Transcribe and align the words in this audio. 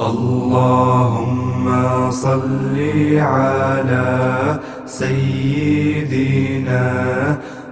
اللهم 0.00 1.66
صل 2.10 2.78
على 3.18 4.58
سيدنا 4.86 6.86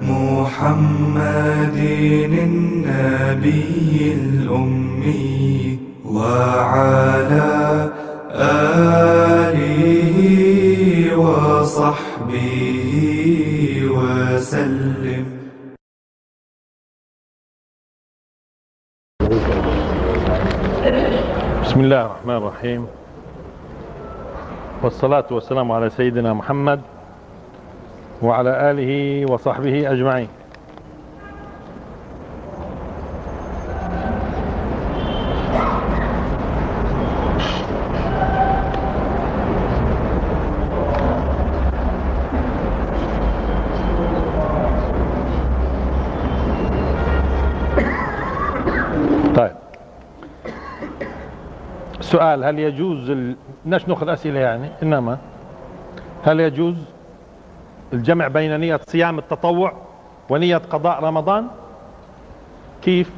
محمد 0.02 1.76
النبي 2.42 4.12
الأمي 4.12 5.78
وعلى 6.04 7.90
آله 8.34 10.16
وصحبه 11.16 12.90
وسلم. 13.94 15.35
الله 21.86 22.06
الرحمن 22.06 22.36
الرحيم. 22.36 22.86
والصلاة 24.82 25.24
والسلام 25.30 25.72
على 25.72 25.90
سيدنا 25.90 26.34
محمد 26.34 26.80
وعلى 28.22 28.70
آله 28.70 28.92
وصحبه 29.32 29.92
أجمعين. 29.92 30.28
سؤال 52.16 52.44
هل 52.44 52.58
يجوز 52.58 53.10
ال... 53.10 53.36
بدناش 53.64 53.88
نأخذ 53.88 54.08
أسئلة 54.08 54.40
يعني؟ 54.40 54.70
إنما 54.82 55.18
هل 56.24 56.40
يجوز 56.40 56.74
الجمع 57.92 58.28
بين 58.28 58.60
نية 58.60 58.80
صيام 58.86 59.18
التطوع 59.18 59.72
ونية 60.30 60.56
قضاء 60.56 61.04
رمضان؟ 61.04 61.46
كيف؟ 62.82 63.10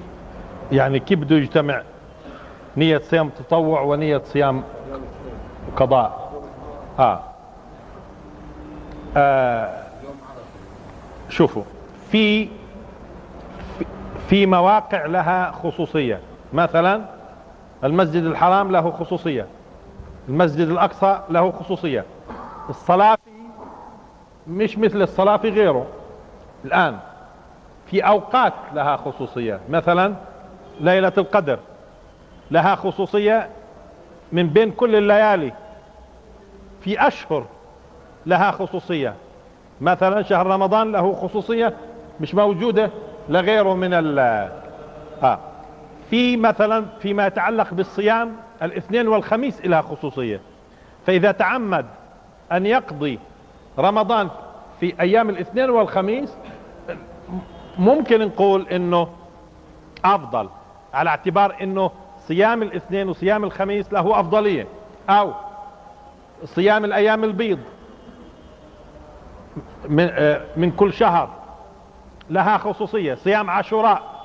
يعني 0.72 0.98
كيف 0.98 1.18
بده 1.18 1.36
يجتمع 1.36 1.82
نية 2.76 2.98
صيام 2.98 3.26
التطوع 3.26 3.80
ونية 3.80 4.22
صيام 4.24 4.62
قضاء؟ 5.76 6.32
آه. 6.98 7.20
آه. 9.16 9.82
شوفوا 11.28 11.62
في 12.10 12.48
في 14.28 14.46
مواقع 14.46 15.06
لها 15.06 15.50
خصوصية. 15.50 16.20
مثلا 16.52 17.17
المسجد 17.84 18.22
الحرام 18.24 18.72
له 18.72 18.90
خصوصية. 18.90 19.46
المسجد 20.28 20.68
الأقصى 20.68 21.20
له 21.30 21.50
خصوصية. 21.52 22.04
الصلاة 22.68 23.18
مش 24.46 24.78
مثل 24.78 25.02
الصلاة 25.02 25.36
في 25.36 25.48
غيره. 25.48 25.86
الآن 26.64 26.98
في 27.86 28.00
أوقات 28.00 28.52
لها 28.74 28.96
خصوصية. 28.96 29.60
مثلا 29.70 30.14
ليلة 30.80 31.12
القدر 31.18 31.58
لها 32.50 32.74
خصوصية 32.74 33.48
من 34.32 34.48
بين 34.48 34.70
كل 34.70 34.96
الليالي. 34.96 35.52
في 36.80 37.06
أشهر 37.06 37.44
لها 38.26 38.50
خصوصية. 38.50 39.14
مثلا 39.80 40.22
شهر 40.22 40.46
رمضان 40.46 40.92
له 40.92 41.14
خصوصية 41.14 41.74
مش 42.20 42.34
موجودة 42.34 42.90
لغيره 43.28 43.74
من 43.74 43.94
ال 43.94 44.18
آه. 45.22 45.38
في 46.10 46.36
مثلا 46.36 46.84
فيما 47.00 47.26
يتعلق 47.26 47.74
بالصيام 47.74 48.36
الاثنين 48.62 49.08
والخميس 49.08 49.66
لها 49.66 49.82
خصوصية. 49.82 50.40
فإذا 51.06 51.32
تعمد 51.32 51.86
أن 52.52 52.66
يقضي 52.66 53.18
رمضان 53.78 54.28
في 54.80 54.94
أيام 55.00 55.30
الاثنين 55.30 55.70
والخميس 55.70 56.36
ممكن 57.78 58.20
نقول 58.20 58.68
أنه 58.68 59.08
أفضل 60.04 60.48
على 60.94 61.10
اعتبار 61.10 61.56
أنه 61.62 61.90
صيام 62.18 62.62
الاثنين 62.62 63.08
وصيام 63.08 63.44
الخميس 63.44 63.92
له 63.92 64.20
أفضلية. 64.20 64.66
أو 65.10 65.32
صيام 66.44 66.84
الأيام 66.84 67.24
البيض 67.24 67.58
من, 69.88 70.10
من 70.56 70.70
كل 70.70 70.92
شهر 70.92 71.28
لها 72.30 72.58
خصوصية. 72.58 73.14
صيام 73.14 73.50
عاشوراء 73.50 74.17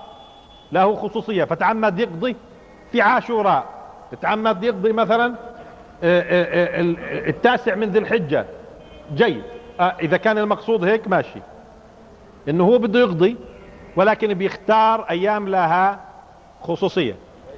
له 0.73 0.95
خصوصية. 0.95 1.43
فتعمد 1.43 1.99
يقضي 1.99 2.35
في 2.91 3.01
عاشوراء. 3.01 3.65
تعمد 4.21 4.63
يقضي 4.63 4.91
مثلا 4.91 5.35
التاسع 7.27 7.75
من 7.75 7.89
ذي 7.89 7.99
الحجة. 7.99 8.45
جيد. 9.15 9.43
إذا 9.79 10.17
كان 10.17 10.37
المقصود 10.37 10.83
هيك 10.83 11.07
ماشي. 11.07 11.39
إنه 12.49 12.63
هو 12.63 12.77
بده 12.77 12.99
يقضي 12.99 13.35
ولكن 13.95 14.33
بيختار 14.33 15.05
أيام 15.09 15.49
لها 15.49 15.99
خصوصية. 16.61 17.15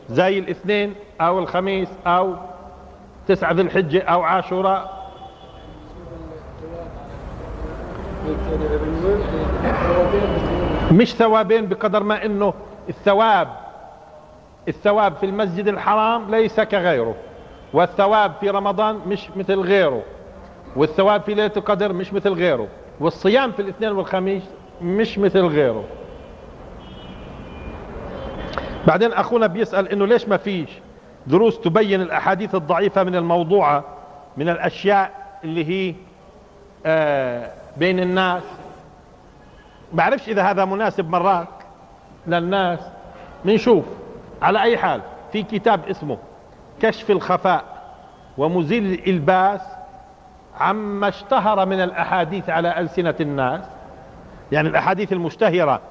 زي 0.09 0.39
الاثنين 0.39 0.95
أو 1.21 1.39
الخميس 1.39 1.89
أو 2.07 2.35
تسعة 3.27 3.51
ذي 3.51 3.61
الحجة 3.61 4.03
أو 4.03 4.21
عاشوراء. 4.21 4.95
مش 10.91 11.15
ثوابين 11.15 11.65
بقدر 11.65 12.03
ما 12.03 12.25
إنه 12.25 12.53
الثواب 12.89 13.47
الثواب 14.67 15.15
في 15.15 15.25
المسجد 15.25 15.67
الحرام 15.67 16.31
ليس 16.31 16.59
كغيره 16.59 17.15
والثواب 17.73 18.33
في 18.39 18.49
رمضان 18.49 18.99
مش 19.07 19.29
مثل 19.35 19.59
غيره 19.59 20.03
والثواب 20.75 21.21
في 21.21 21.33
ليلة 21.33 21.51
القدر 21.57 21.93
مش 21.93 22.13
مثل 22.13 22.29
غيره 22.33 22.67
والصيام 22.99 23.51
في 23.51 23.61
الاثنين 23.61 23.91
والخميس 23.91 24.43
مش 24.81 25.17
مثل 25.17 25.39
غيره. 25.45 25.83
بعدين 28.87 29.13
أخونا 29.13 29.47
بيسأل 29.47 29.89
إنه 29.89 30.05
ليش 30.07 30.27
ما 30.27 30.37
فيش 30.37 30.69
دروس 31.27 31.59
تبين 31.59 32.01
الأحاديث 32.01 32.55
الضعيفة 32.55 33.03
من 33.03 33.15
الموضوعة 33.15 33.83
من 34.37 34.49
الأشياء 34.49 35.11
اللي 35.43 35.65
هي 35.65 35.95
آه 36.85 37.51
بين 37.77 37.99
الناس؟ 37.99 38.43
بعرفش 39.93 40.29
إذا 40.29 40.43
هذا 40.43 40.65
مناسب 40.65 41.09
مرات. 41.09 41.47
للناس. 42.27 42.79
بنشوف 43.45 43.85
على 44.41 44.61
أي 44.61 44.77
حال 44.77 45.01
في 45.31 45.43
كتاب 45.43 45.89
اسمه 45.89 46.17
كشف 46.81 47.11
الخفاء 47.11 47.63
ومزيل 48.37 48.85
الإلباس 48.93 49.61
عما 50.59 51.07
اشتهر 51.07 51.65
من 51.65 51.81
الأحاديث 51.81 52.49
على 52.49 52.79
ألسنة 52.79 53.15
الناس. 53.19 53.61
يعني 54.51 54.69
الأحاديث 54.69 55.13
المشتهرة 55.13 55.81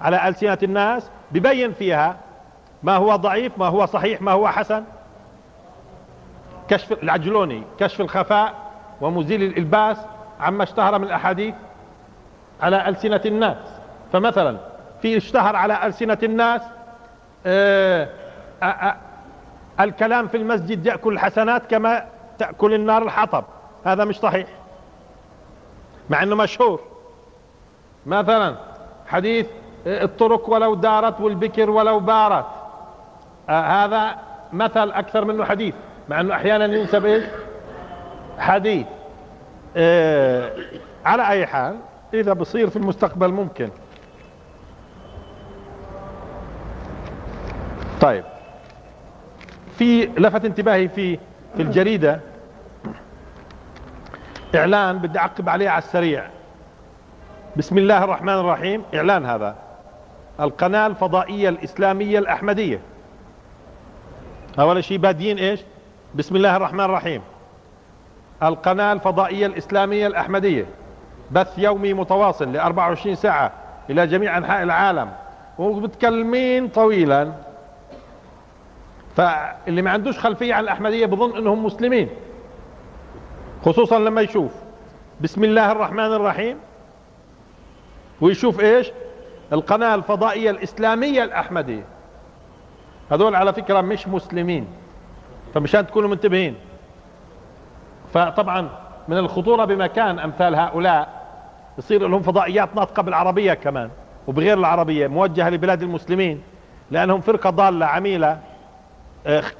على 0.00 0.28
ألسنة 0.28 0.58
الناس 0.62 1.10
ببين 1.30 1.72
فيها 1.72 2.16
ما 2.82 2.96
هو 2.96 3.16
ضعيف 3.16 3.58
ما 3.58 3.66
هو 3.66 3.86
صحيح 3.86 4.22
ما 4.22 4.32
هو 4.32 4.48
حسن. 4.48 4.84
كشف 6.68 7.02
العجلوني 7.02 7.62
كشف 7.78 8.00
الخفاء 8.00 8.54
ومزيل 9.00 9.42
الإلباس 9.42 9.96
عما 10.40 10.62
اشتهر 10.62 10.98
من 10.98 11.04
الأحاديث 11.04 11.54
على 12.60 12.88
ألسنة 12.88 13.20
الناس. 13.26 13.56
فمثلا 14.12 14.56
في 15.02 15.16
اشتهر 15.16 15.56
على 15.56 15.86
ألسنة 15.86 16.18
الناس. 16.22 16.62
آآ 17.46 18.08
آآ 18.62 18.96
الكلام 19.80 20.28
في 20.28 20.36
المسجد 20.36 20.86
يأكل 20.86 21.12
الحسنات 21.12 21.66
كما 21.66 22.04
تأكل 22.38 22.74
النار 22.74 23.02
الحطب. 23.02 23.44
هذا 23.84 24.04
مش 24.04 24.18
صحيح. 24.18 24.46
مع 26.10 26.22
إنه 26.22 26.36
مشهور. 26.36 26.80
مثلا 28.06 28.56
حديث 29.06 29.46
الطرق 29.86 30.50
ولو 30.50 30.74
دارت 30.74 31.20
والبكر 31.20 31.70
ولو 31.70 32.00
بارت. 32.00 32.46
هذا 33.48 34.16
مثل 34.52 34.90
أكثر 34.90 35.24
منه 35.24 35.44
حديث. 35.44 35.74
مع 36.08 36.20
إنه 36.20 36.34
أحيانا 36.34 36.64
ينسب 36.64 37.06
إيش؟ 37.06 37.24
حديث. 38.38 38.86
على 41.04 41.28
أي 41.28 41.46
حال 41.46 41.76
إذا 42.14 42.32
بصير 42.32 42.70
في 42.70 42.76
المستقبل 42.76 43.28
ممكن 43.28 43.70
طيب. 48.00 48.24
في 49.78 50.06
لفت 50.06 50.44
انتباهي 50.44 50.88
في 50.88 51.18
في 51.56 51.62
الجريدة. 51.62 52.20
إعلان 54.54 54.98
بدي 54.98 55.18
أعقب 55.18 55.48
عليه 55.48 55.68
على 55.68 55.78
السريع. 55.78 56.26
بسم 57.56 57.78
الله 57.78 58.04
الرحمن 58.04 58.32
الرحيم. 58.32 58.82
إعلان 58.94 59.26
هذا. 59.26 59.56
القناة 60.40 60.86
الفضائية 60.86 61.48
الإسلامية 61.48 62.18
الأحمدية. 62.18 62.80
أول 64.60 64.84
شيء 64.84 64.98
بادين 64.98 65.38
إيش؟ 65.38 65.60
بسم 66.14 66.36
الله 66.36 66.56
الرحمن 66.56 66.84
الرحيم. 66.84 67.22
القناة 68.42 68.92
الفضائية 68.92 69.46
الإسلامية 69.46 70.06
الأحمدية. 70.06 70.66
بث 71.30 71.58
يومي 71.58 71.94
متواصل 71.94 72.52
ل 72.52 72.56
24 72.56 73.14
ساعة 73.14 73.52
إلى 73.90 74.06
جميع 74.06 74.38
أنحاء 74.38 74.62
العالم. 74.62 75.10
ومتكلمين 75.58 76.68
طويلا. 76.68 77.32
فاللي 79.20 79.82
ما 79.82 79.90
عندوش 79.90 80.18
خلفية 80.18 80.54
عن 80.54 80.64
الأحمدية 80.64 81.06
بظن 81.06 81.36
أنهم 81.36 81.64
مسلمين. 81.64 82.08
خصوصا 83.64 83.98
لما 83.98 84.20
يشوف 84.20 84.52
بسم 85.20 85.44
الله 85.44 85.72
الرحمن 85.72 86.12
الرحيم 86.12 86.56
ويشوف 88.20 88.60
إيش؟ 88.60 88.92
القناة 89.52 89.94
الفضائية 89.94 90.50
الإسلامية 90.50 91.24
الأحمدية. 91.24 91.82
هذول 93.10 93.34
على 93.34 93.52
فكرة 93.52 93.80
مش 93.80 94.08
مسلمين 94.08 94.66
فمشان 95.54 95.86
تكونوا 95.86 96.08
منتبهين. 96.08 96.54
فطبعا 98.14 98.68
من 99.08 99.18
الخطورة 99.18 99.64
بمكان 99.64 100.18
أمثال 100.18 100.54
هؤلاء 100.54 101.26
يصير 101.78 102.08
لهم 102.08 102.22
فضائيات 102.22 102.76
ناطقة 102.76 103.02
بالعربية 103.02 103.54
كمان 103.54 103.90
وبغير 104.26 104.58
العربية 104.58 105.06
موجهة 105.06 105.50
لبلاد 105.50 105.82
المسلمين 105.82 106.42
لأنهم 106.90 107.20
فرقة 107.20 107.50
ضالة 107.50 107.86
عميلة. 107.86 108.49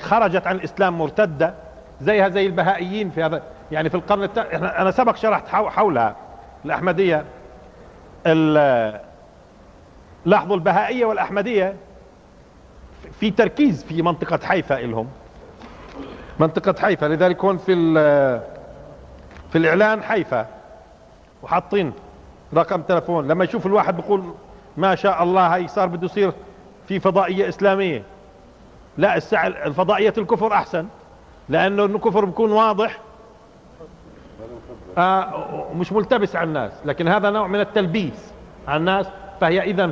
خرجت 0.00 0.46
عن 0.46 0.56
الإسلام 0.56 0.98
مرتدة 0.98 1.54
زيها 2.00 2.28
زي 2.28 2.46
البهائيين 2.46 3.10
في 3.10 3.22
هذا. 3.22 3.42
يعني 3.72 3.90
في 3.90 3.94
القرن 3.94 4.22
الت... 4.22 4.38
أنا 4.52 4.90
سبق 4.90 5.16
شرحت 5.16 5.48
حولها 5.48 6.16
الأحمدية. 6.64 7.24
لاحظوا 10.24 10.56
البهائية 10.56 11.04
والأحمدية 11.04 11.74
في 13.20 13.30
تركيز 13.30 13.84
في 13.84 14.02
منطقة 14.02 14.46
حيفا 14.46 14.78
إلهم. 14.78 15.08
منطقة 16.40 16.74
حيفا 16.80 17.06
لذلك 17.06 17.44
هون 17.44 17.58
في 17.58 17.74
في 19.52 19.58
الإعلان 19.58 20.02
حيفا. 20.02 20.46
وحاطين 21.42 21.92
رقم 22.54 22.82
تلفون. 22.82 23.28
لما 23.28 23.44
يشوف 23.44 23.66
الواحد 23.66 23.96
بيقول 23.96 24.34
ما 24.76 24.94
شاء 24.94 25.22
الله 25.22 25.54
هاي 25.54 25.68
صار 25.68 25.86
بده 25.86 26.04
يصير 26.04 26.32
في 26.88 27.00
فضائية 27.00 27.48
إسلامية. 27.48 28.02
لا 29.00 29.16
السعر 29.16 29.72
فضائية 29.72 30.14
الكفر 30.18 30.52
أحسن 30.52 30.86
لأنه 31.48 31.84
الكفر 31.84 32.24
بيكون 32.24 32.52
واضح 32.52 32.98
آه 34.98 35.66
مش 35.76 35.92
ملتبس 35.92 36.36
على 36.36 36.48
الناس 36.48 36.72
لكن 36.84 37.08
هذا 37.08 37.30
نوع 37.30 37.46
من 37.46 37.60
التلبيس 37.60 38.32
على 38.68 38.76
الناس. 38.76 39.06
فهي 39.40 39.62
إذا 39.62 39.90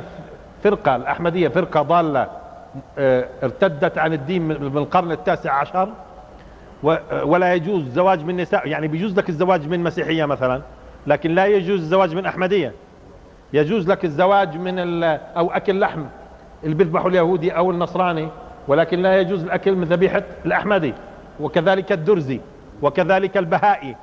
فرقة 0.63 0.95
الأحمدية 0.95 1.47
فرقة 1.47 1.81
ضالة 1.81 2.27
آه 2.97 3.25
ارتدت 3.43 3.97
عن 3.97 4.13
الدين 4.13 4.41
من 4.47 4.77
القرن 4.77 5.11
التاسع 5.11 5.53
عشر 5.53 5.89
ولا 7.23 7.53
يجوز 7.53 7.83
زواج 7.89 8.23
من 8.25 8.37
نساء 8.37 8.67
يعني 8.67 8.87
بيجوز 8.87 9.17
لك 9.19 9.29
الزواج 9.29 9.67
من 9.67 9.83
مسيحية 9.83 10.25
مثلا 10.25 10.61
لكن 11.07 11.35
لا 11.35 11.45
يجوز 11.45 11.79
الزواج 11.79 12.15
من 12.15 12.25
أحمدية. 12.25 12.73
يجوز 13.53 13.89
لك 13.89 14.05
الزواج 14.05 14.57
من 14.57 15.03
أو 15.37 15.51
أكل 15.51 15.79
لحم 15.79 16.03
اللي 16.63 16.75
بيذبحه 16.75 17.07
اليهودي 17.07 17.51
أو 17.51 17.71
النصراني. 17.71 18.27
ولكن 18.67 19.01
لا 19.01 19.19
يجوز 19.19 19.43
الأكل 19.43 19.75
من 19.75 19.83
ذبيحة 19.83 20.23
الأحمدي 20.45 20.93
وكذلك 21.39 21.91
الدرزي 21.91 22.39
وكذلك 22.81 23.37
البهائي. 23.37 23.95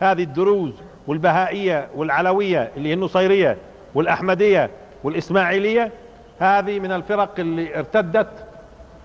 هذه 0.00 0.22
الدروز 0.22 0.72
والبهائية 1.06 1.88
والعلوية 1.96 2.70
اللي 2.76 2.88
هي 2.88 2.94
النصيرية 2.94 3.56
والأحمدية 3.94 4.70
والإسماعيلية 5.04 5.92
هذه 6.38 6.80
من 6.80 6.92
الفرق 6.92 7.30
اللي 7.38 7.78
ارتدت 7.78 8.28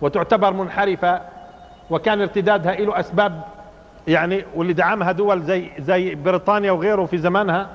وتعتبر 0.01 0.53
منحرفة 0.53 1.21
وكان 1.89 2.21
ارتدادها 2.21 2.75
له 2.75 2.99
أسباب 2.99 3.41
يعني 4.07 4.45
واللي 4.55 4.73
دعمها 4.73 5.11
دول 5.11 5.41
زي 5.41 5.69
زي 5.79 6.15
بريطانيا 6.15 6.71
وغيره 6.71 7.05
في 7.05 7.17
زمانها. 7.17 7.69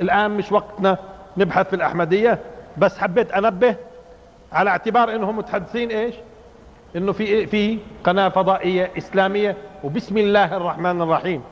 الآن 0.00 0.30
مش 0.30 0.52
وقتنا 0.52 0.98
نبحث 1.36 1.68
في 1.68 1.76
الأحمدية 1.76 2.38
بس 2.78 2.98
حبيت 2.98 3.32
أنبه 3.32 3.76
على 4.52 4.70
اعتبار 4.70 5.14
إنهم 5.14 5.36
متحدثين 5.38 5.90
إيش؟ 5.90 6.14
إنه 6.96 7.12
في 7.12 7.46
في 7.46 7.78
قناة 8.04 8.28
فضائية 8.28 8.90
إسلامية 8.98 9.56
وبسم 9.84 10.18
الله 10.18 10.56
الرحمن 10.56 11.02
الرحيم. 11.02 11.42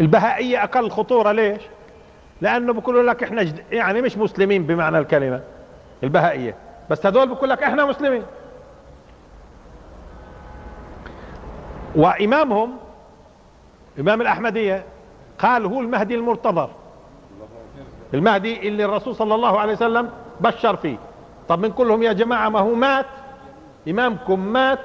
البهائية 0.00 0.64
أقل 0.64 0.90
خطورة 0.90 1.32
ليش؟ 1.32 1.62
لأنه 2.40 2.72
بيقولوا 2.72 3.02
لك 3.02 3.22
إحنا 3.22 3.42
جد... 3.42 3.64
يعني 3.72 4.02
مش 4.02 4.18
مسلمين 4.18 4.66
بمعنى 4.66 4.98
الكلمة 4.98 5.40
البهائية. 6.02 6.54
بس 6.90 7.06
هذول 7.06 7.28
بيقول 7.28 7.50
لك 7.50 7.62
إحنا 7.62 7.84
مسلمين. 7.84 8.22
وإمامهم 11.94 12.76
إمام 14.00 14.20
الأحمدية 14.20 14.84
قال 15.38 15.66
هو 15.66 15.80
المهدي 15.80 16.14
المرتضر 16.14 16.70
المهدي 18.14 18.68
اللي 18.68 18.84
الرسول 18.84 19.14
صلى 19.16 19.34
الله 19.34 19.60
عليه 19.60 19.72
وسلم 19.72 20.10
بشر 20.40 20.76
فيه. 20.76 20.96
طب 21.48 21.58
من 21.58 21.72
كلهم 21.72 22.02
يا 22.02 22.12
جماعة 22.12 22.48
ما 22.48 22.58
هو 22.58 22.74
مات؟ 22.74 23.06
إمامكم 23.88 24.40
مات؟ 24.40 24.78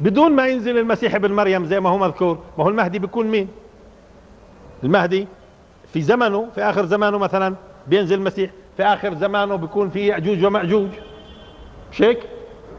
بدون 0.00 0.32
ما 0.32 0.46
ينزل 0.46 0.78
المسيح 0.78 1.14
ابن 1.14 1.32
مريم 1.32 1.64
زي 1.64 1.80
ما 1.80 1.90
هو 1.90 1.98
مذكور 1.98 2.38
ما 2.58 2.64
هو 2.64 2.68
المهدي 2.68 2.98
بيكون 2.98 3.26
مين؟ 3.26 3.48
المهدي 4.84 5.28
في 5.92 6.02
زمنه 6.02 6.48
في 6.54 6.62
آخر 6.62 6.86
زمانه 6.86 7.18
مثلا 7.18 7.54
بينزل 7.86 8.18
المسيح 8.18 8.50
في 8.76 8.82
آخر 8.84 9.14
زمانه 9.14 9.56
بيكون 9.56 9.90
في 9.90 10.06
يأجوج 10.06 10.44
ومأجوج. 10.44 10.88
مش 11.92 12.02
هيك 12.02 12.18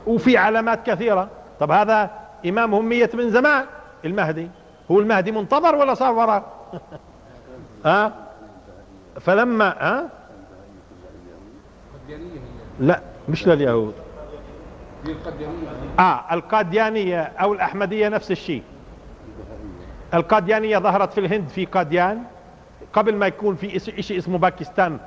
وفي 0.08 0.38
علامات 0.38 0.86
كثيرة. 0.86 1.30
طب 1.60 1.72
هذا 1.72 2.12
إمامهم 2.46 2.86
ميت 2.86 3.16
من 3.16 3.30
زمان 3.30 3.66
المهدي. 4.06 4.50
هو 4.92 5.00
المهدي 5.00 5.32
منتظر 5.32 5.76
ولا 5.76 5.94
صار 5.94 6.14
وراه 6.14 6.46
ها؟ 7.86 8.12
فلما 9.20 9.70
ها؟ 9.80 10.10
لا 12.80 13.02
مش 13.30 13.48
لليهود 13.48 13.94
آه 16.00 16.34
القاديانية 16.34 17.22
أو 17.22 17.54
الأحمدية 17.54 18.10
نفس 18.10 18.32
الشيء. 18.32 18.64
القاديانية 20.14 20.78
ظهرت 20.78 21.14
في 21.14 21.20
الهند 21.20 21.48
في 21.50 21.66
قاديان 21.66 22.24
قبل 22.94 23.16
ما 23.16 23.28
يكون 23.28 23.56
في 23.56 23.80
شيء 24.04 24.18
اسمه 24.18 24.38
باكستان. 24.38 25.00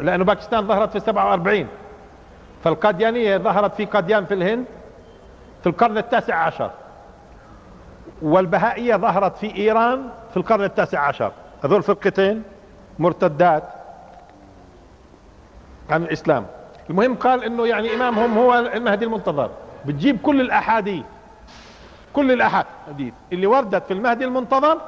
لأنه 0.00 0.24
باكستان 0.24 0.66
ظهرت 0.66 0.90
في 0.92 1.00
47 1.00 1.66
فالقاديانية 2.64 3.36
ظهرت 3.36 3.74
في 3.74 3.84
قاديان 3.84 4.24
في 4.24 4.34
الهند 4.34 4.64
في 5.62 5.66
القرن 5.68 5.98
التاسع 5.98 6.34
عشر. 6.34 6.70
والبهائية 8.22 8.96
ظهرت 8.96 9.36
في 9.36 9.56
إيران 9.56 10.08
في 10.30 10.36
القرن 10.36 10.64
التاسع 10.64 11.00
عشر. 11.00 11.32
هذول 11.64 11.82
فرقتين 11.82 12.42
مرتدات 12.98 13.64
عن 15.90 16.02
الإسلام. 16.02 16.46
المهم 16.90 17.14
قال 17.14 17.44
إنه 17.44 17.66
يعني 17.66 17.94
إمامهم 17.94 18.38
هو 18.38 18.54
المهدي 18.58 19.04
المنتظر. 19.04 19.50
بتجيب 19.86 20.18
كل 20.22 20.40
الأحاديث. 20.40 21.04
كل 22.12 22.32
الأحاديث 22.32 23.14
اللي 23.32 23.46
وردت 23.46 23.84
في 23.86 23.92
المهدي 23.92 24.24
المنتظر 24.24 24.80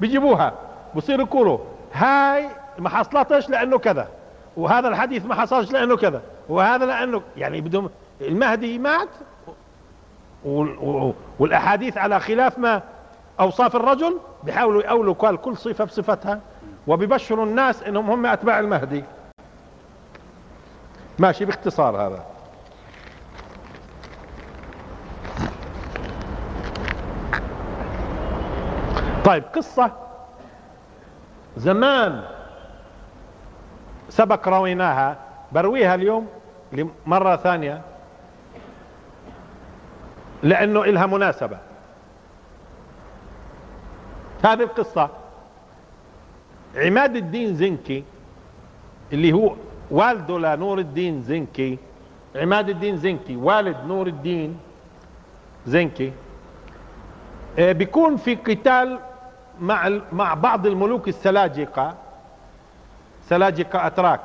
بيجيبوها. 0.00 0.52
بصير 0.96 1.20
يقولوا 1.20 1.58
هاي 1.92 2.48
ما 2.78 2.88
حصلتش 2.88 3.48
لأنه 3.48 3.78
كذا 3.78 4.08
وهذا 4.56 4.88
الحديث 4.88 5.26
ما 5.26 5.34
حصلش 5.34 5.70
لأنه 5.70 5.96
كذا 5.96 6.22
وهذا 6.48 6.86
لأنه 6.86 7.22
يعني 7.36 7.60
بدهم 7.60 7.90
المهدي 8.20 8.78
مات 8.78 9.08
والأحاديث 11.38 11.98
على 11.98 12.20
خلاف 12.20 12.58
ما 12.58 12.82
أوصاف 13.40 13.76
الرجل 13.76 14.18
بيحاولوا 14.44 14.82
يقولوا 14.82 15.14
قال 15.14 15.36
كل 15.36 15.56
صفة 15.56 15.84
بصفتها 15.84 16.40
وبيبشروا 16.86 17.44
الناس 17.46 17.82
إنهم 17.82 18.10
هم 18.10 18.26
أتباع 18.26 18.58
المهدي. 18.58 19.04
ماشي 21.18 21.44
باختصار 21.44 21.96
هذا. 21.96 22.24
طيب 29.24 29.44
قصة. 29.44 29.92
زمان 31.56 32.24
سبق 34.08 34.48
رويناها 34.48 35.16
برويها 35.52 35.94
اليوم 35.94 36.28
مرة 37.06 37.36
ثانية 37.36 37.82
لأنه 40.42 40.84
إلها 40.84 41.06
مناسبة. 41.06 41.58
هذه 44.44 44.62
القصة. 44.62 45.08
عماد 46.76 47.16
الدين 47.16 47.54
زنكي 47.54 48.04
اللي 49.12 49.32
هو 49.32 49.54
والده 49.90 50.38
لنور 50.38 50.78
الدين 50.78 51.22
زنكي. 51.22 51.78
عماد 52.36 52.68
الدين 52.68 52.96
زنكي 52.96 53.36
والد 53.36 53.76
نور 53.86 54.06
الدين 54.06 54.58
زنكي. 55.66 56.12
آه، 57.58 57.72
بيكون 57.72 58.16
في 58.16 58.34
قتال 58.34 58.98
مع 59.60 60.00
مع 60.12 60.34
بعض 60.34 60.66
الملوك 60.66 61.08
السلاجقة. 61.08 61.94
سلاجقة 63.28 63.86
أتراك. 63.86 64.20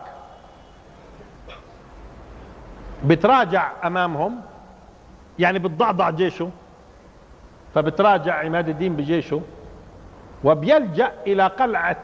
بتراجع 3.06 3.72
أمامهم. 3.84 4.42
يعني 5.40 5.60
بتضعضع 5.60 6.10
جيشه. 6.10 6.50
فبتراجع 7.76 8.46
عماد 8.46 8.70
الدين 8.70 8.96
بجيشه. 8.96 9.42
وبيلجأ 10.44 11.12
إلى 11.28 11.48
قلعة 11.48 11.98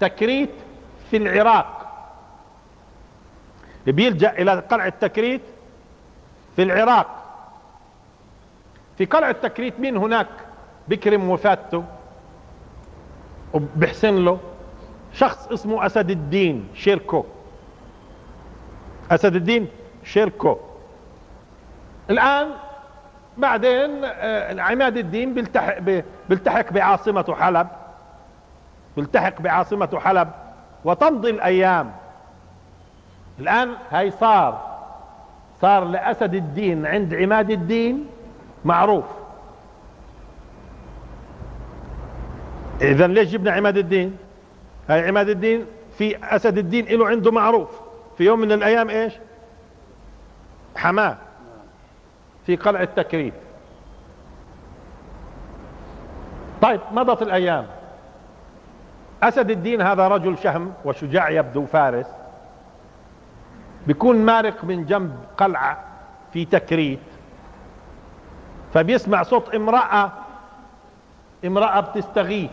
تكريت 0.00 0.50
في 1.10 1.16
العراق. 1.16 1.85
بيلجأ 3.92 4.30
إلى 4.30 4.52
قلعة 4.52 4.88
تكريت 4.88 5.40
في 6.56 6.62
العراق. 6.62 7.06
في 8.98 9.04
قلعة 9.04 9.32
تكريت 9.32 9.80
مين 9.80 9.96
هناك؟ 9.96 10.26
بكرم 10.88 11.30
وفادته 11.30 11.84
وبحسن 13.54 14.24
له. 14.24 14.38
شخص 15.12 15.48
اسمه 15.48 15.86
أسد 15.86 16.10
الدين 16.10 16.68
شيركوه. 16.74 17.24
أسد 19.10 19.34
الدين 19.34 19.68
شيركو. 20.04 20.58
الآن 22.10 22.48
بعدين 23.38 24.04
آه، 24.04 24.60
عماد 24.60 24.96
الدين 24.96 25.34
بيلتحق 25.34 25.78
بيلتحق 26.28 26.72
بعاصمة 26.72 27.36
حلب. 27.40 27.68
بيلتحق 28.96 29.40
بعاصمة 29.40 30.00
حلب. 30.00 30.28
وتمضي 30.84 31.30
الأيام. 31.30 31.92
الآن 33.40 33.72
هي 33.90 34.10
صار 34.10 34.76
صار 35.60 35.84
لأسد 35.84 36.34
الدين 36.34 36.86
عند 36.86 37.14
عماد 37.14 37.50
الدين 37.50 38.06
معروف. 38.64 39.04
اذا 42.80 43.06
ليش 43.06 43.28
جبنا 43.28 43.52
عماد 43.52 43.76
الدين؟ 43.76 44.16
هاي 44.88 45.08
عماد 45.08 45.28
الدين 45.28 45.66
في 45.98 46.36
أسد 46.36 46.58
الدين 46.58 46.86
له 46.86 47.08
عنده 47.08 47.32
معروف. 47.32 47.68
في 48.18 48.24
يوم 48.24 48.40
من 48.40 48.52
الأيام 48.52 48.90
إيش؟ 48.90 49.12
حماة. 50.76 51.16
في 52.46 52.56
قلعة 52.56 52.84
تكريت 52.84 53.34
طيب 56.62 56.80
مضت 56.92 57.22
الأيام. 57.22 57.66
أسد 59.22 59.50
الدين 59.50 59.82
هذا 59.82 60.08
رجل 60.08 60.38
شهم 60.38 60.72
وشجاع 60.84 61.30
يبدو 61.30 61.66
فارس. 61.66 62.06
بيكون 63.86 64.16
مارق 64.16 64.64
من 64.64 64.86
جنب 64.86 65.16
قلعة 65.38 65.84
في 66.32 66.44
تكريت. 66.44 66.98
فبيسمع 68.74 69.22
صوت 69.22 69.54
امرأة 69.54 70.12
امرأة 71.44 71.80
بتستغيث. 71.80 72.50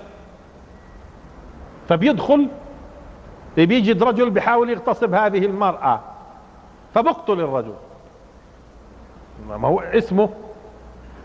فبيدخل 1.90 2.48
بيجد 3.58 4.04
رجل 4.04 4.30
بيحاول 4.30 4.70
يغتصب 4.70 5.14
هذه 5.14 5.46
المرأة. 5.46 6.00
فبقتل 6.94 7.40
الرجل. 7.40 7.76
ما 9.48 9.68
هو 9.68 9.80
اسمه؟ 9.80 10.30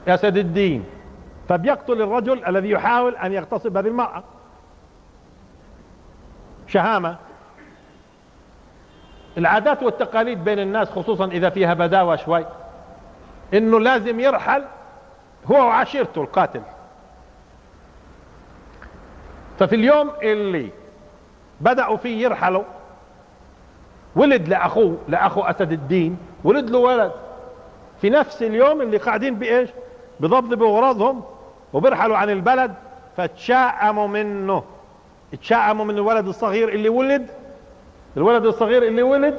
اسد 0.09 0.37
الدين. 0.37 0.85
فبيقتل 1.49 2.03
الرجل 2.03 2.45
الذي 2.45 2.71
يحاول 2.71 3.17
أن 3.17 3.33
يغتصب 3.33 3.77
هذه 3.77 3.89
المرأة. 3.89 4.25
شهامة. 6.67 7.17
العادات 9.39 9.83
والتقاليد 9.83 10.45
بين 10.45 10.59
الناس 10.59 10.91
خصوصا 10.91 11.27
إذا 11.27 11.51
فيها 11.51 11.75
بداوة 11.75 12.17
شوي. 12.17 12.45
إنه 13.55 13.81
لازم 13.81 14.21
يرحل 14.21 14.65
هو 15.51 15.57
وعشيرته 15.57 16.23
القاتل. 16.23 16.63
ففي 19.59 19.75
اليوم 19.75 20.11
اللي 20.23 20.71
بدأوا 21.61 21.97
فيه 21.97 22.23
يرحلوا 22.23 22.63
ولد 24.17 24.49
لأخوه 24.49 24.99
لأخو 25.09 25.41
أسد 25.41 25.73
الدين 25.73 26.19
ولد 26.45 26.71
له 26.71 26.79
ولد 26.79 27.13
في 28.01 28.11
نفس 28.11 28.43
اليوم 28.43 28.83
اللي 28.83 28.97
قاعدين 28.97 29.35
بإيش؟ 29.35 29.71
بضبضبوا 30.21 30.81
غرضهم 30.81 31.23
وبيرحلوا 31.73 32.17
عن 32.17 32.31
البلد 32.31 32.75
فتشاءموا 33.17 34.07
منه. 34.07 34.65
تشاءموا 35.43 35.85
من 35.85 35.95
الولد 35.95 36.29
الصغير 36.29 36.69
اللي 36.69 36.89
ولد 36.89 37.27
الولد 38.19 38.47
الصغير 38.47 38.83
اللي 38.83 39.03
ولد 39.03 39.39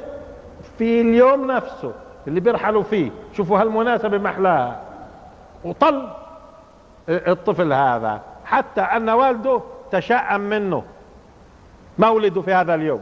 في 0.78 1.00
اليوم 1.00 1.50
نفسه 1.50 1.92
اللي 2.26 2.40
بيرحلوا 2.40 2.82
فيه. 2.82 3.10
شوفوا 3.32 3.60
هالمناسبة 3.60 4.18
محلاها 4.18 4.80
وطل 5.64 6.08
الطفل 7.08 7.72
هذا 7.72 8.20
حتى 8.44 8.80
أن 8.80 9.10
والده 9.10 9.60
تشاءم 9.92 10.40
منه. 10.40 10.82
مولده 11.98 12.42
في 12.42 12.52
هذا 12.54 12.74
اليوم. 12.74 13.00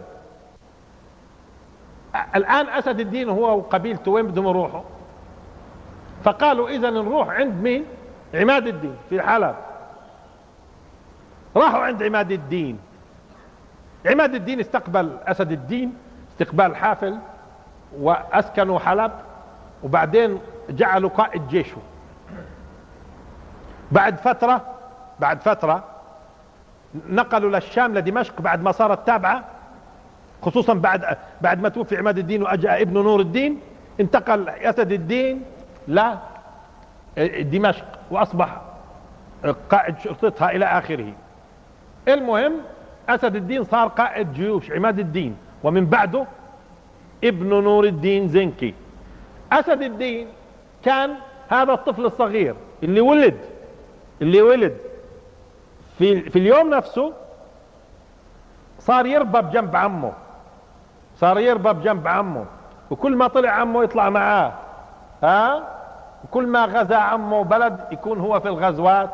الآن 2.36 2.68
أسد 2.68 3.00
الدين 3.00 3.28
هو 3.28 3.58
وقبيلته 3.58 4.10
وين 4.10 4.26
بدهم 4.26 4.48
يروحوا؟ 4.48 4.82
فقالوا 6.24 6.68
اذا 6.68 6.90
نروح 6.90 7.28
عند 7.28 7.62
مين؟ 7.62 7.84
عماد 8.34 8.66
الدين 8.66 8.96
في 9.10 9.22
حلب 9.22 9.54
راحوا 11.56 11.80
عند 11.80 12.02
عماد 12.02 12.32
الدين. 12.32 12.78
عماد 14.06 14.34
الدين 14.34 14.60
استقبل 14.60 15.16
أسد 15.26 15.52
الدين 15.52 15.94
استقبال 16.32 16.76
حافل 16.76 17.18
وأسكنوا 17.98 18.78
حلب 18.78 19.12
وبعدين 19.82 20.40
جعلوا 20.70 21.10
قائد 21.10 21.48
جيشه. 21.48 21.76
بعد 23.92 24.16
فترة 24.16 24.62
بعد 25.20 25.40
فترة 25.40 25.84
نقلوا 27.08 27.50
للشام 27.50 27.94
لدمشق 27.94 28.40
بعد 28.40 28.62
ما 28.62 28.72
صارت 28.72 29.06
تابعة 29.06 29.44
خصوصا 30.42 30.74
بعد 30.74 31.16
بعد 31.40 31.60
ما 31.62 31.68
توفي 31.68 31.96
عماد 31.96 32.18
الدين 32.18 32.42
واجا 32.42 32.82
ابن 32.82 32.94
نور 32.94 33.20
الدين 33.20 33.60
انتقل 34.00 34.48
أسد 34.48 34.92
الدين 34.92 35.42
لدمشق 37.16 37.84
وأصبح 38.10 38.60
قائد 39.70 39.98
شرطتها 39.98 40.50
إلى 40.50 40.64
آخره. 40.64 41.12
المهم 42.08 42.52
أسد 43.08 43.36
الدين 43.36 43.64
صار 43.64 43.88
قائد 43.88 44.32
جيوش 44.32 44.70
عماد 44.70 44.98
الدين 44.98 45.36
ومن 45.64 45.86
بعده 45.86 46.26
ابن 47.24 47.62
نور 47.62 47.84
الدين 47.84 48.28
زنكي. 48.28 48.74
أسد 49.52 49.82
الدين 49.82 50.26
كان 50.84 51.14
هذا 51.48 51.72
الطفل 51.72 52.04
الصغير 52.04 52.54
اللي 52.82 53.00
ولد 53.00 53.36
اللي 54.22 54.42
ولد. 54.42 54.76
في 55.98 56.30
في 56.30 56.38
اليوم 56.38 56.70
نفسه 56.70 57.12
صار 58.78 59.06
يربى 59.06 59.40
بجنب 59.40 59.76
عمه 59.76 60.12
صار 61.16 61.38
يربى 61.38 61.72
بجنب 61.72 62.08
عمه 62.08 62.44
وكل 62.90 63.16
ما 63.16 63.28
طلع 63.28 63.50
عمه 63.50 63.84
يطلع 63.84 64.10
معاه. 64.10 64.52
ها؟ 65.22 65.64
وكل 66.24 66.46
ما 66.46 66.64
غزا 66.64 66.96
عمه 66.96 67.44
بلد 67.44 67.80
يكون 67.92 68.20
هو 68.20 68.40
في 68.40 68.48
الغزوات. 68.48 69.10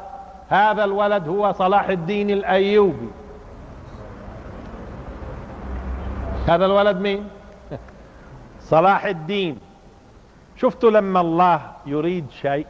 هذا 0.49 0.85
الولد 0.85 1.29
هو 1.29 1.53
صلاح 1.53 1.89
الدين 1.89 2.31
الأيوبي. 2.31 3.09
هذا 6.47 6.67
الولد 6.67 7.01
مين؟ 7.01 7.29
صلاح 8.71 9.05
الدين. 9.05 9.59
شفتوا 10.57 10.91
لما 10.91 11.21
الله 11.21 11.73
يريد 11.87 12.31
شيء؟ 12.31 12.67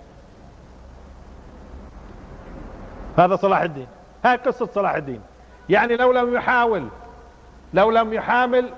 هذا 3.18 3.36
صلاح 3.36 3.60
الدين. 3.60 3.86
هاي 4.24 4.36
قصة 4.36 4.66
صلاح 4.66 4.94
الدين. 4.94 5.20
يعني 5.68 5.96
لو 5.96 6.12
لم 6.12 6.34
يحاول 6.34 6.88
لو 7.74 7.90
لم 7.90 8.12
يحامل 8.12 8.70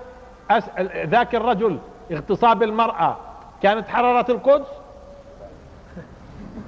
ذاك 0.91 1.35
الرجل 1.35 1.79
اغتصاب 2.13 2.63
المرأة 2.63 3.17
كانت 3.63 3.89
حررت 3.89 4.31
القدس؟ 4.31 4.67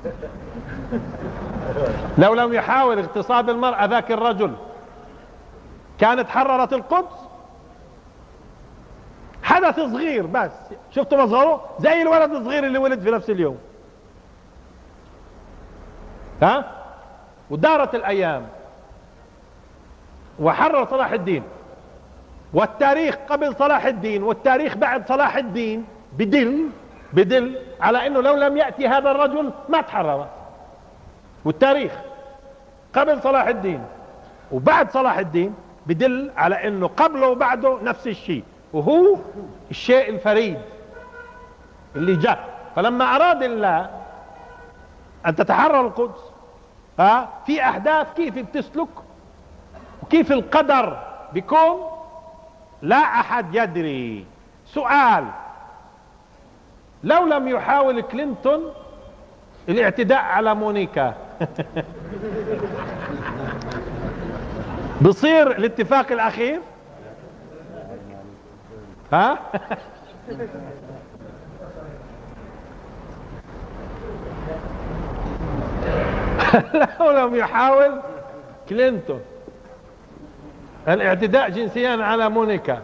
لو 2.23 2.35
لم 2.35 2.55
يحاول 2.55 2.99
اغتصاب 2.99 3.51
المرأة 3.51 3.85
ذاك 3.85 4.13
الرجل 4.13 4.53
كانت 5.99 6.29
حررت 6.29 6.73
القدس؟ 6.73 7.28
حدث 9.49 9.81
صغير 9.81 10.27
بس. 10.27 10.51
شفتوا 10.91 11.23
مصغره 11.23 11.65
زي 11.81 12.03
الولد 12.03 12.31
الصغير 12.31 12.67
اللي 12.67 12.79
ولد 12.79 13.01
في 13.01 13.11
نفس 13.11 13.31
اليوم. 13.31 13.59
ها؟ 16.43 16.65
ودارت 17.51 17.95
الأيام. 17.95 18.47
وحرر 20.41 20.87
صلاح 20.91 21.13
الدين. 21.13 21.43
والتاريخ 22.55 23.17
قبل 23.29 23.55
صلاح 23.57 23.87
الدين 23.87 24.23
والتاريخ 24.23 24.77
بعد 24.77 25.09
صلاح 25.09 25.37
الدين. 25.37 25.85
بدل 26.19 26.69
بدل 27.13 27.59
على 27.81 28.07
إنه 28.07 28.21
لو 28.21 28.35
لم 28.35 28.57
يأتي 28.57 28.89
هذا 28.89 29.11
الرجل 29.11 29.53
ما 29.69 29.81
تحرر. 29.81 30.27
والتاريخ 31.45 31.93
قبل 32.95 33.23
صلاح 33.23 33.47
الدين. 33.47 33.85
وبعد 34.53 34.91
صلاح 34.91 35.19
الدين 35.19 35.55
بدل 35.87 36.31
على 36.37 36.69
إنه 36.69 36.87
قبله 36.87 37.29
وبعده 37.29 37.79
نفس 37.83 38.07
الشيء. 38.07 38.45
وهو 38.73 39.17
الشيء 39.71 40.09
الفريد 40.11 40.59
اللي 41.97 42.17
جاء. 42.17 42.49
فلما 42.77 43.17
أراد 43.17 43.43
الله 43.43 43.91
أن 45.27 45.37
تتحرر 45.37 45.87
القدس 45.87 46.21
ها 46.99 47.29
في 47.47 47.63
أحداث 47.63 48.15
كيف 48.15 48.39
بتسلك 48.39 48.89
وكيف 50.03 50.33
القدر 50.33 50.99
بيكون 51.33 51.81
لا 52.83 52.97
أحد 52.97 53.55
يدري. 53.55 54.27
سؤال 54.67 55.25
لو 57.05 57.27
لم 57.27 57.49
يحاول 57.49 58.01
كلينتون 58.01 58.61
الاعتداء 59.69 60.19
على 60.23 60.55
مونيكا 60.55 61.15
بصير 65.03 65.51
الاتفاق 65.51 66.13
الأخير؟ 66.13 66.61
ها؟ 69.13 69.39
لو 77.01 77.11
لم 77.11 77.35
يحاول. 77.35 78.01
كلينتون. 78.69 79.21
الاعتداء 80.89 81.51
جنسيا 81.51 82.05
على 82.05 82.29
مونيكا. 82.29 82.83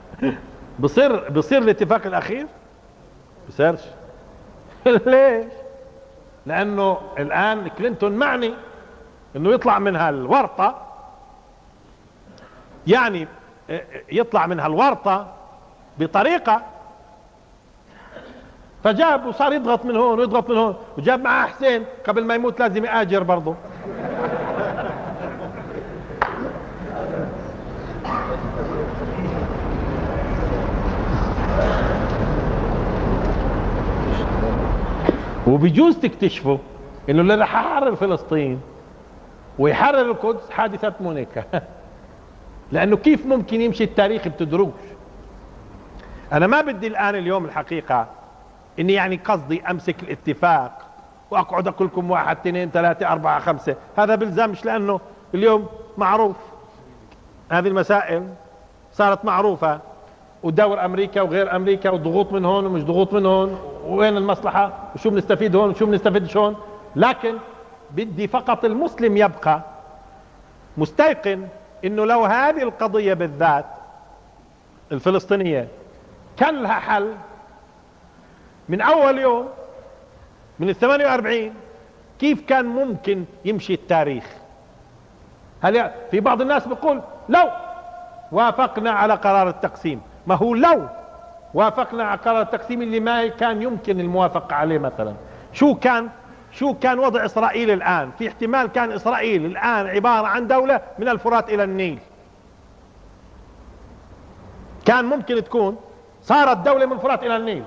بصير 0.80 1.30
بصير 1.30 1.58
الاتفاق 1.62 2.06
الأخير؟ 2.06 2.46
بصيرش 3.48 3.80
ليش؟ 5.06 5.52
لأنه 6.46 6.98
الآن 7.18 7.68
كلينتون 7.68 8.12
معني 8.12 8.54
إنه 9.36 9.50
يطلع 9.50 9.78
من 9.78 9.96
هالورطة. 9.96 10.82
يعني 12.86 13.28
آه، 13.70 13.76
آه، 13.76 14.02
يطلع 14.12 14.46
من 14.46 14.60
هالورطة 14.60 15.35
بطريقة. 15.98 16.62
فجاب 18.84 19.26
وصار 19.26 19.52
يضغط 19.52 19.84
من 19.84 19.96
هون 19.96 20.18
ويضغط 20.18 20.50
من 20.50 20.56
هون 20.56 20.74
وجاب 20.98 21.20
معاه 21.20 21.46
حسين 21.46 21.84
قبل 22.06 22.24
ما 22.24 22.34
يموت 22.34 22.60
لازم 22.60 22.84
يآجر 22.84 23.22
برضه 23.22 23.54
وبيجوز 35.46 35.96
تكتشفوا 35.96 36.58
إنه 37.10 37.20
اللي 37.20 37.34
رح 37.34 37.54
يحرر 37.54 37.96
فلسطين 37.96 38.60
ويحرر 39.58 40.00
القدس 40.00 40.50
حادثة 40.50 40.94
مونيكا. 41.00 41.44
لأنه 42.72 42.96
كيف 42.96 43.26
ممكن 43.26 43.60
يمشي 43.60 43.84
التاريخ 43.84 44.28
بتدرجش 44.28 44.95
أنا 46.32 46.46
ما 46.46 46.60
بدي 46.60 46.86
الآن 46.86 47.14
اليوم 47.14 47.44
الحقيقة 47.44 48.06
إني 48.78 48.92
يعني 48.92 49.20
قصدي 49.24 49.62
أمسك 49.70 50.02
الاتفاق 50.02 50.82
وأقعد 51.30 51.68
أقول 51.68 51.86
لكم 51.88 52.10
واحد 52.10 52.36
اثنين 52.36 52.70
ثلاثة 52.70 53.12
أربعة 53.12 53.40
خمسة. 53.40 53.76
هذا 53.96 54.14
بلزمش 54.14 54.64
لأنه 54.64 55.00
اليوم 55.34 55.66
معروف. 55.98 56.36
هذه 57.52 57.68
المسائل 57.68 58.28
صارت 58.92 59.24
معروفة 59.24 59.80
ودور 60.42 60.84
أمريكا 60.84 61.20
وغير 61.20 61.56
أمريكا 61.56 61.90
وضغوط 61.90 62.32
من 62.32 62.44
هون 62.44 62.66
ومش 62.66 62.82
ضغوط 62.84 63.12
من 63.12 63.26
هون 63.26 63.58
وين 63.86 64.16
المصلحة 64.16 64.72
وشو 64.94 65.10
بنستفيد 65.10 65.56
هون 65.56 65.70
وشو 65.70 65.86
بنستفيد 65.86 66.36
هون. 66.36 66.56
لكن 66.96 67.34
بدي 67.90 68.28
فقط 68.28 68.64
المسلم 68.64 69.16
يبقى 69.16 69.60
مستيقن 70.76 71.48
إنه 71.84 72.04
لو 72.04 72.24
هذه 72.24 72.62
القضية 72.62 73.14
بالذات 73.14 73.66
الفلسطينية 74.92 75.68
كان 76.36 76.62
لها 76.62 76.72
حل 76.72 77.14
من 78.68 78.80
أول 78.80 79.18
يوم 79.18 79.48
من 80.58 80.68
ال 80.68 80.76
48 80.76 81.54
كيف 82.18 82.46
كان 82.46 82.64
ممكن 82.64 83.24
يمشي 83.44 83.74
التاريخ؟ 83.74 84.24
هل 85.62 85.90
في 86.10 86.20
بعض 86.20 86.40
الناس 86.40 86.66
بيقول 86.68 87.02
لو 87.28 87.50
وافقنا 88.32 88.90
على 88.90 89.14
قرار 89.14 89.48
التقسيم. 89.48 90.00
ما 90.26 90.34
هو 90.34 90.54
لو 90.54 90.88
وافقنا 91.54 92.04
على 92.04 92.20
قرار 92.20 92.42
التقسيم 92.42 92.82
اللي 92.82 93.00
ما 93.00 93.26
كان 93.26 93.62
يمكن 93.62 94.00
الموافقة 94.00 94.54
عليه 94.56 94.78
مثلا. 94.78 95.14
شو 95.52 95.74
كان؟ 95.74 96.08
شو 96.52 96.74
كان 96.74 96.98
وضع 96.98 97.24
إسرائيل 97.24 97.70
الآن؟ 97.70 98.10
في 98.18 98.28
احتمال 98.28 98.66
كان 98.66 98.92
إسرائيل 98.92 99.46
الآن 99.46 99.86
عبارة 99.86 100.26
عن 100.26 100.46
دولة 100.46 100.80
من 100.98 101.08
الفرات 101.08 101.48
إلى 101.48 101.64
النيل. 101.64 101.98
كان 104.84 105.04
ممكن 105.04 105.44
تكون 105.44 105.76
صارت 106.26 106.56
دولة 106.56 106.86
من 106.86 106.92
الفرات 106.92 107.22
إلى 107.22 107.36
النيل. 107.36 107.64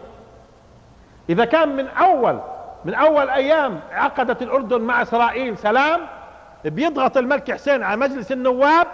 إذا 1.29 1.45
كان 1.45 1.75
من 1.75 1.87
اول 1.87 2.39
من 2.85 2.93
أول 2.93 3.29
أيام 3.29 3.79
عقدت 3.91 4.41
الأردن 4.41 4.81
مع 4.81 5.01
إسرائيل 5.01 5.57
سلام 5.57 6.01
بيضغط 6.65 7.17
الملك 7.17 7.51
حسين 7.51 7.83
على 7.83 7.97
مجلس 7.97 8.31
النواب 8.31 8.87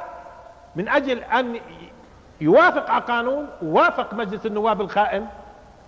من 0.76 0.90
أجل 0.90 1.18
أن 1.20 1.60
يوافق 2.42 2.90
على 2.90 3.04
قانون 3.04 3.48
ووافق 3.64 4.14
مجلس 4.14 4.46
النواب 4.46 4.82
الخائن 4.82 5.28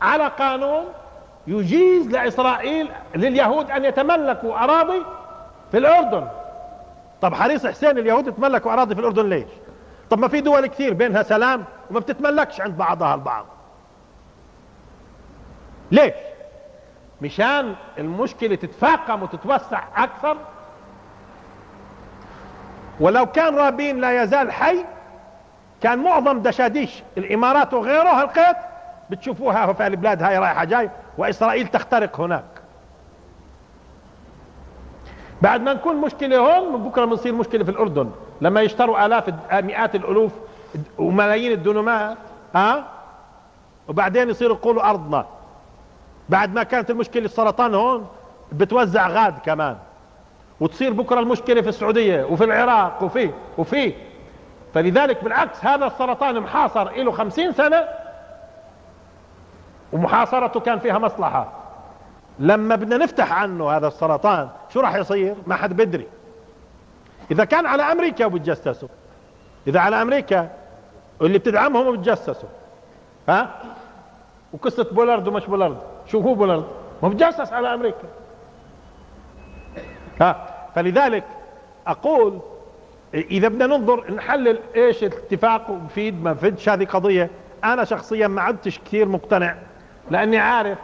على 0.01 0.27
قانون 0.27 0.85
يجيز 1.47 2.07
لاسرائيل 2.07 2.89
لليهود 3.15 3.71
أن 3.71 3.85
يتملكوا 3.85 4.63
أراضي 4.63 5.01
في 5.71 5.77
الأردن. 5.77 6.27
طب 7.21 7.33
حريص 7.33 7.67
حسين 7.67 7.97
اليهود 7.97 8.27
يتملكوا 8.27 8.73
أراضي 8.73 8.95
في 8.95 9.01
الأردن 9.01 9.29
ليش؟ 9.29 9.49
طب 10.09 10.19
ما 10.19 10.27
في 10.27 10.41
دول 10.41 10.67
كثير 10.67 10.93
بينها 10.93 11.23
سلام 11.23 11.63
وما 11.91 11.99
بتتملكش 11.99 12.61
عند 12.61 12.77
بعضها 12.77 13.15
البعض. 13.15 13.45
ليش 15.91 16.13
مشان 17.21 17.75
المشكلة 17.97 18.55
تتفاقم 18.55 19.23
وتتوسع 19.23 19.83
أكثر. 19.95 20.37
ولو 22.99 23.25
كان 23.25 23.55
رابين 23.55 24.01
لا 24.01 24.23
يزال 24.23 24.51
حي 24.51 24.85
كان 25.81 25.99
معظم 26.03 26.39
دشاديش 26.41 27.03
الإمارات 27.17 27.73
وغيره 27.73 28.09
هالقيت 28.21 28.57
بتشوفوها 29.09 29.73
في 29.73 29.87
البلاد 29.87 30.23
هاي 30.23 30.37
رايحة 30.37 30.63
جاي 30.63 30.89
وإسرائيل 31.17 31.67
تخترق 31.67 32.19
هناك. 32.19 32.43
بعد 35.41 35.61
ما 35.61 35.73
نكون 35.73 35.95
مشكلة 35.95 36.37
هون 36.37 36.73
من 36.73 36.89
بكرة 36.89 37.05
بنصير 37.05 37.33
مشكلة 37.33 37.63
في 37.63 37.71
الأردن 37.71 38.11
لما 38.41 38.61
يشتروا 38.61 39.05
آلاف 39.05 39.29
مئات 39.53 39.95
الألوف 39.95 40.31
وملايين 40.97 41.51
الدنومات 41.51 42.17
ها؟ 42.55 42.83
وبعدين 43.87 44.29
يصيروا 44.29 44.55
يقولوا 44.57 44.89
أرضنا. 44.89 45.25
بعد 46.29 46.53
ما 46.53 46.63
كانت 46.63 46.89
المشكلة 46.89 47.25
السرطان 47.25 47.75
هون 47.75 48.07
بتوزع 48.51 49.07
غاد 49.07 49.39
كمان. 49.39 49.77
وتصير 50.59 50.93
بكرة 50.93 51.19
المشكلة 51.19 51.61
في 51.61 51.69
السعودية 51.69 52.23
وفي 52.23 52.43
العراق 52.43 53.03
وفي 53.03 53.31
وفي. 53.57 53.93
فلذلك 54.73 55.23
بالعكس 55.23 55.65
هذا 55.65 55.85
السرطان 55.85 56.39
محاصر 56.39 56.91
له 56.91 57.11
خمسين 57.11 57.53
سنة 57.53 57.83
ومحاصرته 59.93 60.59
كان 60.59 60.79
فيها 60.79 60.99
مصلحة. 60.99 61.53
لما 62.39 62.75
بدنا 62.75 62.97
نفتح 62.97 63.33
عنه 63.33 63.71
هذا 63.71 63.87
السرطان 63.87 64.49
شو 64.73 64.79
راح 64.79 64.95
يصير؟ 64.95 65.35
ما 65.47 65.55
حد 65.55 65.73
بدري. 65.73 66.07
إذا 67.31 67.45
كان 67.45 67.65
على 67.65 67.83
أمريكا 67.83 68.25
وبتجسسوا 68.25 68.89
إذا 69.67 69.79
على 69.79 70.01
أمريكا 70.01 70.49
اللي 71.21 71.37
بتدعمهم 71.37 71.87
وبتجسسوا 71.87 72.49
ها؟ 73.29 73.49
وقصة 74.53 74.87
بولارد 74.91 75.27
ومش 75.27 75.45
بولارد. 75.45 75.77
شو 76.07 76.19
هو 76.19 76.33
بولارد 76.33 76.65
ما 77.03 77.09
بتجسس 77.09 77.53
على 77.53 77.73
أمريكا. 77.73 78.07
ها 80.21 80.47
فلذلك 80.75 81.23
أقول 81.87 82.39
إذا 83.13 83.47
بدنا 83.47 83.77
ننظر 83.77 84.13
نحلل 84.13 84.59
إيش 84.75 85.03
الاتفاق 85.03 85.71
بفيد 85.71 86.23
ما 86.23 86.33
بفيدش 86.33 86.69
هذه 86.69 86.85
قضية. 86.85 87.29
أنا 87.63 87.83
شخصيا 87.83 88.27
ما 88.27 88.41
عدتش 88.41 88.79
كثير 88.79 89.07
مقتنع 89.07 89.55
لأني 90.11 90.37
عارف 90.37 90.77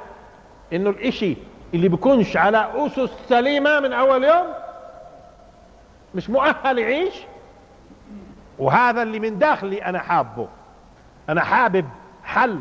إنه 0.74 0.90
الإشي 0.90 1.38
اللي 1.74 1.90
بيكونش 1.90 2.38
على 2.38 2.70
أسس 2.76 3.10
سليمة 3.30 3.80
من 3.80 3.94
أول 3.94 4.24
يوم 4.24 4.46
مش 6.16 6.30
مؤهل 6.30 6.80
يعيش 6.80 7.14
وهذا 8.60 9.04
اللي 9.04 9.20
من 9.20 9.40
داخلي 9.40 9.86
أنا 9.86 10.00
حابه. 10.00 10.48
أنا 11.30 11.42
حابب 11.44 11.86
حل 12.24 12.60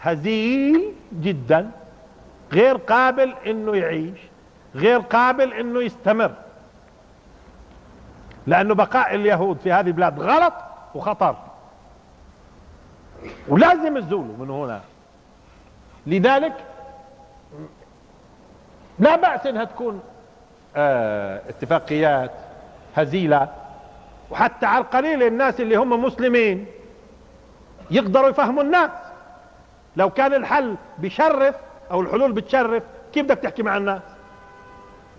هزيل 0.00 0.92
جدا. 1.20 1.70
غير 2.52 2.76
قابل 2.76 3.34
إنه 3.46 3.76
يعيش 3.76 4.18
غير 4.74 4.98
قابل 4.98 5.52
إنه 5.52 5.82
يستمر. 5.82 6.34
لأنه 8.46 8.74
بقاء 8.74 9.14
اليهود 9.14 9.58
في 9.58 9.72
هذه 9.72 9.86
البلاد 9.86 10.20
غلط 10.20 10.54
وخطر. 10.94 11.36
ولازم 13.48 13.96
يزولوا 13.96 14.36
من 14.38 14.50
هنا. 14.50 14.80
لذلك 16.06 16.52
لا 18.98 19.16
بأس 19.16 19.46
إنها 19.46 19.64
تكون 19.64 20.02
آه 20.76 21.40
اتفاقيات 21.48 22.30
هزيلة. 22.96 23.48
وحتى 24.30 24.66
على 24.66 24.84
القليل 24.84 25.22
الناس 25.22 25.60
اللي 25.60 25.76
هم 25.76 26.04
مسلمين 26.04 26.66
يقدروا 27.90 28.28
يفهموا 28.28 28.62
الناس. 28.62 28.90
لو 29.96 30.10
كان 30.10 30.34
الحل 30.34 30.76
بشرف 30.98 31.56
أو 31.94 32.00
الحلول 32.00 32.32
بتشرف 32.32 32.82
كيف 33.12 33.24
بدك 33.24 33.38
تحكي 33.38 33.62
مع 33.62 33.76
الناس؟ 33.76 34.02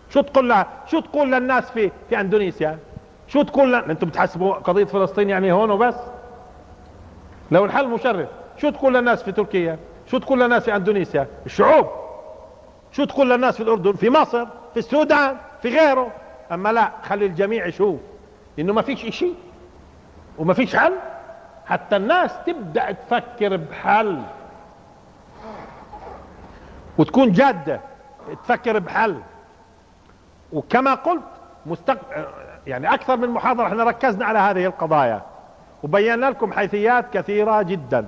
شو 0.09 0.21
تقول 0.21 0.49
لها؟ 0.49 0.67
شو 0.87 0.99
تقول 0.99 1.31
للناس 1.31 1.71
في 1.71 1.91
في 2.09 2.19
إندونيسيا؟ 2.19 2.79
شو 3.27 3.41
تقول 3.41 3.73
لن... 3.73 3.89
أنتم 3.89 4.07
بتحسبوا 4.07 4.53
قضية 4.53 4.83
فلسطين 4.83 5.29
يعني 5.29 5.51
هون 5.51 5.71
وبس؟ 5.71 5.95
لو 7.51 7.65
الحل 7.65 7.87
مشرف 7.87 8.29
شو 8.57 8.69
تقول 8.69 8.93
للناس 8.93 9.23
في 9.23 9.31
تركيا؟ 9.31 9.79
شو 10.07 10.17
تقول 10.17 10.39
للناس 10.39 10.63
في 10.63 10.75
إندونيسيا؟ 10.75 11.27
الشعوب. 11.45 11.87
شو 12.91 13.05
تقول 13.05 13.29
للناس 13.29 13.55
في 13.57 13.63
الأردن؟ 13.63 13.93
في 13.93 14.09
مصر 14.09 14.45
في 14.45 14.77
السودان 14.77 15.37
في 15.61 15.69
غيره. 15.69 16.11
أما 16.51 16.69
لا 16.69 16.91
خلي 17.03 17.25
الجميع 17.25 17.65
يشوف 17.65 17.99
إنه 18.59 18.73
ما 18.73 18.81
فيش 18.81 19.05
إشي 19.05 19.29
وما 20.37 20.53
فيش 20.53 20.75
حل. 20.75 20.93
حتى 21.65 21.95
الناس 21.95 22.31
تبدأ 22.45 22.91
تفكر 22.91 23.57
بحل. 23.57 24.21
وتكون 26.97 27.31
جادة 27.31 27.79
تفكر 28.43 28.79
بحل. 28.79 29.19
وكما 30.53 30.93
قلت 30.93 31.23
مستقبل 31.65 32.25
يعني 32.67 32.93
أكثر 32.93 33.17
من 33.17 33.29
محاضرة 33.29 33.67
إحنا 33.67 33.83
ركزنا 33.83 34.25
على 34.25 34.39
هذه 34.39 34.65
القضايا 34.65 35.21
وبينا 35.83 36.25
لكم 36.25 36.53
حيثيات 36.53 37.13
كثيرة 37.13 37.61
جدا. 37.61 38.05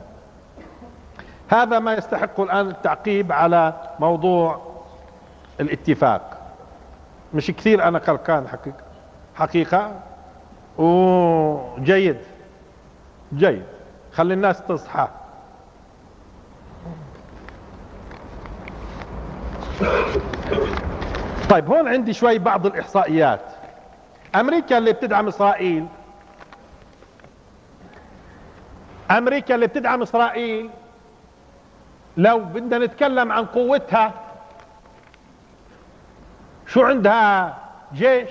هذا 1.49 1.79
ما 1.79 1.93
يستحق 1.93 2.39
الآن 2.39 2.67
التعقيب 2.69 3.31
على 3.31 3.73
موضوع 3.99 4.61
الاتفاق. 5.59 6.37
مش 7.33 7.51
كثير 7.51 7.87
أنا 7.87 7.99
قلقان 7.99 8.47
حقيقة 8.47 8.83
حقيقة؟ 9.35 9.91
وجيد 10.77 12.17
جيد. 13.33 13.63
خلي 14.13 14.33
الناس 14.33 14.61
تصحى. 14.61 15.07
طيب 21.49 21.67
هون 21.67 21.87
عندي 21.87 22.13
شوي 22.13 22.39
بعض 22.39 22.65
الإحصائيات. 22.65 23.41
أمريكا 24.35 24.77
اللي 24.77 24.93
بتدعم 24.93 25.27
إسرائيل. 25.27 25.85
أمريكا 29.11 29.55
اللي 29.55 29.67
بتدعم 29.67 30.01
إسرائيل. 30.01 30.69
لو 32.17 32.39
بدنا 32.39 32.77
نتكلم 32.77 33.31
عن 33.31 33.45
قوتها 33.45 34.13
شو 36.67 36.83
عندها 36.83 37.57
جيش؟ 37.93 38.29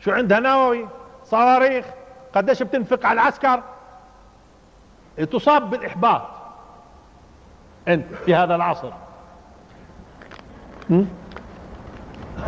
شو 0.00 0.10
عندها 0.10 0.40
نووي؟ 0.40 0.88
صواريخ؟ 1.24 1.86
قديش 2.34 2.62
بتنفق 2.62 3.06
على 3.06 3.20
العسكر؟ 3.20 3.62
تصاب 5.32 5.70
بالإحباط. 5.70 6.22
أنت 7.88 8.14
في 8.24 8.34
هذا 8.34 8.54
العصر. 8.54 8.90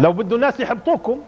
لو 0.01 0.13
بده 0.13 0.37
الناس 0.37 0.61
يحبطوكم 0.61 1.21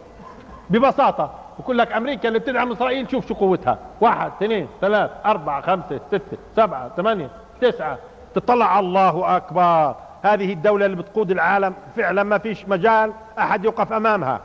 ببساطة 0.69 1.31
بقول 1.59 1.77
لك 1.77 1.91
أمريكا 1.91 2.27
اللي 2.27 2.39
بتدعم 2.39 2.71
إسرائيل 2.71 3.11
شوف 3.11 3.27
شو 3.27 3.33
قوتها. 3.33 3.77
واحد 4.01 4.31
اثنين 4.31 4.67
ثلاث 4.81 5.11
أربعة 5.25 5.61
خمسة 5.61 5.99
ستة 6.07 6.37
سبعة 6.55 6.91
ثمانية 6.97 7.29
تسعة. 7.61 7.97
تطلع 8.35 8.79
الله 8.79 9.37
أكبر. 9.37 9.95
هذه 10.23 10.53
الدولة 10.53 10.85
اللي 10.85 10.97
بتقود 10.97 11.31
العالم 11.31 11.73
فعلا 11.95 12.23
ما 12.23 12.37
فيش 12.37 12.67
مجال 12.67 13.13
أحد 13.39 13.65
يوقف 13.65 13.93
أمامها. 13.93 14.41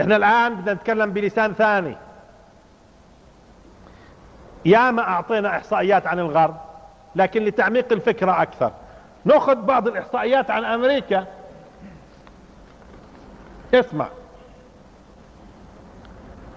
إحنا 0.00 0.16
الآن 0.16 0.54
بدنا 0.54 0.74
نتكلم 0.74 1.10
بلسان 1.12 1.54
ثاني. 1.54 1.96
ياما 4.64 5.02
أعطينا 5.02 5.56
إحصائيات 5.56 6.06
عن 6.06 6.18
الغرب 6.18 6.56
لكن 7.16 7.44
لتعميق 7.44 7.92
الفكرة 7.92 8.42
أكثر. 8.42 8.72
ناخذ 9.28 9.54
بعض 9.54 9.88
الإحصائيات 9.88 10.50
عن 10.50 10.64
أمريكا. 10.64 11.26
اسمع. 13.74 14.08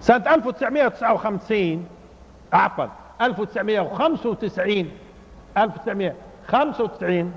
سنة 0.02 0.34
1959 0.34 1.88
عفوا 2.54 2.86
1995 3.22 4.92
1995 5.58 7.34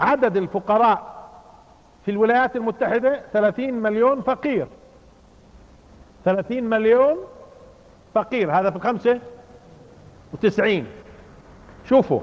عدد 0.00 0.36
الفقراء 0.36 1.14
في 2.04 2.10
الولايات 2.10 2.56
المتحدة 2.56 3.20
30 3.32 3.74
مليون 3.74 4.22
فقير. 4.22 4.66
30 6.24 6.64
مليون 6.64 7.16
فقير. 8.14 8.52
هذا 8.52 8.70
في 8.70 8.76
الخمسة 8.76 9.20
وتسعين. 10.32 10.86
شوفوا 11.88 12.20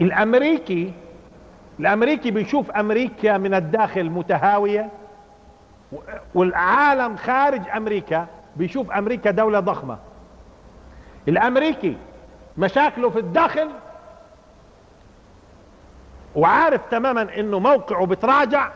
الأمريكي 0.00 0.92
الأمريكي 1.80 2.30
بيشوف 2.30 2.70
أمريكا 2.70 3.38
من 3.38 3.54
الداخل 3.54 4.10
متهاوية 4.10 4.88
والعالم 6.34 7.16
خارج 7.16 7.62
أمريكا 7.76 8.26
بيشوف 8.56 8.90
أمريكا 8.90 9.30
دولة 9.30 9.60
ضخمة. 9.60 9.98
الأمريكي 11.28 11.96
مشاكله 12.58 13.10
في 13.10 13.18
الداخل 13.18 13.68
وعارف 16.36 16.80
تماما 16.90 17.22
إنه 17.38 17.58
موقعه 17.58 18.06
بتراجع 18.06 18.70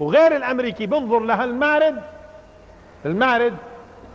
وغير 0.00 0.36
الأمريكي 0.36 0.86
بنظر 0.86 1.20
لهالمارد 1.20 2.02
المارد 3.06 3.54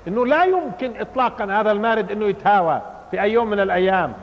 إنه 0.07 0.25
لا 0.25 0.43
يمكن 0.43 0.99
اطلاقا 0.99 1.45
هذا 1.45 1.71
المارد 1.71 2.11
إنه 2.11 2.25
يتهاوى 2.25 2.81
في 3.11 3.21
أي 3.21 3.33
يوم 3.33 3.49
من 3.49 3.59
الأيام. 3.59 4.13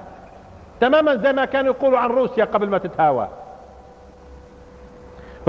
تماما 0.80 1.16
زي 1.16 1.32
ما 1.32 1.44
كانوا 1.44 1.72
يقولوا 1.72 1.98
عن 1.98 2.08
روسيا 2.08 2.44
قبل 2.44 2.68
ما 2.68 2.78
تتهاوى. 2.78 3.28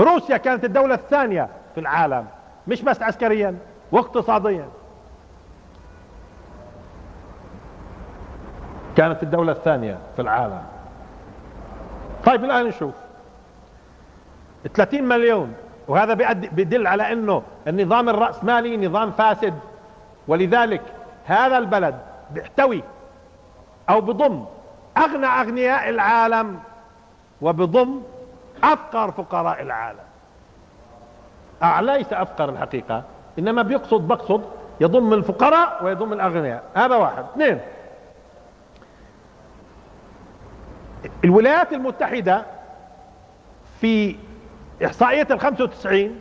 روسيا 0.00 0.36
كانت 0.36 0.64
الدولة 0.64 0.94
الثانية 0.94 1.48
في 1.74 1.80
العالم 1.80 2.26
مش 2.68 2.82
بس 2.82 3.02
عسكريا 3.02 3.58
واقتصاديا. 3.92 4.68
كانت 8.96 9.22
الدولة 9.22 9.52
الثانية 9.52 9.98
في 10.16 10.22
العالم. 10.22 10.62
طيب 12.24 12.44
الآن 12.44 12.66
نشوف. 12.66 12.94
30 14.74 15.02
مليون 15.02 15.54
وهذا 15.88 16.14
بيدل 16.32 16.86
على 16.86 17.12
إنه 17.12 17.42
النظام 17.66 18.08
الرأسمالي 18.08 18.88
نظام 18.88 19.10
فاسد. 19.10 19.54
ولذلك 20.28 20.82
هذا 21.24 21.58
البلد 21.58 21.98
بيحتوي 22.30 22.82
أو 23.90 24.00
بضم 24.00 24.44
أغنى 24.98 25.26
أغنياء 25.26 25.88
العالم 25.88 26.58
وبضم 27.42 28.02
أفقر 28.64 29.10
فقراء 29.10 29.62
العالم. 29.62 29.98
آه 31.62 31.80
ليس 31.80 32.12
أفقر 32.12 32.48
الحقيقة 32.48 33.02
إنما 33.38 33.62
بيقصد 33.62 34.08
بقصد 34.08 34.44
يضم 34.80 35.12
الفقراء 35.12 35.84
ويضم 35.84 36.12
الأغنياء. 36.12 36.62
هذا 36.74 36.96
واحد. 36.96 37.24
اثنين. 37.32 37.60
الولايات 41.24 41.72
المتحدة 41.72 42.44
في 43.80 44.16
إحصائية 44.84 45.26
ال 45.30 45.40
95 45.40 46.20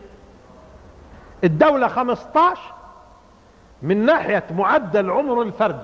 الدولة 1.44 1.88
15 1.88 2.62
من 3.82 4.06
ناحية 4.06 4.44
معدل 4.52 5.10
عمر 5.12 5.42
الفرد. 5.42 5.84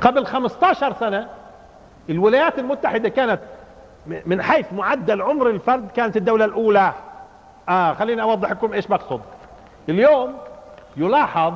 قبل 0.00 0.26
15 0.26 0.94
سنة 1.00 1.28
الولايات 2.10 2.58
المتحدة 2.58 3.08
كانت 3.08 3.40
من 4.06 4.42
حيث 4.42 4.72
معدل 4.72 5.22
عمر 5.22 5.50
الفرد 5.50 5.90
كانت 5.90 6.16
الدولة 6.16 6.44
الأولى. 6.44 6.92
آه 7.68 7.94
خليني 7.94 8.22
أوضح 8.22 8.50
لكم 8.50 8.72
إيش 8.72 8.86
بقصد 8.86 9.20
اليوم 9.88 10.36
يلاحظ 10.96 11.54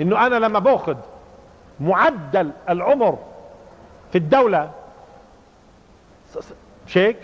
إنه 0.00 0.26
أنا 0.26 0.36
لما 0.36 0.58
باخذ 0.58 0.96
معدل 1.80 2.50
العمر 2.68 3.18
في 4.12 4.18
الدولة 4.18 4.70
شيك؟ 6.86 7.16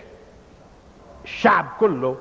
الشعب 1.23 1.65
كله 1.79 2.17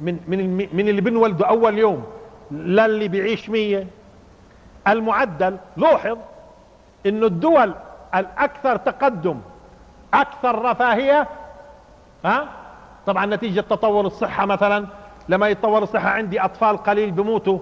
من 0.00 0.18
من 0.28 0.68
من 0.72 0.88
اللي 0.88 1.00
بنولده 1.00 1.46
أول 1.46 1.78
يوم 1.78 2.06
للي 2.50 3.08
بيعيش 3.08 3.50
مية. 3.50 3.86
المعدل 4.88 5.56
لوحظ 5.76 6.18
إنه 7.06 7.26
الدول 7.26 7.74
الأكثر 8.14 8.76
تقدم 8.76 9.40
أكثر 10.14 10.62
رفاهية؟ 10.62 11.28
ها؟ 12.24 12.48
طبعا 13.06 13.26
نتيجة 13.26 13.60
تطور 13.60 14.06
الصحة 14.06 14.46
مثلا. 14.46 14.86
لما 15.28 15.48
يتطور 15.48 15.82
الصحة 15.82 16.08
عندي 16.08 16.40
أطفال 16.40 16.76
قليل 16.76 17.10
بموتوا 17.10 17.58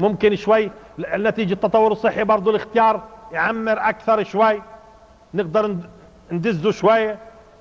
ممكن 0.00 0.36
شوي. 0.36 0.70
نتيجة 0.98 1.52
التطور 1.52 1.92
الصحي 1.92 2.24
برضو 2.24 2.50
الاختيار 2.50 3.00
يعمر 3.32 3.88
أكثر 3.88 4.22
شوي. 4.24 4.62
نقدر 5.34 5.76
ندزه 6.32 6.70
شوية 6.70 7.18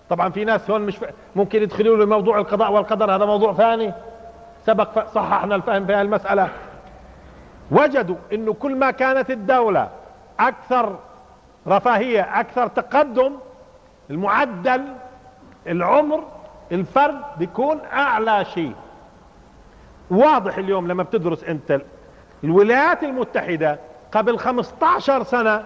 طبعا 0.09 0.29
في 0.29 0.45
ناس 0.45 0.71
هون 0.71 0.81
مش 0.81 0.97
ممكن 1.35 1.63
يدخلوا 1.63 1.97
له 1.97 2.05
موضوع 2.05 2.37
القضاء 2.37 2.71
والقدر. 2.71 3.15
هذا 3.15 3.25
موضوع 3.25 3.53
ثاني. 3.53 3.93
سبق 4.65 5.07
صححنا 5.13 5.55
الفهم 5.55 5.85
في 5.85 6.01
المسألة 6.01 6.49
وجدوا 7.71 8.15
إنه 8.33 8.53
كل 8.53 8.75
ما 8.75 8.91
كانت 8.91 9.31
الدولة 9.31 9.89
أكثر 10.39 10.95
رفاهية 11.67 12.39
أكثر 12.39 12.67
تقدم 12.67 13.31
المعدل 14.13 14.85
العمر 15.67 16.23
الفرد 16.71 17.21
بيكون 17.37 17.79
أعلى 17.93 18.45
شيء. 18.45 18.73
واضح 20.09 20.57
اليوم 20.57 20.87
لما 20.87 21.03
بتدرس 21.03 21.43
أنت 21.43 21.81
الولايات 22.43 23.03
المتحدة 23.03 23.79
قبل 24.11 24.39
15 24.39 25.23
سنة 25.23 25.63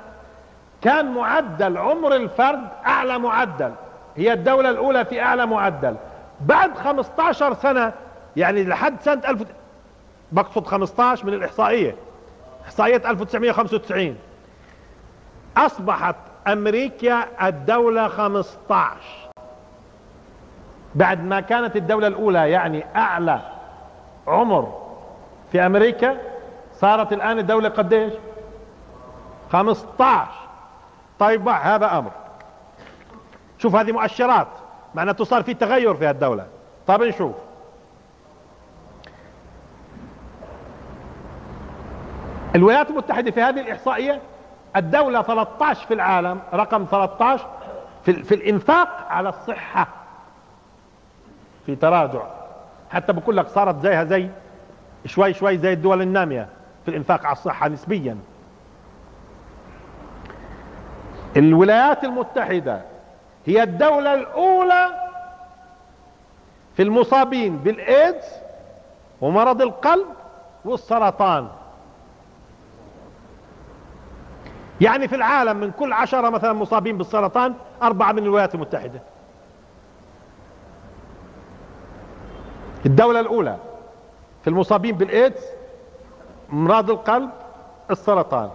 كان 0.82 1.12
معدل 1.14 1.78
عمر 1.78 2.16
الفرد 2.16 2.68
أعلى 2.86 3.20
معدل. 3.20 3.72
هي 4.18 4.34
الدولة 4.34 4.70
الأولى 4.70 5.06
في 5.06 5.22
أعلى 5.22 5.46
معدل. 5.46 5.96
بعد 6.42 6.78
15 6.78 7.54
سنة 7.54 7.94
يعني 8.38 8.64
لحد 8.64 9.02
سنة 9.02 9.22
1000 9.28 9.44
بقصد 10.32 10.68
15 10.68 11.26
من 11.26 11.34
الإحصائية 11.34 11.96
إحصائية 12.66 13.10
1995 13.12 14.16
أصبحت 15.58 16.16
أمريكا 16.48 17.48
الدولة 17.48 18.08
15 18.08 18.98
بعد 20.96 21.24
ما 21.24 21.40
كانت 21.40 21.76
الدولة 21.76 22.08
الأولى 22.08 22.52
يعني 22.52 22.86
أعلى 22.96 23.40
عمر 24.28 24.88
في 25.52 25.66
أمريكا 25.66 26.18
صارت 26.74 27.14
الآن 27.14 27.40
الدولة 27.40 27.70
قديش؟ 27.70 28.14
15 29.52 30.28
طيب 31.20 31.48
هذا 31.48 31.98
أمر. 31.98 32.12
شوف 33.58 33.76
هذه 33.76 33.92
مؤشرات 33.92 34.48
معناته 34.96 35.24
صار 35.24 35.44
في 35.44 35.54
تغير 35.54 35.96
في 35.96 36.10
الدولة 36.10 36.46
طيب 36.88 37.04
نشوف. 37.04 37.36
الولايات 42.56 42.90
المتحدة 42.90 43.32
في 43.32 43.42
هذه 43.42 43.60
الإحصائية 43.60 44.22
الدولة 44.76 45.22
13 45.22 45.88
في 45.88 45.94
العالم 45.94 46.40
رقم 46.54 46.86
13 46.92 47.48
في, 48.06 48.24
في 48.24 48.36
الإنفاق 48.36 49.08
على 49.10 49.30
الصحة. 49.30 49.88
في 51.66 51.76
تراجع. 51.76 52.22
حتى 52.92 53.14
بقول 53.14 53.38
لك 53.38 53.48
صارت 53.48 53.82
زيها 53.82 54.04
زي 54.04 54.30
شوي 55.06 55.34
شوي 55.34 55.58
زي 55.58 55.74
الدول 55.74 56.02
النامية 56.02 56.48
في 56.86 56.92
الإنفاق 56.92 57.26
على 57.26 57.34
الصحة 57.34 57.68
نسبيا. 57.68 58.18
الولايات 61.38 62.04
المتحدة 62.04 62.82
هي 63.46 63.64
الدولة 63.64 64.14
الأولى 64.14 64.88
في 66.76 66.84
المصابين 66.84 67.58
بالإيدز 67.58 68.26
ومرض 69.22 69.62
القلب 69.62 70.06
والسرطان. 70.66 71.48
يعني 74.82 75.08
في 75.08 75.16
العالم 75.16 75.58
من 75.58 75.72
كل 75.72 75.94
عشرة 75.94 76.30
مثلا 76.30 76.54
مصابين 76.54 76.98
بالسرطان 76.98 77.54
أربعة 77.84 78.12
من 78.12 78.24
الولايات 78.24 78.56
المتحدة. 78.56 79.00
الدولة 82.86 83.20
الأولى 83.20 83.58
في 84.44 84.50
المصابين 84.50 84.96
بالإيدز 84.98 85.46
أمراض 86.54 86.90
القلب 86.92 87.30
السرطان. 87.92 88.50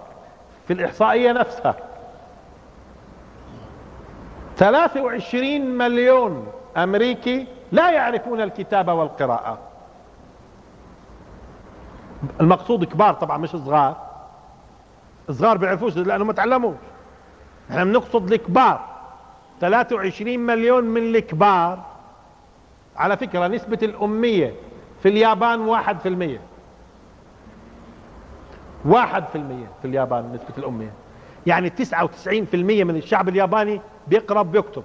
في 0.67 0.73
الإحصائية 0.73 1.33
نفسها. 1.33 1.75
23 4.57 5.61
مليون 5.61 6.47
أمريكي 6.77 7.47
لا 7.73 7.91
يعرفون 7.91 8.41
الكتابة 8.41 8.95
والقراءة. 8.95 9.59
المقصود 12.41 12.85
كبار 12.85 13.15
طبعا 13.15 13.39
مش 13.39 13.51
صغار. 13.51 14.12
صغار 15.33 15.57
بيعرفوش 15.57 15.97
لأنهم 15.97 16.27
ما 16.27 16.33
تعلموش. 16.33 16.77
إحنا 17.71 17.85
بنقصد 17.85 18.33
الكبار. 18.33 18.89
23 19.61 20.39
مليون 20.39 20.85
من 20.85 21.03
الكبار. 21.03 21.83
على 22.97 23.17
فكرة 23.17 23.47
نسبة 23.47 23.79
الأمية 23.83 24.55
في 25.03 25.09
اليابان 25.09 25.61
واحد 25.61 26.01
في 26.01 26.09
المية. 26.09 26.41
واحد 28.85 29.25
في 29.83 29.85
اليابان 29.85 30.33
نسبة 30.33 30.59
الأمية. 30.59 30.93
يعني 31.47 31.71
تسعة 31.71 32.05
وتسعين 32.05 32.45
في 32.45 32.57
المية 32.57 32.85
من 32.85 32.97
الشعب 32.97 33.29
الياباني 33.29 33.81
بيقرأ 34.09 34.43
بيكتب. 34.43 34.83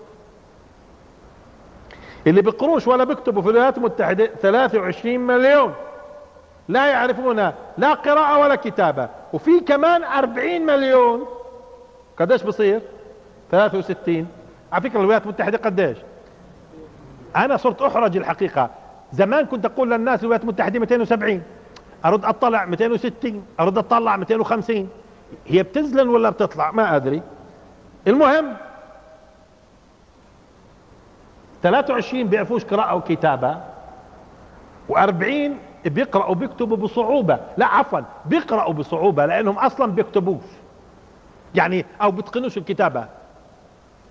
اللي 2.28 2.42
بيقروش 2.42 2.88
ولا 2.88 3.04
بيكتبوا 3.04 3.42
في 3.42 3.50
الولايات 3.50 3.78
المتحدة 3.78 4.26
23 4.26 5.20
مليون. 5.20 5.74
لا 6.68 6.88
يعرفون 6.88 7.52
لا 7.78 7.94
قراءة 7.94 8.40
ولا 8.40 8.56
كتابة. 8.56 9.10
وفي 9.34 9.60
كمان 9.60 10.04
40 10.04 10.62
مليون. 10.66 11.26
قديش 12.20 12.44
بصير؟ 12.44 12.82
63 13.52 14.28
على 14.72 14.82
فكرة 14.90 15.00
الولايات 15.00 15.24
المتحدة 15.24 15.58
قديش؟ 15.58 15.98
أنا 17.36 17.58
صرت 17.58 17.82
أحرج 17.82 18.18
الحقيقة. 18.18 18.70
زمان 19.14 19.46
كنت 19.46 19.66
أقول 19.66 19.92
للناس 19.92 20.20
الولايات 20.22 20.42
المتحدة 20.44 20.80
270 20.80 21.44
أرد 22.06 22.26
أطلع 22.26 22.66
260 22.66 23.46
أرد 23.60 23.78
أطلع 23.78 24.18
250 24.18 24.90
هي 25.48 25.64
بتنزل 25.64 26.08
ولا 26.10 26.30
بتطلع؟ 26.30 26.72
ما 26.72 26.96
أدري. 26.96 27.22
المهم 28.08 28.54
23 31.64 32.24
بيعرفوش 32.24 32.66
قراءة 32.66 32.96
وكتابة 32.96 33.58
و40 34.90 35.52
بيقرأوا 35.86 36.36
بيكتبوا 36.36 36.78
بصعوبة. 36.78 37.40
لا 37.58 37.66
عفوا 37.66 38.00
بيقرأوا 38.26 38.74
بصعوبة 38.74 39.26
لأنهم 39.26 39.58
أصلا 39.58 39.92
بيكتبوش. 39.92 40.44
يعني 41.56 41.86
أو 42.02 42.12
بيتقنوش 42.12 42.58
الكتابة. 42.58 43.06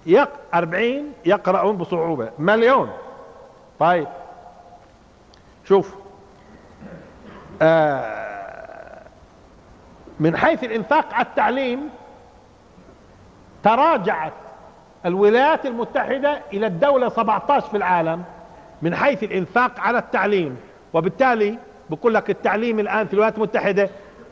يق 0.07 0.31
40 0.55 1.13
يقرأون 1.25 1.77
بصعوبة. 1.77 2.31
مليون. 2.39 2.91
طيب. 3.79 4.09
شوف. 5.69 5.95
آه 7.63 8.27
من 10.21 10.37
حيث 10.37 10.65
الإنفاق 10.65 11.15
على 11.15 11.27
التعليم 11.27 11.91
تراجعت 13.63 14.33
الولايات 15.07 15.67
المتحدة 15.67 16.41
إلى 16.53 16.67
الدولة 16.67 17.09
17 17.09 17.69
في 17.69 17.77
العالم 17.77 18.25
من 18.83 18.95
حيث 18.95 19.23
الإنفاق 19.23 19.81
على 19.81 19.99
التعليم. 19.99 20.57
وبالتالي 20.97 21.59
بقول 21.91 22.15
لك 22.15 22.31
التعليم 22.31 22.81
الآن 22.81 23.07
في 23.07 23.13
الولايات 23.13 23.37
المتحدة 23.37 23.91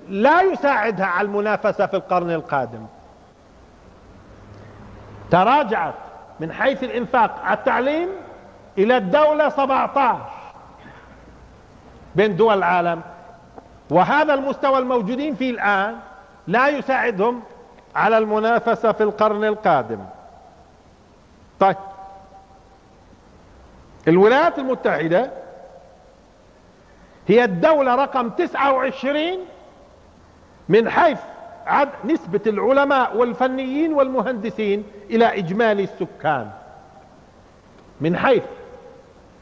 لا 0.09 0.42
يساعدها 0.42 1.07
على 1.07 1.27
المنافسة 1.27 1.87
في 1.87 1.94
القرن 1.94 2.31
القادم. 2.31 2.87
تراجعت 5.31 5.94
من 6.40 6.53
حيث 6.53 6.85
الإنفاق 6.85 7.40
على 7.44 7.59
التعليم 7.59 8.09
إلى 8.79 8.96
الدولة 8.96 9.48
17 9.48 10.20
بين 12.14 12.37
دول 12.37 12.59
العالم 12.59 13.00
وهذا 13.90 14.35
المستوى 14.35 14.79
الموجودين 14.79 15.35
فيه 15.35 15.50
الآن 15.50 15.96
لا 16.46 16.68
يساعدهم 16.68 17.42
على 17.96 18.18
المنافسة 18.18 18.92
في 18.92 19.03
القرن 19.03 19.44
القادم. 19.44 20.00
طيب 21.61 21.77
الولايات 24.09 24.59
المتحدة 24.59 25.44
هي 27.29 27.45
الدولة 27.45 27.95
رقم 27.95 28.29
29 28.31 29.39
من 30.69 30.91
حيث 30.91 31.19
عد 31.67 31.89
نسبة 32.05 32.41
العلماء 32.47 33.17
والفنيين 33.17 33.93
والمهندسين 33.95 34.85
إلى 35.11 35.39
إجمالي 35.39 35.83
السكان. 35.85 36.51
من 38.01 38.17
حيث 38.17 38.43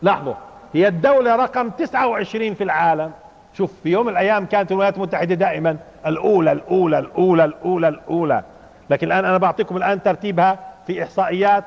لاحظوا 0.02 0.34
هي 0.74 0.88
الدولة 0.88 1.36
رقم 1.36 1.70
29 1.70 2.54
في 2.54 2.64
العالم. 2.64 3.12
شوف 3.54 3.72
في 3.82 3.88
يوم 3.88 4.06
من 4.06 4.12
الأيام 4.12 4.46
كانت 4.46 4.70
الولايات 4.72 4.96
المتحدة 4.96 5.34
دائما 5.34 5.76
الأولى 6.06 6.52
الأولى 6.52 6.98
الأولى 6.98 7.44
الأولى 7.44 7.88
الأولى. 7.88 8.42
لكن 8.90 9.06
الآن 9.06 9.24
أنا 9.24 9.38
بعطيكم 9.38 9.76
الآن 9.76 10.02
ترتيبها 10.02 10.58
في 10.86 11.02
إحصائيات 11.02 11.64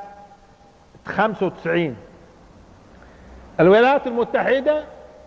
95 1.06 1.96
الولايات 3.60 4.08
المتحدة 4.08 4.84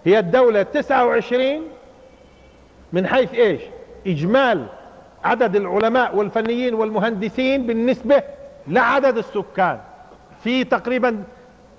هي 0.09 0.19
الدولة 0.19 0.63
29 0.63 1.63
من 2.93 3.07
حيث 3.07 3.35
إيش؟ 3.35 3.61
إجمال 4.07 4.67
عدد 5.25 5.57
العلماء 5.57 6.17
والفنيين 6.17 6.75
والمهندسين 6.75 7.67
بالنسبة 7.67 8.23
لعدد 8.69 9.17
السكان. 9.19 9.81
في 10.45 10.65
تقريبا 10.65 11.25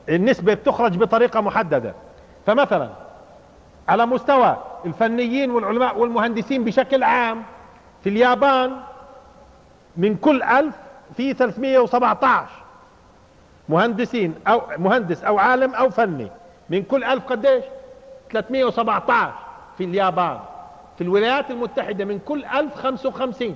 النسبة 0.10 0.54
بتخرج 0.54 0.98
بطريقة 0.98 1.42
محددة. 1.42 1.94
فمثلا 2.46 2.90
على 3.88 4.06
مستوى 4.06 4.58
الفنيين 4.86 5.52
والعلماء 5.52 5.98
والمهندسين 5.98 6.64
بشكل 6.64 7.04
عام 7.04 7.44
في 8.04 8.10
اليابان 8.10 8.78
من 9.98 10.16
كل 10.16 10.44
ألف 10.44 10.76
في 11.18 11.34
317 11.34 12.50
مهندسين 13.70 14.36
أو 14.48 14.62
مهندس 14.78 15.24
أو 15.24 15.38
عالم 15.38 15.76
أو 15.76 15.90
فني. 15.90 16.28
من 16.70 16.84
كل 16.84 17.04
ألف 17.04 17.26
قديش؟ 17.26 17.64
317 18.32 19.34
في 19.78 19.84
اليابان 19.84 20.40
في 20.98 21.04
الولايات 21.04 21.52
المتحدة 21.52 22.06
من 22.06 22.20
كل 22.20 22.46
ألف 22.46 22.76
خمسة 22.76 23.10
وخمسين. 23.10 23.56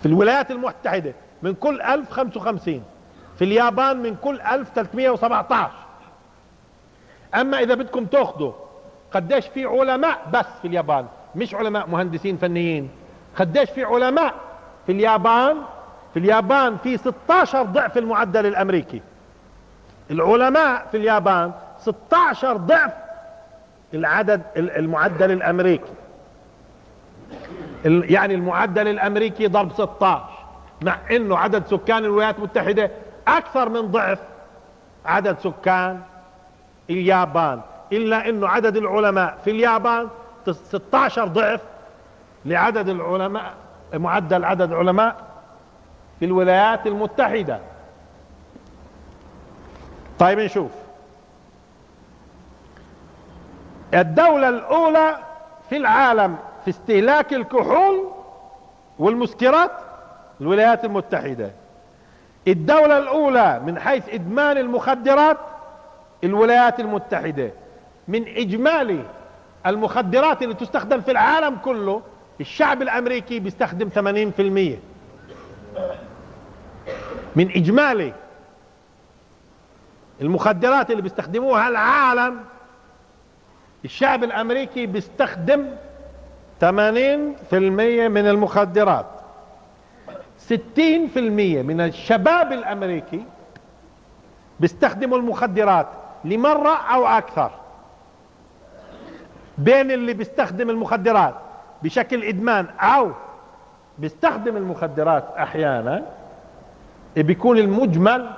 في 0.00 0.06
الولايات 0.06 0.50
المتحدة 0.50 1.14
من 1.42 1.54
كل 1.54 1.80
ألف 1.82 2.10
خمسة 2.10 2.40
وخمسين. 2.40 2.82
في 3.38 3.44
اليابان 3.44 3.96
من 4.02 4.16
كل 4.16 4.40
ألف 4.40 4.68
تلتمية 4.68 5.10
وسبعة 5.10 5.70
أما 7.34 7.58
إذا 7.58 7.74
بدكم 7.74 8.04
تأخذوا 8.04 8.52
قديش 9.12 9.46
في 9.46 9.64
علماء 9.64 10.18
بس 10.32 10.46
في 10.62 10.68
اليابان 10.68 11.06
مش 11.34 11.54
علماء 11.54 11.88
مهندسين 11.88 12.36
فنيين. 12.36 12.90
قديش 13.36 13.70
في 13.70 13.84
علماء 13.84 14.34
في 14.86 14.92
اليابان؟ 14.92 15.56
في 16.14 16.18
اليابان 16.18 16.76
في 16.76 16.96
16 16.96 17.62
ضعف 17.62 17.98
المعدل 17.98 18.46
الأمريكي. 18.46 19.02
العلماء 20.10 20.86
في 20.90 20.96
اليابان 20.96 21.52
16 21.86 22.56
ضعف 22.56 22.92
العدد 23.94 24.42
المعدل 24.56 25.30
الأمريكي. 25.30 25.92
يعني 27.84 28.34
المعدل 28.34 28.88
الأمريكي 28.88 29.46
ضرب 29.46 29.72
16 29.72 30.24
مع 30.82 30.98
إنه 31.10 31.38
عدد 31.38 31.66
سكان 31.66 32.04
الولايات 32.04 32.38
المتحدة 32.38 32.90
أكثر 33.28 33.68
من 33.68 33.80
ضعف 33.80 34.18
عدد 35.04 35.36
سكان 35.38 36.00
اليابان 36.90 37.60
إلا 37.92 38.28
أنه 38.28 38.48
عدد 38.48 38.76
العلماء 38.76 39.38
في 39.44 39.50
اليابان 39.50 40.08
16 40.50 41.28
ضعف 41.28 41.60
لعدد 42.44 42.88
العلماء 42.88 43.54
معدل 43.94 44.44
عدد 44.44 44.72
العلماء 44.72 45.16
في 46.18 46.24
الولايات 46.24 46.86
المتحدة. 46.86 47.60
طيب 50.18 50.38
نشوف. 50.38 50.85
الدولة 53.94 54.48
الأولى 54.48 55.16
في 55.70 55.76
العالم 55.76 56.36
في 56.64 56.70
استهلاك 56.70 57.32
الكحول 57.32 58.10
والمسكرات 58.98 59.70
الولايات 60.40 60.84
المتحدة. 60.84 61.50
الدولة 62.48 62.98
الأولى 62.98 63.60
من 63.66 63.78
حيث 63.78 64.08
إدمان 64.08 64.58
المخدرات 64.58 65.36
الولايات 66.24 66.80
المتحدة. 66.80 67.50
من 68.08 68.28
إجمالي 68.36 69.02
المخدرات 69.66 70.42
اللي 70.42 70.54
تستخدم 70.54 71.00
في 71.00 71.10
العالم 71.10 71.56
كله 71.64 72.02
الشعب 72.40 72.82
الأمريكي 72.82 73.38
بيستخدم 73.40 73.88
80% 73.88 74.78
من 77.36 77.50
إجمالي 77.50 78.12
المخدرات 80.20 80.90
اللي 80.90 81.02
بيستخدموها 81.02 81.68
العالم 81.68 82.40
الشعب 83.84 84.24
الأمريكي 84.24 84.86
بيستخدم 84.86 85.66
80% 86.60 86.64
من 88.08 88.26
المخدرات. 88.28 89.06
60% 90.48 90.52
من 91.62 91.80
الشباب 91.80 92.52
الأمريكي 92.52 93.24
بيستخدموا 94.60 95.18
المخدرات 95.18 95.86
لمرة 96.24 96.76
أو 96.76 97.06
أكثر. 97.06 97.50
بين 99.58 99.90
اللي 99.90 100.12
بيستخدم 100.12 100.70
المخدرات 100.70 101.34
بشكل 101.82 102.24
إدمان 102.24 102.66
أو 102.80 103.10
بيستخدم 103.98 104.56
المخدرات 104.56 105.24
أحيانا 105.38 106.02
بيكون 107.16 107.58
المجمل 107.58 108.30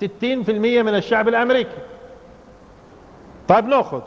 60% 0.00 0.04
من 0.82 0.94
الشعب 0.94 1.28
الأمريكي. 1.28 1.78
طيب 3.48 3.66
نأخذ. 3.66 4.00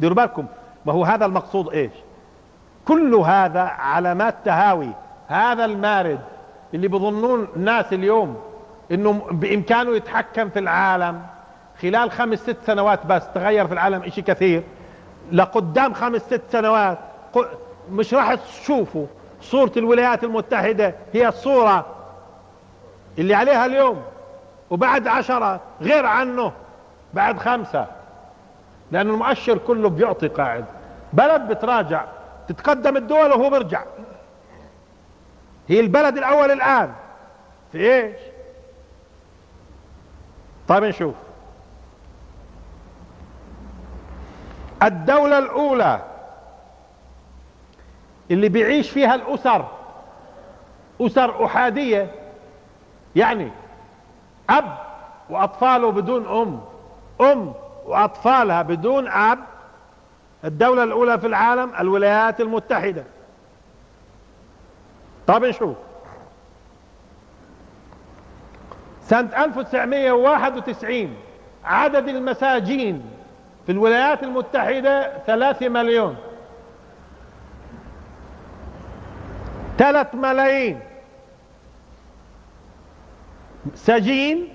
ديروا 0.00 0.16
بالكم. 0.16 0.46
ما 0.86 0.92
هو 0.92 1.04
هذا 1.04 1.26
المقصود 1.26 1.72
إيش؟ 1.72 1.92
كل 2.88 3.14
هذا 3.14 3.60
علامات 3.60 4.34
تهاوي. 4.44 4.90
هذا 5.28 5.64
المارد 5.64 6.20
اللي 6.74 6.88
بظنون 6.88 7.48
الناس 7.56 7.92
اليوم 7.92 8.42
إنه 8.90 9.12
بإمكانه 9.30 9.96
يتحكم 9.96 10.48
في 10.48 10.58
العالم. 10.58 11.22
خلال 11.82 12.10
خمس 12.10 12.38
ست 12.38 12.56
سنوات 12.66 13.06
بس 13.06 13.22
تغير 13.34 13.66
في 13.66 13.72
العالم 13.72 14.02
إشي 14.02 14.22
كثير. 14.22 14.62
لقدام 15.32 15.94
خمس 15.94 16.20
ست 16.20 16.42
سنوات 16.52 16.98
مش 17.90 18.14
راح 18.14 18.34
تشوفوا 18.34 19.06
صورة 19.42 19.72
الولايات 19.76 20.24
المتحدة. 20.24 20.94
هي 21.12 21.28
الصورة 21.28 21.86
اللي 23.18 23.34
عليها 23.34 23.66
اليوم. 23.66 24.02
وبعد 24.70 25.08
عشرة 25.08 25.60
غير 25.80 26.06
عنه. 26.06 26.52
بعد 27.14 27.38
خمسة. 27.38 27.86
لأن 28.92 29.10
المؤشر 29.10 29.58
كله 29.58 29.88
بيعطي 29.88 30.28
قاعد. 30.28 30.64
بلد 31.12 31.40
بتراجع 31.48 32.04
تتقدم 32.48 32.96
الدول 32.96 33.30
وهو 33.30 33.50
بيرجع 33.50 33.82
هي 35.68 35.80
البلد 35.80 36.16
الأول 36.16 36.50
الآن. 36.50 36.92
في 37.72 37.94
إيش؟ 37.94 38.16
طيب 40.68 40.84
نشوف. 40.84 41.14
الدولة 44.82 45.38
الأولى 45.38 46.00
اللي 48.30 48.48
بيعيش 48.48 48.90
فيها 48.90 49.14
الأسر 49.14 49.68
أسر 51.00 51.44
أحادية 51.46 52.10
يعني 53.16 53.50
أب 54.50 54.78
وأطفاله 55.30 55.90
بدون 55.92 56.26
أم. 56.26 56.60
أم 57.32 57.52
وأطفالها 57.86 58.62
بدون 58.62 59.08
أب 59.08 59.38
الدولة 60.44 60.82
الأولى 60.84 61.18
في 61.18 61.26
العالم 61.26 61.72
الولايات 61.80 62.40
المتحدة. 62.40 63.04
طب 65.26 65.44
نشوف. 65.44 65.76
سنة 69.02 69.44
1991 69.44 71.16
عدد 71.64 72.08
المساجين 72.08 73.02
في 73.66 73.72
الولايات 73.72 74.22
المتحدة 74.22 75.18
ثلاثة 75.26 75.68
مليون 75.68 76.16
ثلاث 79.78 80.14
ملايين. 80.14 80.80
سجين 83.74 84.48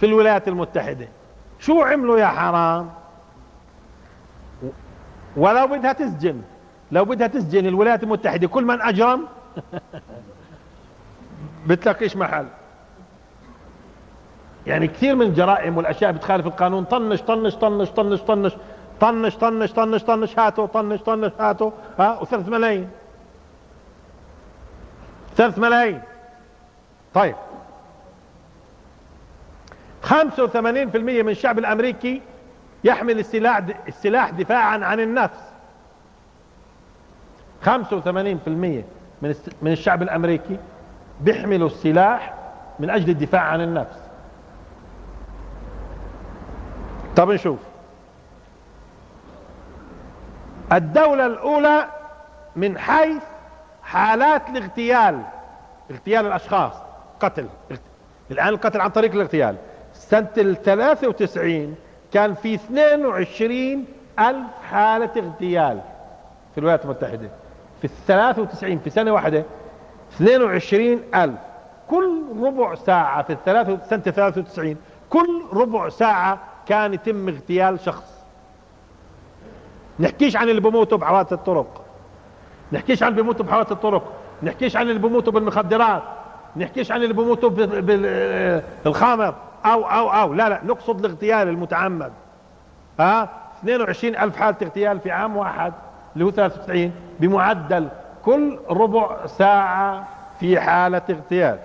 في 0.00 0.06
الولايات 0.06 0.48
المتحدة. 0.48 1.08
شو 1.64 1.82
عملوا 1.82 2.18
يا 2.18 2.26
حرام؟ 2.26 2.90
ولو 5.36 5.66
بدها 5.66 5.92
تسجن. 5.92 6.42
لو 6.92 7.04
بدها 7.04 7.26
تسجن 7.26 7.66
الولايات 7.66 8.02
المتحدة 8.02 8.48
كل 8.48 8.64
من 8.64 8.80
أجرم؟ 8.82 9.26
بتلاقيش 11.68 12.16
محل؟ 12.16 12.46
يعني 14.66 14.86
كثير 14.86 15.14
من 15.14 15.26
الجرائم 15.26 15.76
والأشياء 15.76 16.12
بتخالف 16.12 16.46
القانون. 16.46 16.84
طنش 16.84 17.22
طنش 17.22 17.54
طنش 17.54 17.88
طنش 17.88 18.20
طنش. 18.20 18.52
طنش 19.00 19.36
طنش 19.36 19.72
طنش 19.72 20.02
طنش. 20.02 20.38
هاتوا 20.38 20.66
طنش 20.66 21.00
طنش 21.00 21.32
هاتوا 21.40 21.70
ها؟ 21.98 22.20
وثلاث 22.20 22.48
ملايين. 22.48 22.90
ثلاث 25.36 25.58
ملايين. 25.58 26.02
طيب. 27.14 27.34
85% 30.04 30.10
من 30.96 31.28
الشعب 31.28 31.58
الأمريكي 31.58 32.22
يحمل 32.84 33.18
السلاح 33.18 33.62
السلاح 33.88 34.30
دفاعا 34.30 34.78
عن 34.84 35.00
النفس. 35.00 35.40
85% 37.64 37.68
من 39.22 39.34
من 39.62 39.72
الشعب 39.72 40.02
الأمريكي 40.02 40.56
بيحملوا 41.20 41.66
السلاح 41.68 42.34
من 42.78 42.90
أجل 42.90 43.10
الدفاع 43.10 43.42
عن 43.42 43.60
النفس. 43.60 43.98
طب 47.16 47.30
نشوف. 47.30 47.58
الدولة 50.72 51.26
الأولى 51.26 51.88
من 52.56 52.78
حيث 52.78 53.22
حالات 53.82 54.48
الاغتيال 54.48 55.22
اغتيال 55.90 56.26
الأشخاص 56.26 56.72
قتل. 57.20 57.48
الآن 58.30 58.48
القتل 58.48 58.80
عن 58.80 58.90
طريق 58.90 59.12
الاغتيال. 59.12 59.56
سنة 60.10 60.28
ال 60.38 60.62
93 60.62 61.76
كان 62.12 62.34
في 62.34 62.54
22 62.54 63.84
ألف 64.18 64.46
حالة 64.70 65.10
اغتيال 65.16 65.80
في 66.54 66.58
الولايات 66.58 66.84
المتحدة. 66.84 67.28
في 67.78 67.84
الثلاثة 67.84 68.42
وتسعين 68.42 68.78
في 68.78 68.90
سنة 68.90 69.12
واحدة 69.12 69.44
اثنين 70.12 70.42
وعشرين 70.42 71.02
ألف. 71.14 71.38
كل 71.90 72.22
ربع 72.42 72.74
ساعة 72.74 73.22
في 73.22 73.32
الثلاثة 73.32 73.78
سنة 73.90 74.00
ثلاثة 74.00 74.40
وتسعين 74.40 74.76
كل 75.10 75.42
ربع 75.52 75.88
ساعة 75.88 76.38
كان 76.66 76.94
يتم 76.94 77.28
اغتيال 77.28 77.80
شخص. 77.80 78.14
نحكيش 80.00 80.36
عن 80.36 80.48
اللي 80.48 80.60
بموتوا 80.60 80.98
بحوادث 80.98 81.32
الطرق. 81.32 81.84
نحكيش 82.72 83.02
عن 83.02 83.10
اللي 83.10 83.22
بموتوا 83.22 83.44
بحوادث 83.44 83.72
الطرق. 83.72 84.12
نحكيش 84.42 84.76
عن 84.76 84.88
اللي 84.88 84.98
بموتوا 84.98 85.32
بالمخدرات. 85.32 86.02
نحكيش 86.56 86.92
عن 86.92 87.02
اللي 87.02 87.14
بموتوا 87.14 87.50
بالخمر. 88.84 89.34
أو 89.66 89.84
أو 89.84 90.10
أو. 90.10 90.34
لا 90.34 90.48
لا. 90.48 90.60
نقصد 90.64 91.04
الاغتيال 91.04 91.48
المتعمد. 91.48 92.12
ها؟ 93.00 93.28
22 93.60 94.16
ألف 94.16 94.36
حالة 94.36 94.56
اغتيال 94.62 95.00
في 95.00 95.10
عام 95.10 95.36
واحد 95.36 95.72
اللي 96.14 96.24
هو 96.24 96.30
93 96.30 96.92
بمعدل 97.20 97.88
كل 98.24 98.58
ربع 98.70 99.26
ساعة 99.26 100.08
في 100.40 100.60
حالة 100.60 101.02
اغتيال. 101.10 101.58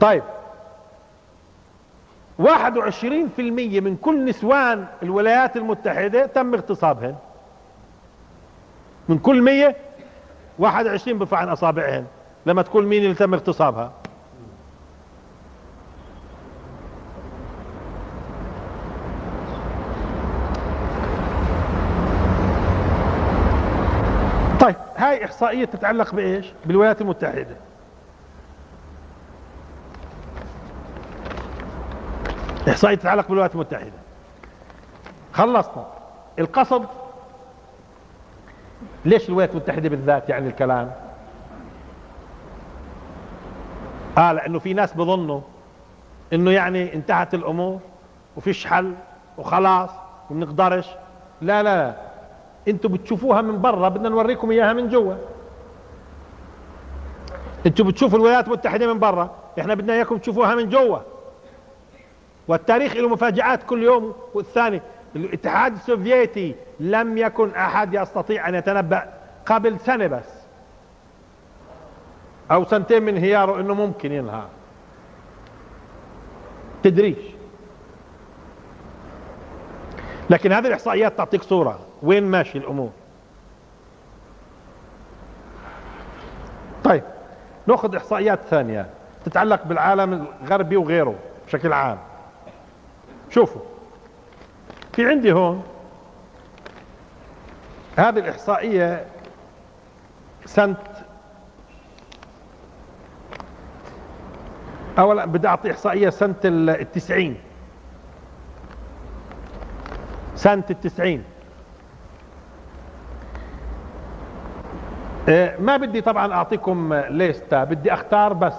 طيب. 0.00 0.22
21% 2.38 2.40
من 3.80 3.96
كل 4.02 4.24
نسوان 4.24 4.86
الولايات 5.02 5.56
المتحدة 5.56 6.26
تم 6.26 6.54
اغتصابهن. 6.54 7.16
من 9.08 9.18
كل 9.18 9.42
100 9.42 9.76
21 10.58 11.18
بفع 11.18 11.36
عن 11.36 11.48
أصابعهن. 11.48 12.04
لما 12.46 12.62
تقول 12.62 12.86
مين 12.86 13.02
اللي 13.02 13.14
تم 13.14 13.34
اغتصابها؟ 13.34 13.92
إحصائية 25.26 25.64
تتعلق 25.64 26.14
بإيش؟ 26.14 26.46
بالولايات 26.66 27.00
المتحدة. 27.00 27.56
إحصائية 32.68 32.94
تتعلق 32.96 33.26
بالولايات 33.28 33.54
المتحدة. 33.54 33.92
خلصنا. 35.32 35.86
القصد؟ 36.38 36.86
ليش 39.04 39.28
الولايات 39.28 39.50
المتحدة 39.50 39.88
بالذات 39.88 40.28
يعني 40.28 40.48
الكلام؟ 40.48 40.92
آه 44.18 44.32
لأنه 44.32 44.58
في 44.58 44.74
ناس 44.74 44.92
بظنوا 44.92 45.40
إنه 46.32 46.50
يعني 46.50 46.94
انتهت 46.94 47.34
الأمور 47.34 47.80
وفيش 48.36 48.66
حل 48.66 48.94
وخلاص 49.38 49.90
ومنقدرش 50.30 50.86
لا 51.40 51.62
لا. 51.62 51.94
أنتوا 52.68 52.90
بتشوفوها 52.90 53.40
من 53.40 53.60
برا 53.60 53.88
بدنا 53.88 54.08
نوريكم 54.08 54.50
إياها 54.50 54.72
من 54.72 54.88
جوا. 54.88 55.14
أنتوا 57.66 57.84
بتشوفوا 57.84 58.18
الولايات 58.18 58.46
المتحدة 58.46 58.92
من 58.92 58.98
برا 58.98 59.30
إحنا 59.60 59.74
بدنا 59.74 59.92
إياكم 59.92 60.18
تشوفوها 60.18 60.54
من 60.54 60.68
جوا. 60.68 60.98
والتاريخ 62.48 62.96
له 62.96 63.08
مفاجآت 63.08 63.62
كل 63.62 63.82
يوم 63.82 64.14
والثاني 64.34 64.82
الاتحاد 65.16 65.72
السوفيتي 65.72 66.54
لم 66.80 67.18
يكن 67.18 67.50
أحد 67.54 67.94
يستطيع 67.94 68.48
أن 68.48 68.54
يتنبأ 68.54 69.12
قبل 69.46 69.80
سنة 69.80 70.06
بس. 70.06 70.28
أو 72.50 72.64
سنتين 72.64 73.02
من 73.02 73.08
انهياره 73.08 73.60
إنه 73.60 73.74
ممكن 73.74 74.12
ينهار. 74.12 74.48
تدريج. 76.82 77.16
لكن 80.30 80.52
هذه 80.52 80.66
الإحصائيات 80.66 81.16
تعطيك 81.18 81.42
صورة. 81.42 81.78
وين 82.02 82.24
ماشي 82.24 82.58
الأمور؟ 82.58 82.90
طيب 86.84 87.02
نأخذ 87.66 87.96
إحصائيات 87.96 88.38
ثانية 88.50 88.86
تتعلق 89.24 89.64
بالعالم 89.64 90.26
الغربي 90.42 90.76
وغيره 90.76 91.14
بشكل 91.46 91.72
عام. 91.72 91.98
شوفوا 93.30 93.60
في 94.92 95.08
عندي 95.08 95.32
هون 95.32 95.62
هذه 97.96 98.18
الإحصائية 98.18 99.04
سنة 100.44 100.76
أولا 104.98 105.24
بدي 105.24 105.48
أعطي 105.48 105.70
إحصائية 105.70 106.10
سنة 106.10 106.34
التسعين 106.44 107.36
سنة 110.36 110.64
التسعين. 110.70 111.24
إيه، 115.28 115.56
ما 115.60 115.76
بدي 115.76 116.00
طبعا 116.00 116.32
أعطيكم 116.32 116.94
ليستا 116.94 117.64
بدي 117.64 117.92
أختار 117.92 118.32
بس 118.32 118.54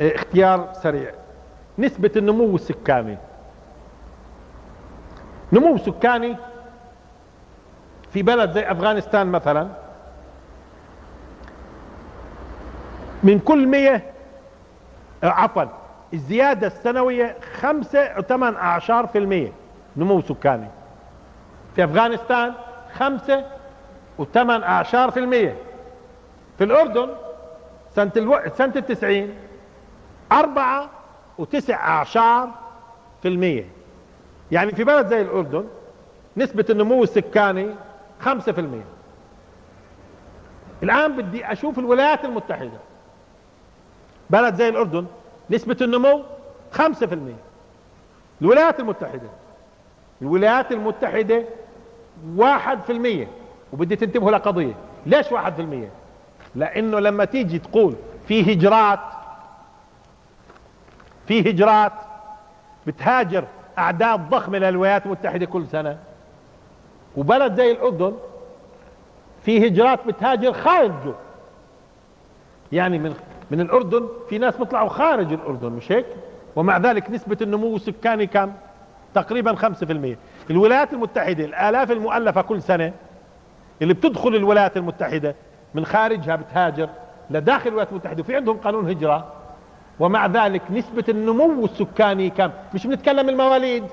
إيه، 0.00 0.14
اختيار 0.14 0.72
سريع. 0.72 1.10
نسبة 1.78 2.10
النمو 2.16 2.54
السكاني. 2.54 3.18
نمو 5.52 5.78
سكاني 5.78 6.36
في 8.12 8.22
بلد 8.22 8.52
زي 8.52 8.70
أفغانستان 8.70 9.26
مثلا 9.26 9.68
من 13.22 13.38
كل 13.38 13.66
مية 13.66 14.02
آه، 15.24 15.26
عفوا 15.26 15.64
الزيادة 16.14 16.66
السنوية 16.66 17.36
خمسة 17.60 18.18
وثمان 18.18 18.54
اعشار 18.54 19.06
في 19.06 19.18
المية. 19.18 19.52
نمو 19.96 20.20
سكاني. 20.20 20.68
في 21.74 21.84
أفغانستان 21.84 22.54
خمسة 22.94 23.44
وثمان 24.18 24.62
أعشار 24.62 25.10
في 25.10 25.20
المية. 25.20 25.56
في 26.58 26.64
الأردن 26.64 27.08
سنة 27.94 28.12
ألو... 28.16 28.40
سنة 28.56 28.72
التسعين 28.76 29.34
أربعة 30.32 30.90
وتسع 31.38 31.74
أعشار 31.74 32.50
في 33.22 33.28
المية. 33.28 33.64
يعني 34.52 34.72
في 34.72 34.84
بلد 34.84 35.06
زي 35.06 35.20
الأردن 35.20 35.64
نسبة 36.36 36.64
النمو 36.70 37.02
السكاني 37.02 37.74
خمسة 38.20 38.52
في 38.52 38.60
المية. 38.60 38.84
الآن 40.82 41.16
بدي 41.16 41.52
أشوف 41.52 41.78
الولايات 41.78 42.24
المتحدة. 42.24 42.78
بلد 44.30 44.54
زي 44.54 44.68
الأردن 44.68 45.06
نسبة 45.50 45.76
النمو 45.80 46.22
خمسة 46.72 47.06
في 47.06 47.14
المية. 47.14 47.42
الولايات 48.42 48.80
المتحدة. 48.80 49.28
الولايات 50.22 50.72
المتحدة 50.72 51.42
واحد 52.36 52.78
في 52.86 52.92
المية 52.92 53.28
وبدي 53.72 53.96
تنتبهوا 53.96 54.30
لقضية. 54.30 54.74
ليش 55.06 55.32
واحد 55.32 55.54
في 55.54 55.62
المية؟ 55.62 55.88
لأنه 56.54 56.98
لما 57.00 57.24
تيجي 57.24 57.58
تقول 57.58 57.94
في 58.28 58.52
هجرات 58.52 59.00
في 61.28 61.50
هجرات 61.50 61.92
بتهاجر 62.86 63.44
اعداد 63.78 64.28
ضخمة 64.30 64.58
للولايات 64.58 65.06
المتحدة 65.06 65.46
كل 65.46 65.66
سنة. 65.66 65.98
وبلد 67.16 67.54
زي 67.54 67.70
الأردن 67.72 68.12
في 69.44 69.66
هجرات 69.68 70.06
بتهاجر 70.06 70.52
خارجه. 70.52 71.14
يعني 72.72 72.98
من 72.98 73.14
من 73.50 73.60
الأردن 73.60 74.08
في 74.28 74.38
ناس 74.38 74.56
بيطلعوا 74.56 74.88
خارج 74.88 75.32
الأردن 75.32 75.72
مش 75.72 75.92
هيك؟ 75.92 76.06
ومع 76.56 76.78
ذلك 76.78 77.10
نسبة 77.10 77.36
النمو 77.42 77.76
السكاني 77.76 78.26
كم 78.26 78.52
تقريبا 79.16 79.54
5% 79.54 80.50
الولايات 80.50 80.92
المتحدة 80.92 81.44
الآلاف 81.44 81.90
المؤلفة 81.90 82.42
كل 82.42 82.62
سنة 82.62 82.92
اللي 83.82 83.94
بتدخل 83.94 84.34
الولايات 84.34 84.76
المتحدة 84.76 85.34
من 85.74 85.86
خارجها 85.86 86.36
بتهاجر 86.36 86.88
لداخل 87.30 87.68
الولايات 87.68 87.90
المتحدة 87.90 88.20
وفي 88.20 88.36
عندهم 88.36 88.56
قانون 88.56 88.90
هجرة. 88.90 89.32
ومع 90.00 90.26
ذلك 90.26 90.62
نسبة 90.70 91.04
النمو 91.08 91.64
السكاني 91.64 92.30
كم؟ 92.30 92.50
مش 92.74 92.86
بنتكلم 92.86 93.28
المواليد. 93.28 93.84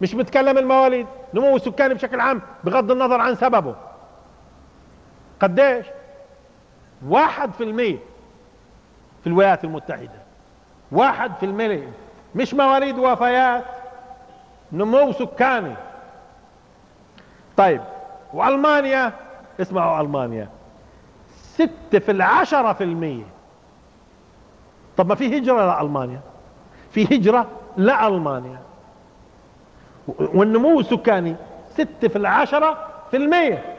مش 0.00 0.14
بنتكلم 0.14 0.58
المواليد. 0.58 1.06
نمو 1.34 1.56
السكاني 1.56 1.94
بشكل 1.94 2.20
عام 2.20 2.42
بغض 2.64 2.90
النظر 2.90 3.20
عن 3.20 3.34
سببه. 3.34 3.74
قديش؟ 5.40 5.86
واحد 7.08 7.52
في 7.52 7.64
المية 7.64 7.98
في 9.20 9.26
الولايات 9.26 9.64
المتحدة. 9.64 10.22
واحد 10.92 11.32
في 11.40 11.46
المية. 11.46 11.88
مش 12.34 12.54
مواليد 12.54 12.98
وفيات. 12.98 13.81
نمو 14.72 15.12
سكاني. 15.12 15.74
طيب 17.56 17.80
وألمانيا؟ 18.32 19.12
اسمعوا 19.60 20.00
ألمانيا. 20.00 20.48
ستة 21.54 21.98
في 21.98 22.10
العشرة 22.10 22.72
في 22.72 22.84
المية. 22.84 23.24
طب 24.96 25.08
ما 25.08 25.14
في 25.14 25.38
هجرة 25.38 25.76
لألمانيا؟ 25.76 26.20
في 26.90 27.04
هجرة 27.04 27.46
لألمانيا. 27.76 28.58
والنمو 30.18 30.80
السكاني 30.80 31.36
ستة 31.70 32.08
في 32.08 32.16
العشرة 32.16 32.88
في 33.10 33.16
المية. 33.16 33.76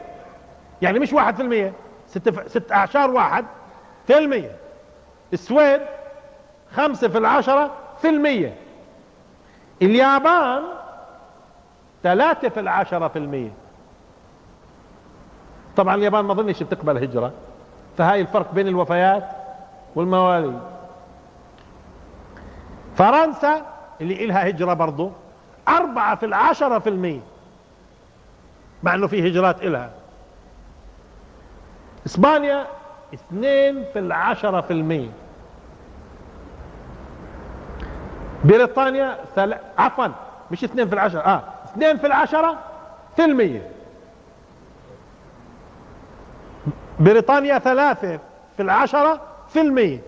يعني 0.82 0.98
مش 0.98 1.12
واحد 1.12 1.36
في 1.36 1.42
المية 1.42 1.72
ستة 2.08 2.30
في 2.30 2.48
ست 2.48 2.72
أعشار 2.72 3.10
واحد 3.10 3.44
في 4.06 4.18
المية. 4.18 4.56
السويد 5.32 5.80
خمسة 6.74 7.08
في 7.08 7.18
العشرة 7.18 7.70
في 8.02 8.08
المية. 8.08 8.54
اليابان 9.82 10.62
ثلاثة 12.04 12.48
في 12.48 12.60
العشرة 12.60 13.08
في 13.08 13.18
المية. 13.18 13.50
طبعا 15.76 15.94
اليابان 15.94 16.24
ما 16.24 16.34
ظنش 16.34 16.62
بتقبل 16.62 16.98
هجرة 16.98 17.32
فهاي 17.98 18.20
الفرق 18.20 18.52
بين 18.54 18.68
الوفيات 18.68 19.28
والمواليد. 19.94 20.58
فرنسا 22.96 23.62
اللي 24.00 24.24
إلها 24.24 24.48
هجرة 24.48 24.74
برضو 24.74 25.10
أربعة 25.68 26.16
في 26.16 26.26
العشرة 26.26 26.78
في 26.78 26.88
المية 26.88 27.20
مع 28.82 28.94
أنه 28.94 29.06
في 29.06 29.28
هجرات 29.28 29.62
إلها. 29.62 29.90
إسبانيا 32.06 32.66
اثنين 33.14 33.84
في 33.92 33.98
العشرة 33.98 34.60
في 34.60 34.72
المية. 34.72 35.08
بريطانيا 38.44 39.18
ثل... 39.36 39.54
عفوا 39.78 40.06
مش 40.50 40.64
اثنين 40.64 40.88
في 40.88 40.94
العشرة 40.94 41.20
آه 41.20 41.42
اثنين 41.74 41.98
في 41.98 42.06
العشرة 42.06 42.58
في 43.16 43.24
المية. 43.24 43.70
بريطانيا 47.00 47.58
ثلاثة 47.58 48.18
في 48.56 48.62
العشرة 48.62 49.20
في 49.48 49.60
المية. 49.60 49.98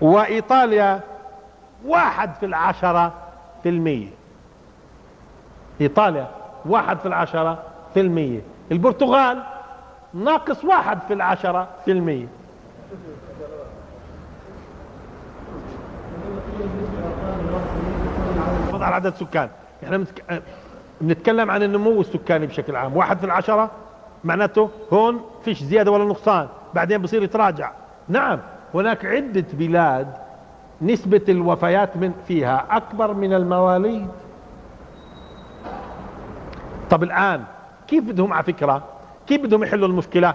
وإيطاليا 0.00 1.00
واحد 1.84 2.34
في 2.40 2.46
العشرة 2.46 3.12
في 3.62 3.68
المية. 3.68 4.08
إيطاليا 5.80 6.26
واحد 6.66 6.98
في 6.98 7.06
العشرة 7.08 7.62
في 7.94 8.00
المية. 8.00 8.40
البرتغال 8.72 9.42
ناقص 10.14 10.64
واحد 10.64 10.98
في 11.08 11.14
العشرة 11.14 11.68
في 11.84 11.92
المية. 11.92 12.26
على 18.88 18.94
عدد 18.94 19.14
سكان. 19.14 19.48
إحنا 19.84 20.04
بنتكلم 21.00 21.50
عن 21.50 21.62
النمو 21.62 22.00
السكاني 22.00 22.46
بشكل 22.46 22.76
عام. 22.76 22.96
واحد 22.96 23.18
في 23.18 23.24
العشرة 23.24 23.70
معناته 24.24 24.70
هون 24.92 25.20
فيش 25.44 25.62
زيادة 25.62 25.90
ولا 25.90 26.04
نقصان. 26.04 26.48
بعدين 26.74 27.02
بصير 27.02 27.22
يتراجع. 27.22 27.70
نعم 28.08 28.38
هناك 28.74 29.04
عدة 29.04 29.44
بلاد 29.52 30.08
نسبة 30.82 31.20
الوفيات 31.28 31.96
من 31.96 32.12
فيها 32.28 32.66
أكبر 32.70 33.14
من 33.14 33.32
المواليد. 33.32 34.08
طب 36.90 37.02
الآن 37.02 37.44
كيف 37.88 38.04
بدهم 38.04 38.32
على 38.32 38.44
فكرة؟ 38.44 38.82
كيف 39.26 39.42
بدهم 39.42 39.62
يحلوا 39.62 39.88
المشكلة؟ 39.88 40.34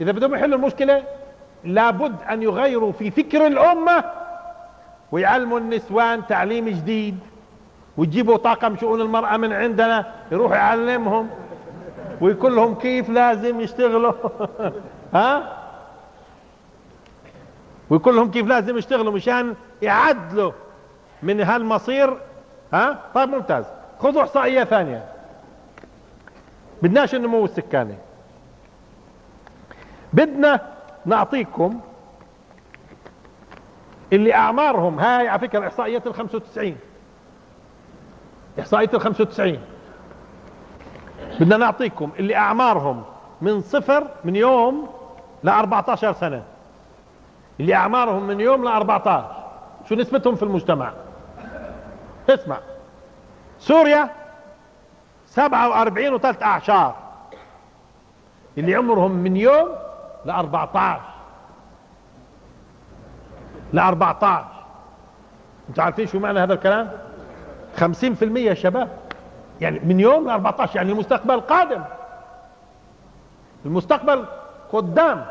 إذا 0.00 0.12
بدهم 0.12 0.34
يحلوا 0.34 0.58
المشكلة 0.58 1.02
لابد 1.64 2.14
أن 2.30 2.42
يغيروا 2.42 2.92
في 2.92 3.10
فكر 3.10 3.46
الأمة 3.46 4.04
ويعلموا 5.12 5.58
النسوان 5.58 6.26
تعليم 6.26 6.68
جديد. 6.68 7.18
ويجيبوا 7.96 8.36
طاقم 8.36 8.76
شؤون 8.76 9.00
المرأة 9.00 9.36
من 9.36 9.52
عندنا 9.52 10.12
يروح 10.32 10.52
يعلمهم. 10.52 11.30
ويقول 12.20 12.56
لهم 12.56 12.74
كيف 12.74 13.10
لازم 13.10 13.60
يشتغلوا. 13.60 14.12
ها؟ 15.14 15.58
ويقول 17.90 18.16
لهم 18.16 18.30
كيف 18.30 18.46
لازم 18.46 18.78
يشتغلوا 18.78 19.12
مشان 19.12 19.54
يعدلوا 19.82 20.52
من 21.22 21.40
هالمصير. 21.40 22.16
ها؟ 22.72 22.98
طيب 23.14 23.28
ممتاز. 23.28 23.64
خذوا 24.00 24.22
إحصائية 24.22 24.64
ثانية. 24.64 25.04
بدناش 26.82 27.14
النمو 27.14 27.44
السكاني 27.44 27.94
بدنا 30.12 30.60
نعطيكم 31.06 31.80
اللي 34.12 34.34
أعمارهم. 34.34 35.00
هاي 35.00 35.28
على 35.28 35.38
فكرة 35.38 35.66
احصائيات 35.66 36.06
ال 36.06 36.14
95 36.14 36.76
إحصائية 38.60 38.90
ال 38.94 39.00
95 39.00 39.58
بدنا 41.40 41.56
نعطيكم 41.56 42.10
اللي 42.18 42.36
أعمارهم 42.36 43.02
من 43.40 43.60
صفر 43.60 44.06
من 44.24 44.36
يوم 44.36 44.88
ل 45.44 45.48
14 45.48 46.12
سنة. 46.12 46.42
اللي 47.60 47.74
أعمارهم 47.74 48.26
من 48.26 48.40
يوم 48.40 48.64
ل 48.64 48.68
14 48.68 49.30
شو 49.88 49.94
نسبتهم 49.94 50.34
في 50.34 50.42
المجتمع؟ 50.42 50.92
اسمع. 52.28 52.58
سوريا 53.58 54.10
47 55.26 56.14
وثلاث 56.14 56.42
أعشار. 56.42 56.94
اللي 58.58 58.74
عمرهم 58.74 59.10
من 59.10 59.36
يوم 59.36 59.68
ل 60.24 60.30
14 60.30 61.00
ل 63.72 63.78
14 63.78 64.44
أنتوا 65.68 65.84
عارفين 65.84 66.06
شو 66.06 66.18
معنى 66.18 66.40
هذا 66.40 66.54
الكلام؟ 66.54 66.90
50% 67.76 68.52
شباب. 68.52 68.88
يعني 69.60 69.80
من 69.84 70.00
يوم 70.00 70.26
ل 70.26 70.30
14 70.30 70.76
يعني 70.76 70.92
المستقبل 70.92 71.40
قادم. 71.40 71.82
المستقبل 73.66 74.24
قدام. 74.72 75.26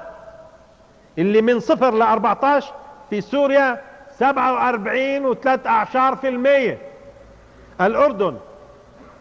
اللي 1.17 1.41
من 1.41 1.59
صفر 1.59 1.93
ل 1.93 2.01
14 2.01 2.73
في 3.09 3.21
سوريا 3.21 3.81
47 4.19 5.25
وثلاث 5.25 5.67
اعشار 5.67 6.15
في 6.15 6.27
المية. 6.27 6.77
الأردن 7.81 8.37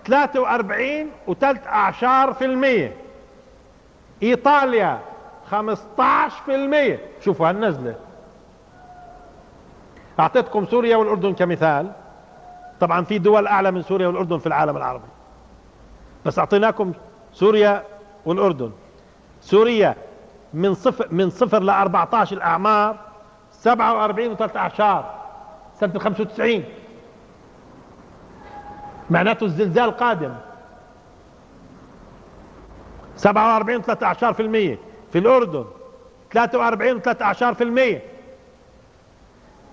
43 0.06 1.10
وثلاث 1.26 1.66
اعشار 1.66 2.32
في 2.32 2.44
المية. 2.44 2.96
إيطاليا 4.22 4.98
15 5.50 6.42
في 6.46 6.54
المية. 6.54 7.00
شوفوا 7.20 7.48
هالنزلة. 7.48 7.94
أعطيتكم 10.20 10.66
سوريا 10.66 10.96
والأردن 10.96 11.34
كمثال. 11.34 11.92
طبعا 12.80 13.04
في 13.04 13.18
دول 13.18 13.46
أعلى 13.46 13.70
من 13.70 13.82
سوريا 13.82 14.06
والأردن 14.06 14.38
في 14.38 14.46
العالم 14.46 14.76
العربي. 14.76 15.08
بس 16.26 16.38
أعطيناكم 16.38 16.92
سوريا 17.32 17.84
والأردن. 18.26 18.70
سوريا 19.42 19.94
من 20.54 20.74
صفر 20.74 21.06
من 21.10 21.30
صفر 21.30 21.62
ل 21.62 21.70
14 21.70 22.36
الأعمار 22.36 22.96
47 23.52 24.36
و13 24.36 24.82
سنة 25.80 25.98
95 25.98 26.64
معناته 29.10 29.44
الزلزال 29.44 29.90
قادم. 29.90 30.34
47 33.16 33.82
13 33.82 34.32
في 34.32 34.42
المية. 34.42 34.78
في 35.12 35.18
الأردن 35.18 35.64
43 36.32 37.00
13 37.00 37.54
في 37.54 37.64
المية. 37.64 38.02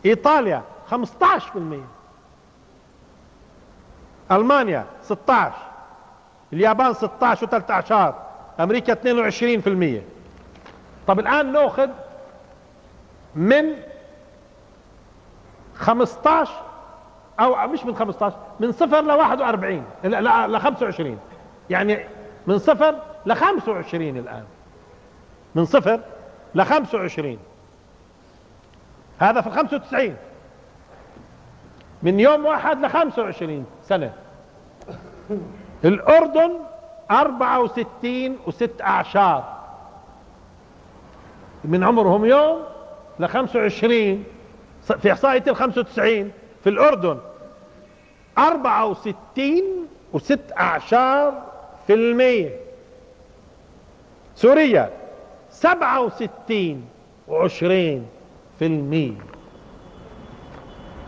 إيطاليا 0.06 0.64
15 0.88 1.52
في 1.52 1.56
المية. 1.56 1.97
ألمانيا 4.32 4.86
16 5.04 5.54
اليابان 6.54 6.94
16 6.94 7.48
و13 7.48 8.14
أمريكا 8.62 8.94
22 8.94 9.62
في 9.62 9.68
المية. 9.68 10.02
طب 11.08 11.20
الآن 11.20 11.52
نأخذ 11.52 11.90
من 13.36 13.66
15 15.76 16.52
أو 17.40 17.68
مش 17.68 17.86
من 17.86 17.96
15 17.96 18.36
من 18.60 18.72
صفر 18.72 19.02
ل 19.02 19.12
41 19.12 19.84
لا 20.04 20.48
ل 20.48 20.60
25 20.60 21.20
يعني 21.70 22.06
من 22.48 22.58
صفر 22.58 22.96
ل 23.26 23.34
25 23.34 24.18
الآن. 24.18 24.44
من 25.56 25.66
صفر 25.66 26.00
ل 26.56 26.64
25 26.64 27.38
هذا 29.20 29.42
في 29.42 29.48
ال 29.48 29.52
95 29.52 30.16
من 32.04 32.20
يوم 32.20 32.46
واحد 32.46 32.86
ل 32.86 32.90
25 32.90 33.66
سنة. 33.84 34.14
الأردن 35.86 36.52
64 37.12 38.38
وست 38.48 38.82
أعشار. 38.82 39.58
من 41.66 41.84
عمرهم 41.84 42.26
يوم 42.26 42.64
ل 43.20 43.28
25 43.28 44.24
في 45.02 45.12
إحصائية 45.12 45.44
ال 45.48 45.56
95 45.56 46.32
في 46.64 46.70
الأردن. 46.70 47.18
64 48.38 49.64
وست 50.14 50.40
أعشار 50.58 51.44
في 51.88 51.94
المية. 51.94 52.56
سوريا 54.36 54.90
67 55.52 56.86
وعشرين 57.28 58.08
في 58.60 58.66
المية. 58.66 59.27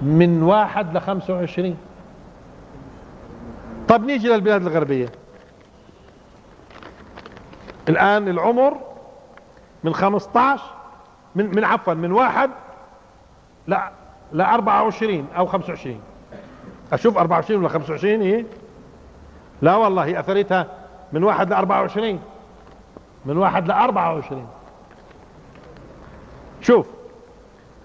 من 0.02 0.44
واحد 0.44 0.98
ل 0.98 1.02
25 1.02 1.78
طب 3.88 4.04
نيجي 4.06 4.28
للبلاد 4.28 4.68
الغربية. 4.68 5.10
الآن 7.90 8.28
العمر 8.28 8.78
من 9.84 9.94
15 9.94 10.64
من 11.36 11.56
من 11.56 11.64
عفوا 11.64 11.94
من 11.94 12.12
واحد 12.12 12.50
لا 13.68 13.92
ل 14.34 14.42
24 14.42 15.28
أو 15.38 15.46
25 15.46 16.02
أشوف 16.94 17.18
24 17.18 17.60
ولا 17.60 17.70
25 17.70 18.22
إيه؟ 18.22 18.46
لا 19.62 19.76
والله 19.76 20.06
هي 20.06 20.20
اثرتها 20.20 20.68
من 21.14 21.24
واحد 21.24 21.50
ل 21.50 21.54
24 21.54 22.20
من 23.26 23.38
واحد 23.38 23.68
ل 23.68 23.72
24 23.72 24.48
شوف 26.62 26.88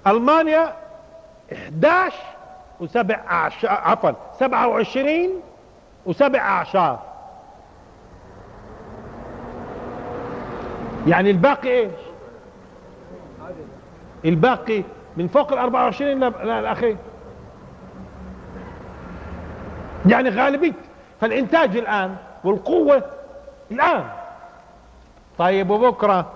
ألمانيا 0.07 0.73
11 1.53 2.17
وسبع 2.81 3.21
اعشار 3.31 3.71
عفوا 3.71 4.11
27 4.41 5.43
وسبع 6.07 6.39
أعشار. 6.39 7.03
يعني 11.07 11.31
الباقي 11.31 11.71
إيش؟ 11.71 11.91
الباقي 14.25 14.83
من 15.17 15.29
فوق 15.29 15.53
ال 15.53 15.59
24 15.59 16.11
للأخير. 16.25 16.97
يعني 20.07 20.29
غالبية. 20.29 20.73
فالإنتاج 21.21 21.77
الآن 21.77 22.17
والقوة 22.45 23.03
الآن. 23.71 24.09
طيب 25.39 25.71
وبكرة 25.71 26.33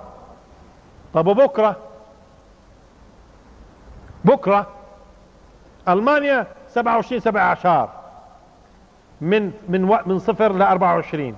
طب 1.14 1.26
وبكرة 1.26 1.76
بكرة. 4.24 4.66
ألمانيا 5.88 6.46
27 6.68 7.20
17 7.20 7.88
من 9.20 9.52
من 9.68 9.98
من 10.06 10.18
صفر 10.18 10.52
ل 10.52 10.62
24 10.62 11.34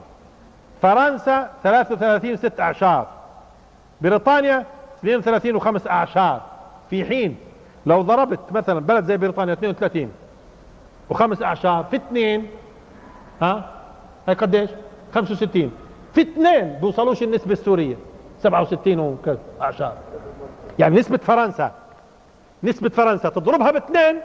فرنسا 0.83 1.51
33 1.63 2.37
6 2.37 2.63
اعشار 2.63 3.07
بريطانيا 4.01 4.65
32 4.99 5.55
وخمس 5.57 5.87
اعشار 5.87 6.43
في 6.91 7.05
حين 7.05 7.37
لو 7.87 8.03
ضربت 8.03 8.41
مثلا 8.51 8.81
بلد 8.81 9.05
زي 9.05 9.17
بريطانيا 9.17 9.53
32 9.53 10.13
وخمس 11.11 11.43
اعشار 11.43 11.85
في 11.91 11.97
اثنين 11.97 12.47
ها؟ 13.43 13.71
هي 14.29 14.35
قديش؟ 14.35 14.71
65 15.15 15.73
في 16.15 16.21
اثنين 16.21 16.79
بيوصلوش 16.81 17.23
النسبة 17.23 17.53
السورية. 17.53 17.97
67 18.43 18.99
وكذا 18.99 19.39
اعشار 19.61 19.95
يعني 20.79 20.99
نسبة 21.01 21.17
فرنسا 21.17 21.73
نسبة 22.63 22.89
فرنسا 22.89 23.29
تضربها 23.29 23.71
باثنين 23.71 24.17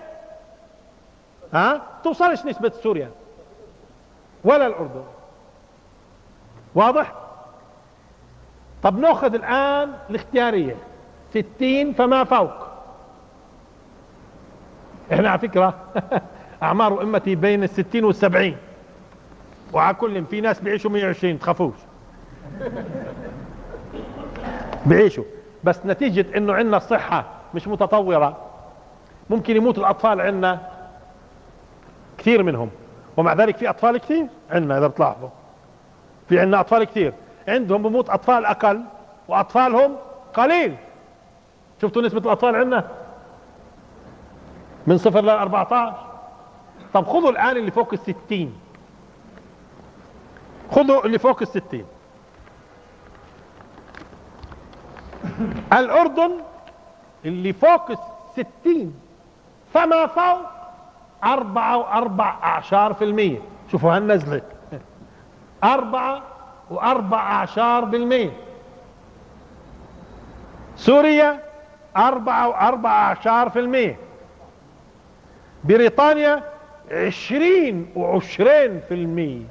ها؟ 1.55 1.81
توصلش 2.03 2.45
نسبة 2.45 2.71
سوريا. 2.83 3.11
ولا 4.43 4.67
الأردن. 4.67 5.03
واضح؟ 6.75 7.13
طب 8.83 8.99
ناخذ 8.99 9.33
الآن 9.33 9.93
الاختيارية. 10.09 10.75
ستين 11.29 11.93
فما 11.93 12.23
فوق. 12.23 12.51
إحنا 15.13 15.29
على 15.29 15.39
فكرة 15.39 15.73
أعمار 16.63 17.01
أمتي 17.01 17.35
بين 17.35 17.63
الستين 17.63 18.03
والسبعين. 18.05 18.57
وعلى 19.73 19.95
كل 19.95 20.25
في 20.25 20.41
ناس 20.41 20.59
بيعيشوا 20.59 20.91
120 20.91 21.39
تخافوش. 21.39 21.75
بيعيشوا. 24.85 25.23
بس 25.63 25.79
نتيجة 25.85 26.37
إنه 26.37 26.53
عندنا 26.53 26.77
الصحة 26.77 27.25
مش 27.53 27.67
متطورة. 27.67 28.37
ممكن 29.29 29.55
يموت 29.55 29.77
الأطفال 29.77 30.21
عندنا. 30.21 30.74
كثير 32.25 32.43
منهم. 32.43 32.69
ومع 33.17 33.33
ذلك 33.33 33.57
في 33.57 33.69
أطفال 33.69 33.97
كثير 33.97 34.27
عندنا 34.49 34.77
إذا 34.77 34.87
بتلاحظوا. 34.87 35.29
في 36.29 36.39
عندنا 36.39 36.59
أطفال 36.59 36.83
كثير. 36.83 37.13
عندهم 37.47 37.83
بموت 37.83 38.09
أطفال 38.09 38.45
أقل 38.45 38.81
وأطفالهم 39.27 39.95
قليل. 40.33 40.75
شفتوا 41.81 42.01
نسبة 42.01 42.19
الأطفال 42.19 42.55
عندنا؟ 42.55 42.87
من 44.87 44.97
صفر 44.97 45.21
ل 45.21 45.29
14 45.29 45.95
طب 46.93 47.05
خذوا 47.05 47.29
الآن 47.29 47.57
اللي 47.57 47.71
فوق 47.71 47.93
الستين. 47.93 48.55
خذوا 50.71 51.05
اللي 51.05 51.19
فوق 51.19 51.41
الستين. 51.41 51.85
الأردن 55.73 56.31
اللي 57.25 57.53
فوق 57.53 57.91
الستين 57.91 58.99
فما 59.73 60.07
فوق 60.07 60.54
أربعة 61.25 61.77
واربع 61.77 62.35
اعشار 62.43 62.93
في 62.93 63.03
المية. 63.03 63.39
شوفوا 63.71 63.95
هالنزلة. 63.95 64.41
أربعة 65.63 66.21
واربع 66.69 67.19
اعشار 67.19 67.85
بالمية. 67.85 68.31
سوريا 70.77 71.39
أربعة 71.97 72.49
واربع 72.49 72.89
اعشار 72.89 73.49
في 73.49 73.59
المية. 73.59 73.97
بريطانيا 75.63 76.43
عشرين 76.91 77.91
وعشرين 77.95 78.79
في 78.79 78.93
المية. 78.93 79.45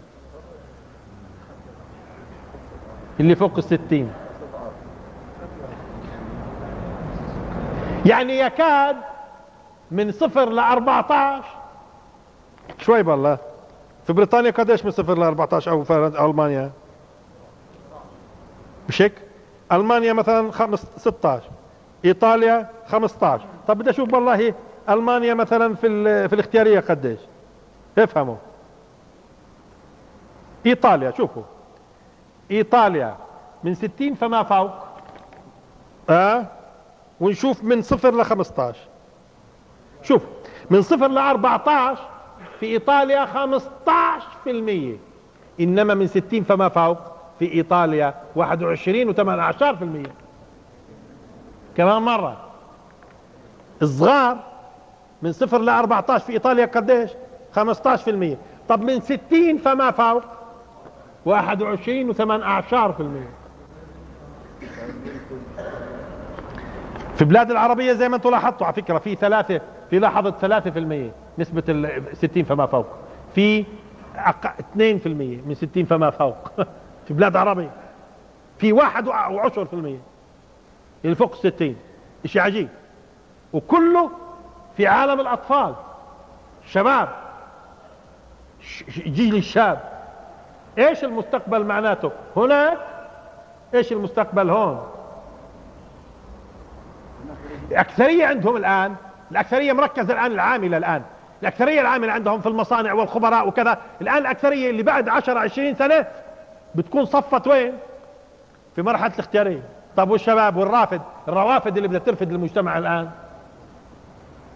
اللي 3.21 3.37
فوق 3.37 3.57
الستين. 3.59 4.13
يعني 8.07 8.39
يكاد 8.39 8.97
من 9.91 10.13
صفر 10.13 10.53
ل 10.53 10.59
14 10.59 11.45
شوي 12.79 13.03
بالله. 13.03 13.39
في 14.07 14.13
بريطانيا 14.13 14.51
قديش 14.51 14.85
من 14.85 14.91
صفر 14.91 15.19
ل 15.19 15.23
14 15.23 15.71
أو 15.71 15.85
في 15.85 15.93
ألمانيا؟ 16.21 16.71
مش 18.89 19.03
هيك؟ 19.03 19.13
ألمانيا 19.73 20.13
مثلا 20.13 20.51
16 20.97 21.43
إيطاليا 22.05 22.71
15 22.87 23.45
طب 23.69 23.79
بدي 23.79 23.91
أشوف 23.91 24.15
والله 24.15 24.55
ألمانيا 24.89 25.35
مثلا 25.35 25.75
في 25.75 25.89
في 26.29 26.35
الاختيارية 26.35 26.81
قديش. 26.81 27.19
افهموا. 27.99 28.37
إيطاليا 30.67 31.11
شوفوا. 31.11 31.43
إيطاليا 32.51 33.17
من 33.65 33.75
60 33.75 34.15
فما 34.15 34.43
فوق. 34.43 34.71
آه؟ 36.11 36.47
ونشوف 37.21 37.65
من 37.65 37.83
صفر 37.83 38.15
ل 38.15 38.25
15 38.25 38.79
شوف 40.03 40.23
من 40.71 40.83
صفر 40.83 41.09
ل 41.09 41.19
14 41.19 41.99
في 42.65 42.71
إيطاليا 42.71 43.27
15% 43.27 43.29
إنما 45.61 45.95
من 45.95 46.07
60 46.07 46.43
فما 46.45 46.69
فوق 46.69 46.99
في 47.39 47.53
إيطاليا 47.53 48.15
21 48.37 49.15
و18% 49.15 50.09
كمان 51.77 52.03
مرة. 52.03 52.37
الصغار 53.83 54.39
من 55.23 55.33
صفر 55.33 55.59
ل 55.61 55.69
14 55.69 56.25
في 56.25 56.33
إيطاليا 56.33 56.67
قديش؟ 56.67 57.11
15% 57.57 57.61
طب 58.69 58.83
من 58.83 59.01
60 59.01 59.59
فما 59.65 59.91
فوق 59.91 60.23
21 61.27 62.15
و18% 62.15 62.17
في 67.17 67.25
بلاد 67.25 67.51
العربية 67.51 67.93
زي 67.93 68.09
ما 68.09 68.17
أنتم 68.17 68.31
لاحظتوا 68.31 68.67
على 68.67 68.75
فكرة 68.77 68.99
في 68.99 69.15
ثلاثة 69.15 69.61
في 69.91 69.99
لحظة 69.99 70.31
ثلاثة 70.31 70.71
في 70.71 70.79
المية. 70.79 71.11
نسبة 71.39 71.63
الستين 71.69 72.45
فما 72.45 72.67
فوق. 72.67 72.87
في 73.35 73.65
اثنين 74.61 74.99
في 74.99 75.07
المية 75.07 75.41
من 75.47 75.55
ستين 75.55 75.85
فما 75.85 76.11
فوق. 76.11 76.51
في 77.07 77.15
بلاد 77.15 77.37
عربية. 77.37 77.71
في 78.59 78.73
واحد 78.73 79.09
وعشر 79.09 79.65
في 79.65 79.73
المية. 79.73 79.99
اللي 81.05 81.17
فوق 81.17 81.33
الستين 81.33 81.77
اشي 82.25 82.41
عجيب 82.41 82.69
وكله 83.53 84.11
في 84.77 84.87
عالم 84.87 85.21
الأطفال. 85.21 85.75
شباب. 86.67 87.09
جيل 88.89 89.37
الشاب. 89.37 89.81
إيش 90.79 91.05
المستقبل 91.05 91.65
معناته؟ 91.65 92.11
هناك. 92.37 92.79
إيش 93.75 93.93
المستقبل 93.93 94.51
هون؟ 94.51 94.87
الأكثرية 97.71 98.27
عندهم 98.27 98.57
الآن 98.57 98.95
الأكثرية 99.31 99.73
مركزة 99.73 100.13
الآن 100.13 100.33
العاملة 100.33 100.77
الآن. 100.77 101.03
الأكثرية 101.43 101.81
العاملة 101.81 102.13
عندهم 102.13 102.41
في 102.41 102.47
المصانع 102.47 102.93
والخبراء 102.93 103.49
وكذا 103.49 103.79
الآن 104.01 104.19
الأكثرية 104.19 104.71
اللي 104.71 104.83
بعد 104.83 105.09
10 105.09 105.39
20 105.39 105.75
سنة 105.75 106.07
بتكون 106.75 107.05
صفت 107.05 107.47
وين؟ 107.47 107.73
في 108.75 108.83
مرحلة 108.83 109.15
الاختيارية. 109.15 109.63
طب 109.97 110.11
والشباب 110.11 110.57
والرافد؟ 110.57 111.01
الروافد 111.29 111.77
اللي 111.77 111.89
بدها 111.89 111.99
ترفد 111.99 112.33
المجتمع 112.33 112.79
الآن. 112.79 113.11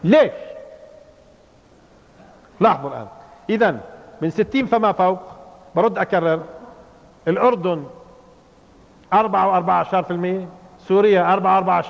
ليش؟ 0.04 0.30
لاحظوا 2.60 2.90
الآن. 2.90 3.06
إذا 3.50 3.80
من 4.22 4.30
60 4.30 4.66
فما 4.66 4.92
فوق 4.92 5.20
برد 5.74 5.98
أكرر 5.98 6.42
الأردن 7.28 7.84
4 9.12 9.82
و14% 9.82 10.84
سوريا 10.88 11.32
4 11.32 11.82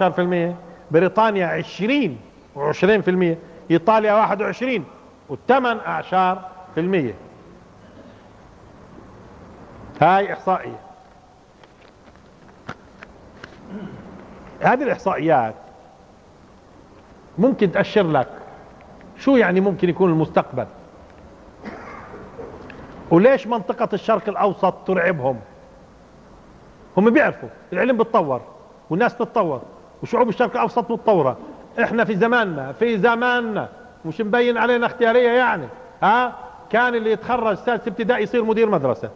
14% 0.50 0.54
بريطانيا 0.90 1.46
20 1.46 2.18
و20 2.56 2.70
في 2.80 3.08
المية. 3.08 3.38
إيطاليا 3.70 4.14
21 4.14 4.84
والثمان 5.28 5.78
أعشار 5.78 6.48
في 6.74 6.80
المية. 6.80 7.14
هاي 10.00 10.32
إحصائية. 10.32 10.80
هذه 14.60 14.82
الإحصائيات 14.82 15.54
ممكن 17.38 17.72
تأشر 17.72 18.10
لك. 18.10 18.28
شو 19.18 19.36
يعني 19.36 19.60
ممكن 19.60 19.88
يكون 19.88 20.10
المستقبل؟ 20.10 20.66
وليش 23.10 23.46
منطقة 23.46 23.88
الشرق 23.92 24.28
الأوسط 24.28 24.74
ترعبهم؟ 24.86 25.40
هم 26.96 27.10
بيعرفوا 27.10 27.48
العلم 27.72 27.96
بتطور 27.96 28.40
والناس 28.90 29.16
تتطور 29.16 29.62
وشعوب 30.02 30.28
الشرق 30.28 30.50
الأوسط 30.50 30.90
متطورة. 30.90 31.36
إحنا 31.82 32.04
في 32.04 32.16
زماننا 32.16 32.72
في 32.72 32.98
زماننا 32.98 33.68
مش 34.04 34.20
مبين 34.20 34.58
علينا 34.58 34.86
اختيارية 34.86 35.30
يعني. 35.30 35.68
ها؟ 36.02 36.34
كان 36.70 36.94
اللي 36.94 37.12
يتخرج 37.12 37.56
سادس 37.56 37.88
ابتدائي 37.88 38.22
يصير 38.22 38.44
مدير 38.44 38.70
مدرسة. 38.70 39.10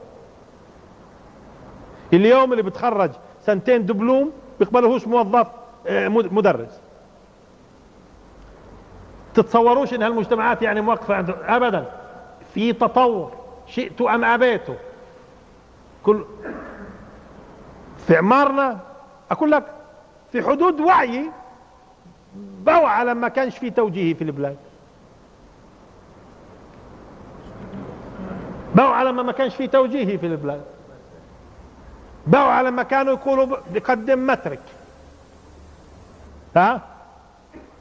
اليوم 2.12 2.52
اللي 2.52 2.62
بتخرج 2.62 3.10
سنتين 3.46 3.86
دبلوم 3.86 4.32
بيقبلوهوش 4.58 5.06
موظف 5.06 5.46
آه، 5.86 6.08
مدرس. 6.08 6.80
تتصوروش 9.34 9.94
إن 9.94 10.02
هالمجتمعات 10.02 10.62
يعني 10.62 10.80
موقفة 10.80 11.14
عند 11.14 11.34
ابدا. 11.42 11.84
في 12.54 12.72
تطور 12.72 13.32
شئت 13.66 14.00
أم 14.00 14.24
ابيته 14.24 14.74
كل 16.02 16.24
في 18.06 18.16
إعمارنا 18.16 18.78
أقول 19.30 19.50
لك 19.50 19.64
في 20.32 20.42
حدود 20.42 20.80
وعي 20.80 21.30
بوعى 22.36 23.04
لما 23.04 23.28
كانش 23.28 23.58
في 23.58 23.70
توجيهي 23.70 24.14
في 24.14 24.24
البلاد. 24.24 24.56
بوعى 28.74 29.04
لما 29.04 29.22
ما 29.22 29.32
كانش 29.32 29.54
في 29.54 29.66
توجيهي 29.66 30.18
في 30.18 30.26
البلاد. 30.26 30.62
بوعى 32.26 32.64
لما 32.64 32.82
كانوا 32.82 33.12
يقولوا 33.12 33.56
بقدم 33.74 34.26
مترك. 34.26 34.62
ها؟ 36.56 36.80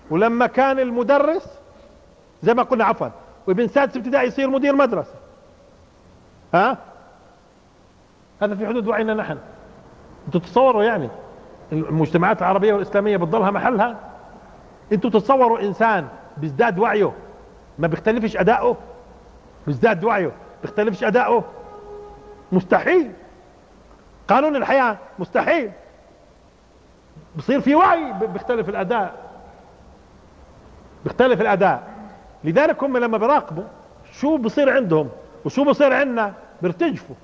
ولما 0.10 0.48
كان 0.48 0.80
المدرس 0.80 1.48
زي 2.44 2.54
ما 2.54 2.64
قلنا 2.64 2.86
عفوا 2.86 3.08
وابن 3.48 3.68
سادس 3.68 3.98
ابتدائي 3.98 4.28
يصير 4.28 4.50
مدير 4.50 4.76
مدرسة. 4.76 5.14
ها؟ 6.54 6.78
هذا 8.42 8.56
في 8.56 8.68
حدود 8.68 8.88
وعينا 8.88 9.14
نحن. 9.14 9.38
أنتوا 10.28 10.40
تتصوروا 10.40 10.84
يعني 10.84 11.10
المجتمعات 11.72 12.40
العربية 12.40 12.74
والإسلامية 12.74 13.18
بتضلها 13.18 13.52
محلها؟ 13.52 14.11
أنتوا 14.92 15.10
تتصوروا 15.10 15.60
إنسان 15.62 16.08
بيزداد 16.38 16.80
وعيه 16.80 17.12
ما 17.80 17.88
بيختلفش 17.88 18.38
أداؤه 18.38 18.78
بيزداد 19.68 20.04
وعيه 20.04 20.32
بيختلفش 20.62 21.04
أداؤه 21.04 21.44
مستحيل. 22.52 23.12
قانون 24.28 24.56
الحياة 24.56 24.98
مستحيل. 25.20 25.72
بصير 27.36 27.62
في 27.62 27.76
وعي 27.76 28.14
بيختلف 28.14 28.70
الأداء. 28.70 29.32
بيختلف 31.04 31.42
الأداء. 31.42 31.84
لذلك 32.44 32.84
هم 32.84 32.98
لما 32.98 33.18
بيراقبوا 33.18 33.64
شو 34.14 34.38
بصير 34.38 34.76
عندهم 34.76 35.10
وشو 35.46 35.64
بصير 35.64 35.94
عندنا 35.94 36.34
بيرتجفوا. 36.62 37.16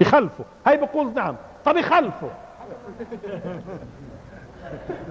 يخلفوا. 0.00 0.44
هاي 0.66 0.76
بقول 0.76 1.14
نعم. 1.14 1.36
طب 1.64 1.76
يخلفوا. 1.76 2.28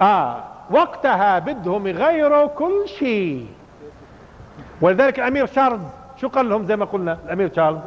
آه 0.01 0.43
وقتها 0.71 1.39
بدهم 1.39 1.87
يغيروا 1.87 2.47
كل 2.47 2.83
شيء. 2.99 3.47
ولذلك 4.81 5.19
الأمير 5.19 5.45
شارلز 5.45 5.81
شو 6.17 6.27
قال 6.27 6.49
لهم 6.49 6.65
زي 6.65 6.75
ما 6.75 6.85
قلنا؟ 6.85 7.17
الأمير 7.25 7.53
شارلز 7.55 7.79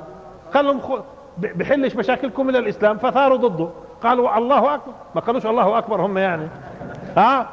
قال 0.55 0.65
لهم. 0.67 1.03
بحلش 1.39 1.97
مشاكلكم 1.97 2.47
من 2.47 2.57
الإسلام 2.57 2.99
فثاروا 2.99 3.37
ضده. 3.37 3.69
قالوا 4.03 4.39
الله 4.39 4.75
أكبر 4.75 4.93
ما 5.15 5.21
قالوش 5.21 5.47
الله 5.47 5.79
أكبر 5.79 6.01
هم 6.01 6.19
يعني. 6.19 6.49
ها 7.17 7.41
آه. 7.41 7.47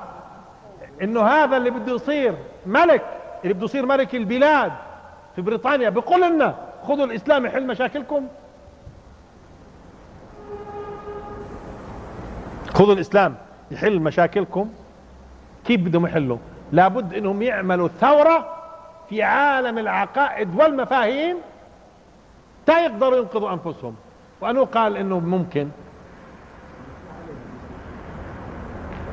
إنه 1.01 1.21
هذا 1.21 1.57
اللي 1.57 1.69
بده 1.69 1.95
يصير 1.95 2.35
ملك 2.65 3.05
اللي 3.43 3.53
بده 3.53 3.65
يصير 3.65 3.85
ملك 3.85 4.15
البلاد 4.15 4.71
في 5.35 5.41
بريطانيا. 5.41 5.89
بيقول 5.89 6.21
لنا 6.21 6.55
خذوا 6.87 7.05
الإسلام 7.05 7.45
يحل 7.45 7.67
مشاكلكم. 7.67 8.27
خذوا 12.73 12.93
الإسلام. 12.93 13.35
يحل 13.71 13.99
مشاكلكم؟ 13.99 14.69
كيف 15.65 15.81
بدهم 15.81 16.05
يحلوا؟ 16.05 16.37
لابد 16.71 17.13
إنهم 17.13 17.41
يعملوا 17.41 17.87
ثورة 17.87 18.57
في 19.09 19.23
عالم 19.23 19.77
العقائد 19.77 20.55
والمفاهيم 20.55 21.37
تا 22.65 22.79
يقدروا 22.79 23.17
ينقذوا 23.17 23.53
أنفسهم. 23.53 23.95
وانه 24.41 24.65
قال 24.65 24.97
إنه 24.97 25.19
ممكن؟ 25.19 25.69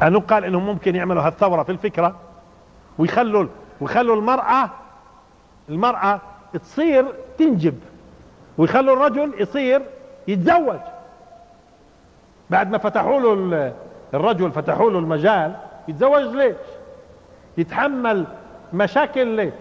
انه 0.02 0.20
قال 0.20 0.44
إنه 0.44 0.60
ممكن 0.60 0.96
يعملوا 0.96 1.22
هالثورة 1.22 1.62
في 1.62 1.72
الفكرة؟ 1.72 2.16
ويخلوا 2.98 3.46
ويخلوا 3.80 4.16
المرأة 4.16 4.70
المرأة 5.68 6.20
تصير 6.52 7.06
تنجب. 7.38 7.80
ويخلوا 8.58 8.96
الرجل 8.96 9.34
يصير 9.38 9.82
يتزوج. 10.28 10.80
بعد 12.50 12.70
ما 12.70 12.78
فتحوا 12.78 13.20
له 13.20 13.72
الرجل 14.14 14.52
فتحوا 14.52 14.90
له 14.90 14.98
المجال. 14.98 15.52
يتزوج 15.88 16.22
ليش؟ 16.22 16.56
يتحمل 17.58 18.24
مشاكل 18.72 19.26
ليش؟ 19.26 19.52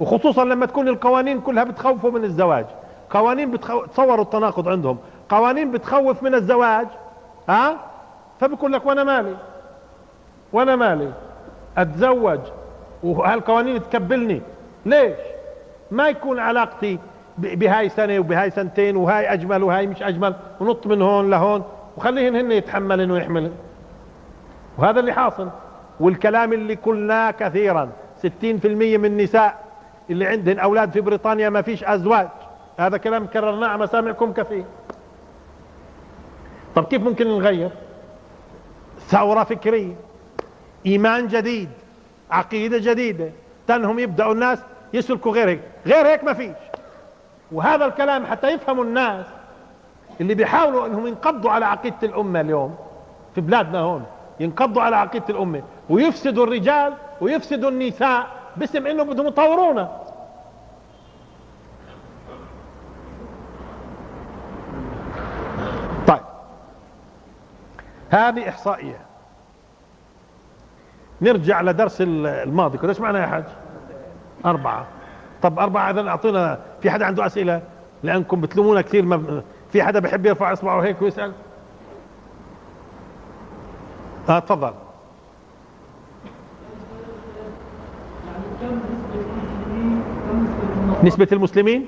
وخصوصا 0.00 0.44
لما 0.44 0.66
تكون 0.66 0.88
القوانين 0.88 1.40
كلها 1.40 1.64
بتخوفه 1.64 2.10
من 2.10 2.24
الزواج. 2.24 2.66
قوانين 3.10 3.50
بتخو... 3.50 3.84
تصوروا 3.84 4.24
التناقض 4.24 4.68
عندهم. 4.68 4.98
قوانين 5.28 5.70
بتخوف 5.70 6.22
من 6.22 6.34
الزواج 6.34 6.86
ها؟ 7.48 7.76
فبقول 8.40 8.72
لك 8.72 8.86
وأنا 8.86 9.04
مالي؟ 9.04 9.36
وأنا 10.52 10.76
مالي؟ 10.76 11.12
أتزوج. 11.78 12.40
وهالقوانين 13.02 13.82
تكبلني. 13.82 14.42
ليش؟ 14.86 15.16
ما 15.90 16.08
يكون 16.08 16.38
علاقتي 16.38 16.98
بهاي 17.38 17.88
سنة 17.88 18.18
وبهاي 18.18 18.50
سنتين 18.50 18.96
وهاي 18.96 19.32
أجمل 19.32 19.62
وهاي 19.62 19.86
مش 19.86 20.02
أجمل. 20.02 20.34
ونط 20.60 20.86
من 20.86 21.02
هون 21.02 21.30
لهون. 21.30 21.64
وخليهن 22.00 22.36
هن 22.36 22.52
يتحملن 22.52 23.10
ويحملن. 23.10 23.52
وهذا 24.78 25.00
اللي 25.00 25.12
حاصل. 25.12 25.48
والكلام 26.00 26.52
اللي 26.52 26.74
قلناه 26.74 27.30
كثيرا. 27.30 27.90
60% 28.22 28.98
من 28.98 29.04
النساء 29.04 29.64
اللي 30.10 30.26
عندهن 30.26 30.58
أولاد 30.58 30.92
في 30.92 31.00
بريطانيا 31.00 31.48
ما 31.48 31.62
فيش 31.62 31.84
أزواج. 31.84 32.28
هذا 32.78 32.96
كلام 32.96 33.26
كررناه 33.26 33.68
على 33.68 33.82
مسامعكم 33.82 34.32
كثير. 34.32 34.64
طب 36.74 36.84
كيف 36.84 37.02
ممكن 37.02 37.28
نغير؟ 37.28 37.70
ثورة 39.08 39.44
فكرية. 39.44 39.94
إيمان 40.86 41.26
جديد. 41.26 41.68
عقيدة 42.30 42.78
جديدة. 42.78 43.30
تنهم 43.66 43.98
يبدأوا 43.98 44.32
الناس 44.32 44.58
يسلكوا 44.92 45.32
غير 45.32 45.48
هيك. 45.48 45.60
غير 45.86 46.06
هيك 46.06 46.24
ما 46.24 46.32
فيش. 46.32 46.56
وهذا 47.52 47.84
الكلام 47.84 48.26
حتى 48.26 48.48
يفهموا 48.48 48.84
الناس 48.84 49.26
اللي 50.20 50.34
بيحاولوا 50.34 50.86
انهم 50.86 51.06
ينقضوا 51.06 51.50
على 51.50 51.66
عقيدة 51.66 51.96
الأمة 52.02 52.40
اليوم 52.40 52.76
في 53.34 53.40
بلادنا 53.40 53.78
هون 53.80 54.04
ينقضوا 54.40 54.82
على 54.82 54.96
عقيدة 54.96 55.24
الأمة 55.28 55.62
ويفسدوا 55.90 56.44
الرجال 56.44 56.92
ويفسدوا 57.20 57.70
النساء 57.70 58.26
باسم 58.56 58.86
إنه 58.86 59.02
بدهم 59.02 59.26
يطورونا. 59.26 59.90
طيب. 66.06 66.20
هذه 68.10 68.48
إحصائية. 68.48 69.00
نرجع 71.22 71.60
لدرس 71.60 71.96
الماضي. 72.00 72.78
كنت 72.78 72.88
إيش 72.88 72.98
يا 73.00 73.26
حاج؟ 73.26 73.44
أربعة. 74.46 74.86
طب 75.42 75.58
أربعة 75.58 75.90
اذا 75.90 76.08
أعطينا 76.08 76.58
في 76.82 76.90
حدا 76.90 77.06
عنده 77.06 77.26
أسئلة؟ 77.26 77.62
لأنكم 78.02 78.40
بتلومونا 78.40 78.80
كثير 78.80 79.04
ما 79.04 79.42
في 79.72 79.82
حدا 79.82 80.00
بحب 80.00 80.26
يرفع 80.26 80.52
اصبعه 80.52 80.80
هيك 80.80 81.02
ويسأل؟ 81.02 81.32
آه 84.28 84.38
تفضل. 84.38 84.72
نسبة 91.04 91.28
المسلمين؟ 91.32 91.86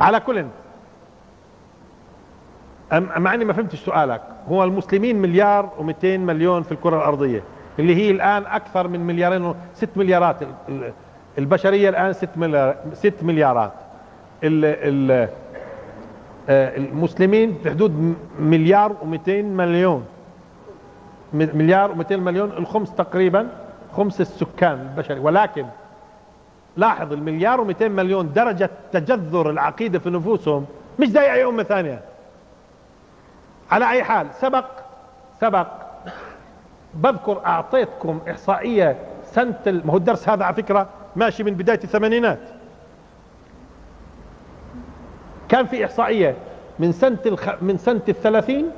على 0.00 0.20
كل 0.20 0.46
مع 2.92 3.34
إني 3.34 3.44
ما 3.44 3.52
فهمتش 3.52 3.84
سؤالك. 3.84 4.22
هو 4.48 4.64
المسلمين 4.64 5.22
مليار 5.22 5.70
و200 5.78 6.04
مليون 6.04 6.62
في 6.62 6.72
الكرة 6.72 6.96
الأرضية. 6.96 7.42
اللي 7.78 7.96
هي 7.96 8.10
الآن 8.10 8.46
أكثر 8.46 8.88
من 8.88 9.00
مليارين 9.00 9.44
وست 9.44 9.88
مليارات 9.96 10.36
البشرية 11.38 11.88
الآن 11.88 12.12
ست, 12.12 12.28
مليار 12.36 12.76
ست 12.94 13.14
مليارات. 13.22 13.72
ال 14.44 14.64
ال 14.64 15.28
آه، 16.48 16.76
المسلمين 16.76 17.58
في 17.62 17.70
حدود 17.70 18.14
مليار 18.38 18.92
و200 18.92 19.28
مليون. 19.28 20.04
مليار 21.32 21.94
و200 21.94 22.12
مليون 22.12 22.50
الخمس 22.50 22.94
تقريبا 22.94 23.48
خمس 23.96 24.20
السكان 24.20 24.80
البشري. 24.80 25.20
ولكن 25.20 25.66
لاحظ 26.76 27.12
المليار 27.12 27.64
و200 27.64 27.82
مليون 27.82 28.32
درجة 28.32 28.70
تجذر 28.92 29.50
العقيدة 29.50 29.98
في 29.98 30.10
نفوسهم 30.10 30.66
مش 30.98 31.08
زي 31.08 31.32
أي 31.32 31.44
أمة 31.44 31.62
ثانية. 31.62 32.00
على 33.70 33.90
أي 33.90 34.04
حال 34.04 34.26
سبق 34.40 34.64
سبق 35.40 35.66
بذكر 36.94 37.40
أعطيتكم 37.46 38.20
إحصائية 38.30 38.96
سنة 39.24 39.54
ما 39.66 39.92
هو 39.92 39.96
الدرس 39.96 40.28
هذا 40.28 40.44
على 40.44 40.54
فكرة 40.54 40.88
ماشي 41.16 41.42
من 41.42 41.54
بداية 41.54 41.80
الثمانينات. 41.84 42.38
كان 45.48 45.66
في 45.66 45.84
إحصائية 45.84 46.36
من 46.78 46.92
سنة 46.92 47.18
الخ... 47.26 47.48
من 47.62 47.78
سنة 47.78 48.00
الثلاثين 48.08 48.70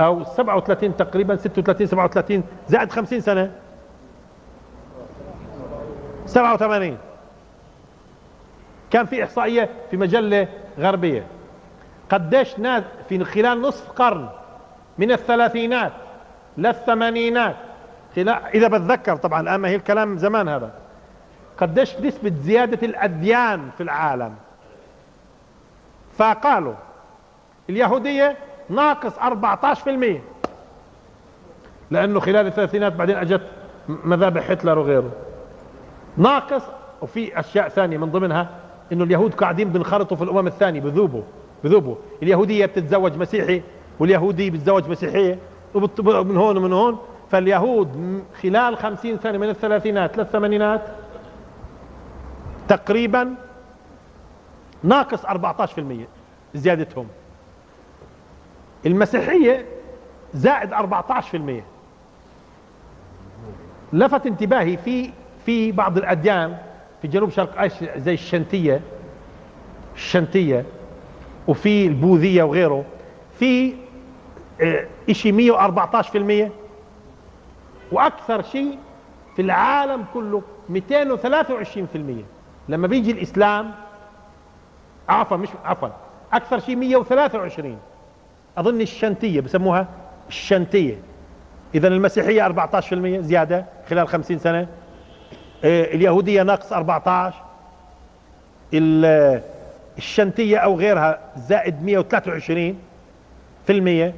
أو 0.00 0.24
37 0.24 0.96
تقريبا 0.96 1.36
36 1.36 1.86
37 1.86 2.42
زائد 2.68 2.90
50 2.92 3.20
سنة. 3.20 3.52
87 6.26 6.98
كان 8.90 9.06
في 9.06 9.24
إحصائية 9.24 9.68
في 9.90 9.96
مجلة 9.96 10.48
غربية. 10.78 11.26
قديش 12.10 12.58
ناس 12.58 12.84
في 13.08 13.24
خلال 13.24 13.62
نصف 13.62 13.90
قرن 13.90 14.28
من 14.98 15.12
الثلاثينات 15.12 15.92
للثمانينات. 16.58 17.56
إذا 18.54 18.68
بتذكر 18.68 19.16
طبعا 19.16 19.40
الآن 19.40 19.64
هي 19.64 19.76
الكلام 19.76 20.18
زمان 20.18 20.48
هذا. 20.48 20.72
قديش 21.58 21.96
نسبة 21.96 22.32
زيادة 22.42 22.86
الأديان 22.86 23.70
في 23.76 23.82
العالم. 23.82 24.34
فقالوا 26.18 26.74
اليهودية 27.70 28.36
ناقص 28.68 29.12
14% 29.18 30.20
لأنه 31.90 32.20
خلال 32.20 32.46
الثلاثينات 32.46 32.92
بعدين 32.92 33.16
أجت 33.16 33.42
مذابح 33.88 34.50
هتلر 34.50 34.78
وغيره. 34.78 35.10
ناقص 36.16 36.62
وفي 37.02 37.40
أشياء 37.40 37.68
ثانية 37.68 37.98
من 37.98 38.10
ضمنها 38.10 38.48
إنه 38.92 39.04
اليهود 39.04 39.34
قاعدين 39.34 39.68
بنخرطوا 39.68 40.16
في 40.16 40.24
الأمم 40.24 40.46
الثانية 40.46 40.80
بذوبوا 40.80 41.22
بذوبوا. 41.64 41.94
اليهودية 42.22 42.66
بتتزوج 42.66 43.16
مسيحي 43.16 43.62
واليهودي 43.98 44.50
بيتزوج 44.50 44.88
مسيحية 44.88 45.38
ومن 45.74 46.36
هون 46.36 46.56
ومن 46.56 46.72
هون 46.72 46.98
فاليهود 47.30 48.22
خلال 48.42 48.76
خمسين 48.76 49.18
سنة 49.18 49.38
من 49.38 49.48
الثلاثينات 49.48 50.18
للثمانينات 50.18 50.82
تقريبا 52.68 53.34
ناقص 54.82 55.26
14% 55.26 55.80
زيادتهم. 56.54 57.06
المسيحية 58.86 59.64
زائد 60.34 60.70
14% 60.74 60.76
لفت 63.92 64.26
انتباهي 64.26 64.76
في 64.76 65.10
في 65.46 65.72
بعض 65.72 65.98
الأديان 65.98 66.56
في 67.02 67.08
جنوب 67.08 67.30
شرق 67.30 67.60
آسيا 67.62 67.98
زي 67.98 68.14
الشنتية 68.14 68.80
الشنتية 69.94 70.64
وفي 71.48 71.86
البوذية 71.86 72.42
وغيره 72.42 72.84
في 73.38 73.74
آه 74.60 74.86
إشي 75.10 75.52
114% 75.52 76.50
وأكثر 77.92 78.42
شيء 78.42 78.78
في 79.36 79.42
العالم 79.42 80.04
كله 80.14 80.42
223% 80.74 80.74
لما 82.68 82.86
بيجي 82.86 83.10
الإسلام 83.10 83.70
عفوا 85.08 85.36
مش 85.36 85.48
عفوا 85.64 85.88
أكثر 86.32 86.58
شيء 86.60 86.76
123 86.76 87.78
أظن 88.58 88.80
الشنتيه 88.80 89.40
بسموها 89.40 89.86
الشنتيه 90.28 90.96
اذا 91.74 91.88
المسيحية 91.88 92.48
14% 92.48 92.94
زيادة 93.20 93.64
خلال 93.90 94.08
50 94.08 94.38
سنة. 94.38 94.66
آه 95.64 95.84
اليهودية 95.84 96.42
ناقص 96.42 96.72
14 96.72 97.34
الشنتوية 99.98 100.58
أو 100.58 100.76
غيرها 100.78 101.18
زائد 101.36 101.84
123 101.84 102.78
في 103.66 103.72
المية. 103.72 104.14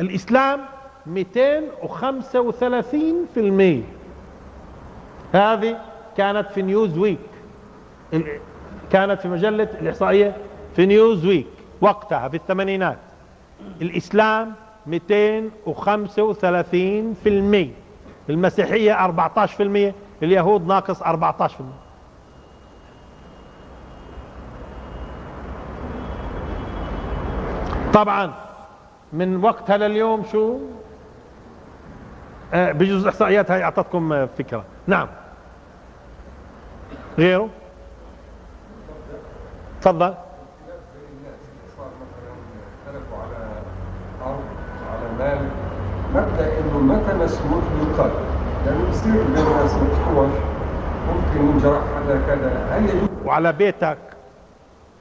الإسلام 0.00 0.60
235 1.06 3.26
في 3.34 3.40
المية 3.40 3.82
هذه 5.32 5.78
كانت 6.16 6.50
في 6.50 6.62
Newsweek 6.62 7.18
كانت 8.90 9.20
في 9.20 9.28
مجلة 9.28 9.68
الإحصائية 9.80 10.36
في 10.76 10.86
Newsweek 10.86 11.46
وقتها 11.80 12.28
في 12.28 12.36
الثمانينات. 12.36 12.98
الإسلام 13.82 14.52
235 14.86 17.14
في 17.14 17.28
المية 17.28 17.70
المسيحية 18.30 19.04
14 19.04 19.56
في 19.56 19.62
المية 19.62 19.94
اليهود 20.22 20.66
ناقص 20.66 21.02
14 21.02 21.54
في 21.54 21.60
المية 21.60 21.74
طبعا 27.94 28.32
من 29.12 29.44
وقتها 29.44 29.76
لليوم 29.76 30.24
شو؟ 30.32 30.58
بجوز 32.54 33.02
الإحصائيات 33.02 33.50
هاي 33.50 33.64
أعطتكم 33.64 34.12
آه 34.12 34.28
فكرة. 34.38 34.64
نعم. 34.86 35.08
غيره؟ 37.18 37.48
تفضل. 39.80 40.14
مبدا 46.14 46.58
انه 46.60 46.78
متى 46.78 47.14
مسموح 47.14 47.64
يقال 47.82 48.10
لأنه 48.66 48.90
بصير 48.90 49.12
بين 49.12 49.46
الناس 49.46 49.74
مشكور 49.74 50.28
ممكن 51.08 51.40
ينجرح 51.48 51.82
هذا 51.96 52.22
كذا 52.26 52.66
هل 52.70 52.88
يجوز 52.88 53.08
وعلى 53.24 53.52
بيتك. 53.52 53.98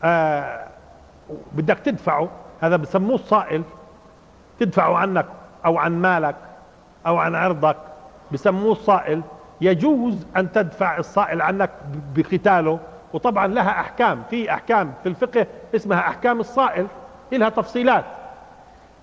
آه 0.03 0.67
بدك 1.51 1.79
تدفعه. 1.79 2.29
هذا 2.61 2.75
بسموه 2.75 3.15
الصائل. 3.15 3.63
تدفعه 4.59 4.97
عنك 4.97 5.25
أو 5.65 5.77
عن 5.77 6.01
مالك. 6.01 6.35
أو 7.07 7.17
عن 7.17 7.35
عرضك 7.35 7.77
بسموه 8.31 8.71
الصائل 8.71 9.21
يجوز 9.61 10.25
أن 10.37 10.51
تدفع 10.51 10.97
الصائل 10.97 11.41
عنك 11.41 11.69
بقتاله. 12.15 12.79
وطبعا 13.13 13.47
لها 13.47 13.69
أحكام 13.69 14.23
في 14.29 14.53
أحكام 14.53 14.93
في 15.03 15.09
الفقه 15.09 15.47
اسمها 15.75 15.99
أحكام 15.99 16.39
الصائل 16.39 16.87
لها 17.31 17.49
تفصيلات. 17.49 18.05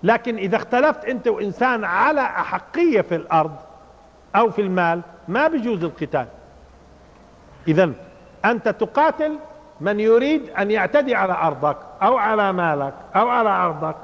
لكن 0.03 0.37
إذا 0.37 0.57
اختلفت 0.57 1.05
أنت 1.05 1.29
وإنسان 1.29 1.85
على 1.85 2.21
أحقية 2.21 3.01
في 3.01 3.15
الأرض 3.17 3.57
أو 4.37 4.51
في 4.51 4.63
المال 4.63 5.01
ما 5.29 5.49
بيجوز 5.49 5.85
القتال. 5.85 6.27
اذا 7.69 7.93
أنت 8.45 8.69
تقاتل 8.69 9.39
من 9.81 10.01
يريد 10.01 10.51
أن 10.51 10.71
يعتدي 10.71 11.15
على 11.15 11.33
أرضك 11.33 11.77
أو 12.03 12.17
على 12.17 12.53
مالك 12.53 12.95
أو 13.17 13.29
على 13.29 13.51
عرضك 13.51 13.97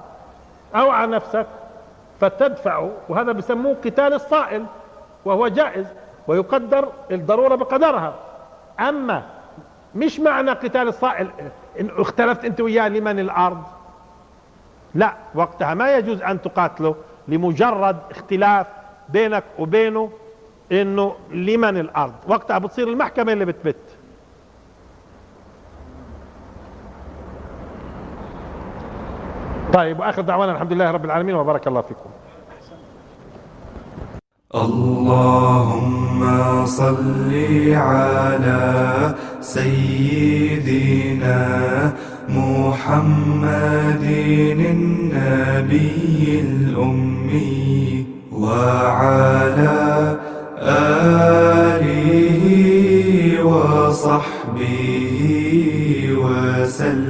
أو 0.74 0.90
على 0.90 1.12
نفسك. 1.16 1.46
فتدفعه 2.20 2.92
وهذا 3.08 3.32
بسموه 3.32 3.76
قتال 3.84 4.12
الصائل 4.12 4.64
وهو 5.24 5.48
جائز 5.48 5.86
ويقدر 6.28 6.88
الضرورة 7.10 7.54
بقدرها. 7.54 8.14
أما 8.80 9.22
مش 9.94 10.20
معنى 10.20 10.50
قتال 10.50 10.88
الصائل 10.88 11.30
إن 11.80 11.90
اختلفت 11.96 12.44
أنت 12.44 12.60
وياه 12.60 12.88
لمن 12.88 13.18
الأرض؟ 13.18 13.62
لا 14.94 15.14
وقتها 15.34 15.74
ما 15.74 15.96
يجوز 15.96 16.22
أن 16.22 16.42
تقاتله 16.42 16.94
لمجرد 17.28 17.96
اختلاف 18.10 18.66
بينك 19.08 19.44
وبينه 19.58 20.10
إنه 20.72 21.14
لمن 21.30 21.76
الأرض. 21.76 22.12
وقتها 22.28 22.58
بتصير 22.58 22.88
المحكمة 22.88 23.32
اللي 23.32 23.44
بتبت. 23.44 23.76
طيب 29.72 30.00
وآخر 30.00 30.22
دعوانا 30.22 30.52
الحمد 30.52 30.72
لله 30.72 30.90
رب 30.90 31.04
العالمين 31.04 31.34
وبارك 31.34 31.66
الله 31.66 31.80
فيكم. 31.80 32.10
اللهم 34.54 36.20
صل 36.66 37.32
على 37.74 39.14
سيدنا 39.40 41.42
محمد 42.28 44.04
النبي 44.70 46.40
الأمي 46.40 48.06
وعلى 48.32 50.16
آله 51.36 52.44
وصحبه 53.44 54.80
وسلم. 56.24 57.06